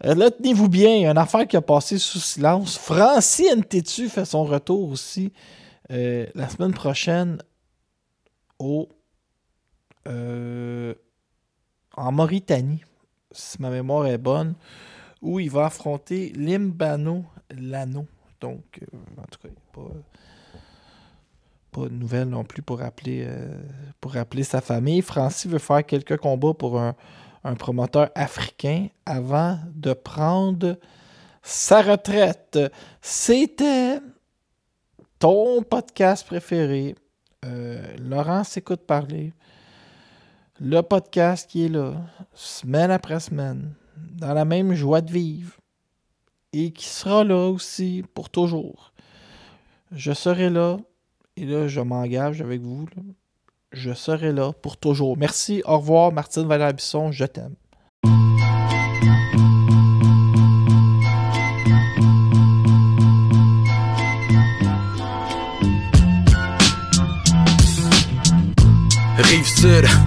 Euh, 0.04 0.14
là, 0.14 0.30
tenez-vous 0.30 0.68
bien, 0.68 0.94
il 0.96 1.06
une 1.06 1.18
affaire 1.18 1.46
qui 1.46 1.56
a 1.56 1.62
passé 1.62 1.98
sous 1.98 2.18
silence. 2.18 2.78
Francine 2.78 3.64
Tétu 3.64 4.08
fait 4.08 4.24
son 4.24 4.44
retour 4.44 4.90
aussi 4.90 5.32
euh, 5.90 6.26
la 6.34 6.48
semaine 6.48 6.72
prochaine 6.72 7.38
au 8.58 8.88
euh, 10.08 10.94
en 11.96 12.12
Mauritanie, 12.12 12.82
si 13.32 13.60
ma 13.60 13.68
mémoire 13.68 14.06
est 14.06 14.18
bonne, 14.18 14.54
où 15.20 15.38
il 15.38 15.50
va 15.50 15.66
affronter 15.66 16.32
Limbano 16.34 17.24
Lano. 17.50 18.06
Donc, 18.40 18.80
en 19.18 19.22
tout 19.24 19.38
cas, 19.40 19.48
il 19.48 19.72
pas 19.72 19.90
pas 21.70 21.88
de 21.88 21.94
nouvelles 21.94 22.28
non 22.28 22.44
plus 22.44 22.62
euh, 22.70 23.62
pour 24.00 24.16
appeler 24.16 24.42
sa 24.42 24.60
famille. 24.60 25.02
Francis 25.02 25.50
veut 25.50 25.58
faire 25.58 25.84
quelques 25.84 26.16
combats 26.16 26.54
pour 26.54 26.80
un, 26.80 26.94
promoteur 27.58 28.10
africain 28.14 28.88
avant 29.06 29.58
de 29.74 29.92
prendre 29.92 30.78
sa 31.42 31.80
retraite. 31.82 32.58
C'était 33.00 33.98
ton 35.18 35.62
podcast 35.62 36.26
préféré. 36.26 36.94
Euh, 37.44 37.96
Laurent 37.98 38.44
s'écoute 38.44 38.82
parler. 38.86 39.32
Le 40.60 40.82
podcast 40.82 41.48
qui 41.48 41.64
est 41.64 41.68
là, 41.68 41.94
semaine 42.34 42.90
après 42.90 43.20
semaine, 43.20 43.72
dans 43.96 44.34
la 44.34 44.44
même 44.44 44.74
joie 44.74 45.00
de 45.00 45.10
vivre. 45.10 45.54
Et 46.52 46.72
qui 46.72 46.86
sera 46.86 47.24
là 47.24 47.48
aussi 47.48 48.04
pour 48.12 48.28
toujours. 48.28 48.92
Je 49.92 50.12
serai 50.12 50.50
là 50.50 50.76
et 51.40 51.46
là, 51.46 51.68
je 51.68 51.80
m'engage 51.80 52.42
avec 52.42 52.60
vous. 52.60 52.86
Je 53.72 53.92
serai 53.92 54.32
là 54.32 54.52
pour 54.52 54.76
toujours. 54.76 55.16
Merci. 55.16 55.62
Au 55.64 55.78
revoir, 55.78 56.12
Martine 56.12 56.46
Valère-Bisson. 56.46 57.12
Je 57.12 57.24
t'aime. 57.24 57.54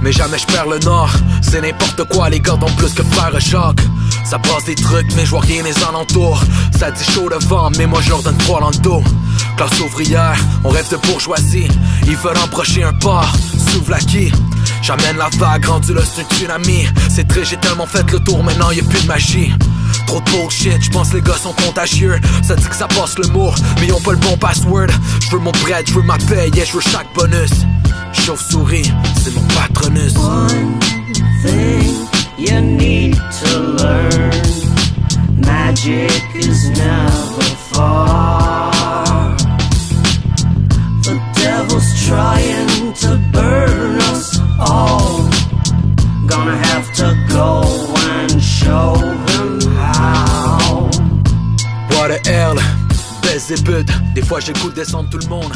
Mais 0.01 0.11
jamais 0.11 0.37
je 0.37 0.45
perds 0.45 0.67
le 0.67 0.79
nord. 0.79 1.11
C'est 1.41 1.61
n'importe 1.61 2.03
quoi, 2.05 2.29
les 2.29 2.39
gars 2.39 2.53
ont 2.53 2.75
plus 2.77 2.93
que 2.93 3.03
faire 3.03 3.31
un 3.33 3.39
choc. 3.39 3.77
Ça 4.25 4.39
passe 4.39 4.65
des 4.65 4.75
trucs, 4.75 5.13
mais 5.15 5.25
je 5.25 5.31
vois 5.31 5.41
rien 5.41 5.63
les 5.63 5.83
alentours. 5.83 6.41
Ça 6.77 6.91
dit 6.91 7.03
chaud 7.03 7.29
devant, 7.29 7.69
mais 7.77 7.85
moi 7.85 8.01
je 8.01 8.09
leur 8.09 8.23
donne 8.23 8.37
trois 8.37 8.59
dans 8.59 8.71
le 8.71 8.77
dos. 8.77 9.03
Classe 9.57 9.79
ouvrière, 9.79 10.37
on 10.63 10.69
rêve 10.69 10.89
de 10.89 10.97
bourgeoisie. 10.97 11.67
Ils 12.07 12.17
veulent 12.17 12.37
embrocher 12.43 12.83
un 12.83 12.93
port, 12.93 13.33
souvlaki. 13.71 14.31
J'amène 14.83 15.15
la 15.15 15.29
vague, 15.37 15.63
rendu 15.63 15.93
là 15.93 16.01
c'est 16.03 16.21
un 16.21 16.25
tsunami. 16.25 16.85
C'est 17.09 17.25
très, 17.25 17.45
j'ai 17.45 17.55
tellement 17.55 17.87
fait 17.87 18.03
le 18.11 18.19
tour, 18.19 18.43
maintenant 18.43 18.69
y 18.71 18.81
a 18.81 18.83
plus 18.83 19.01
de 19.01 19.07
magie. 19.07 19.53
Trop 20.07 20.19
de 20.19 20.29
bullshit, 20.29 20.81
j'pense 20.81 21.13
les 21.13 21.21
gars 21.21 21.37
sont 21.41 21.53
contagieux. 21.53 22.19
Ça 22.41 22.55
dit 22.55 22.65
que 22.65 22.75
ça 22.75 22.89
passe 22.89 23.17
le 23.17 23.29
mot, 23.29 23.51
mais 23.79 23.87
ils 23.87 23.93
ont 23.93 24.01
pas 24.01 24.11
le 24.11 24.17
bon 24.17 24.35
password. 24.35 24.87
J'veux 25.21 25.39
mon 25.39 25.51
bread, 25.63 25.87
j'veux 25.87 26.01
ma 26.01 26.17
paye, 26.17 26.51
yeah, 26.53 26.65
j'veux 26.65 26.81
chaque 26.81 27.07
bonus. 27.15 27.51
Chauve-souris, 28.11 28.91
c'est 29.23 29.33
mon 29.33 29.41
patronus. 29.55 30.15
One 30.17 30.79
thing 31.43 32.07
you 32.37 32.59
need 32.59 33.15
to 33.15 33.59
learn. 33.81 34.31
Magic 35.37 36.11
is 36.35 36.69
never 36.71 37.55
far. 37.71 39.33
The 41.03 41.19
devil's 41.35 42.05
trying 42.05 42.93
to 43.01 43.17
burn 43.31 44.01
us 44.11 44.32
all. 44.69 45.29
Gonna 46.27 46.57
have 46.57 46.93
to 46.95 47.15
go 47.29 47.63
and 48.09 48.41
show 48.41 48.95
him 49.29 49.59
how. 49.77 50.89
What 51.89 52.11
a 52.11 52.19
hell, 52.29 52.55
baisse 53.21 53.51
et 53.51 53.63
Des 54.15 54.21
fois 54.21 54.39
goût 54.53 54.71
descendre 54.71 55.09
tout 55.09 55.19
le 55.19 55.27
monde. 55.27 55.53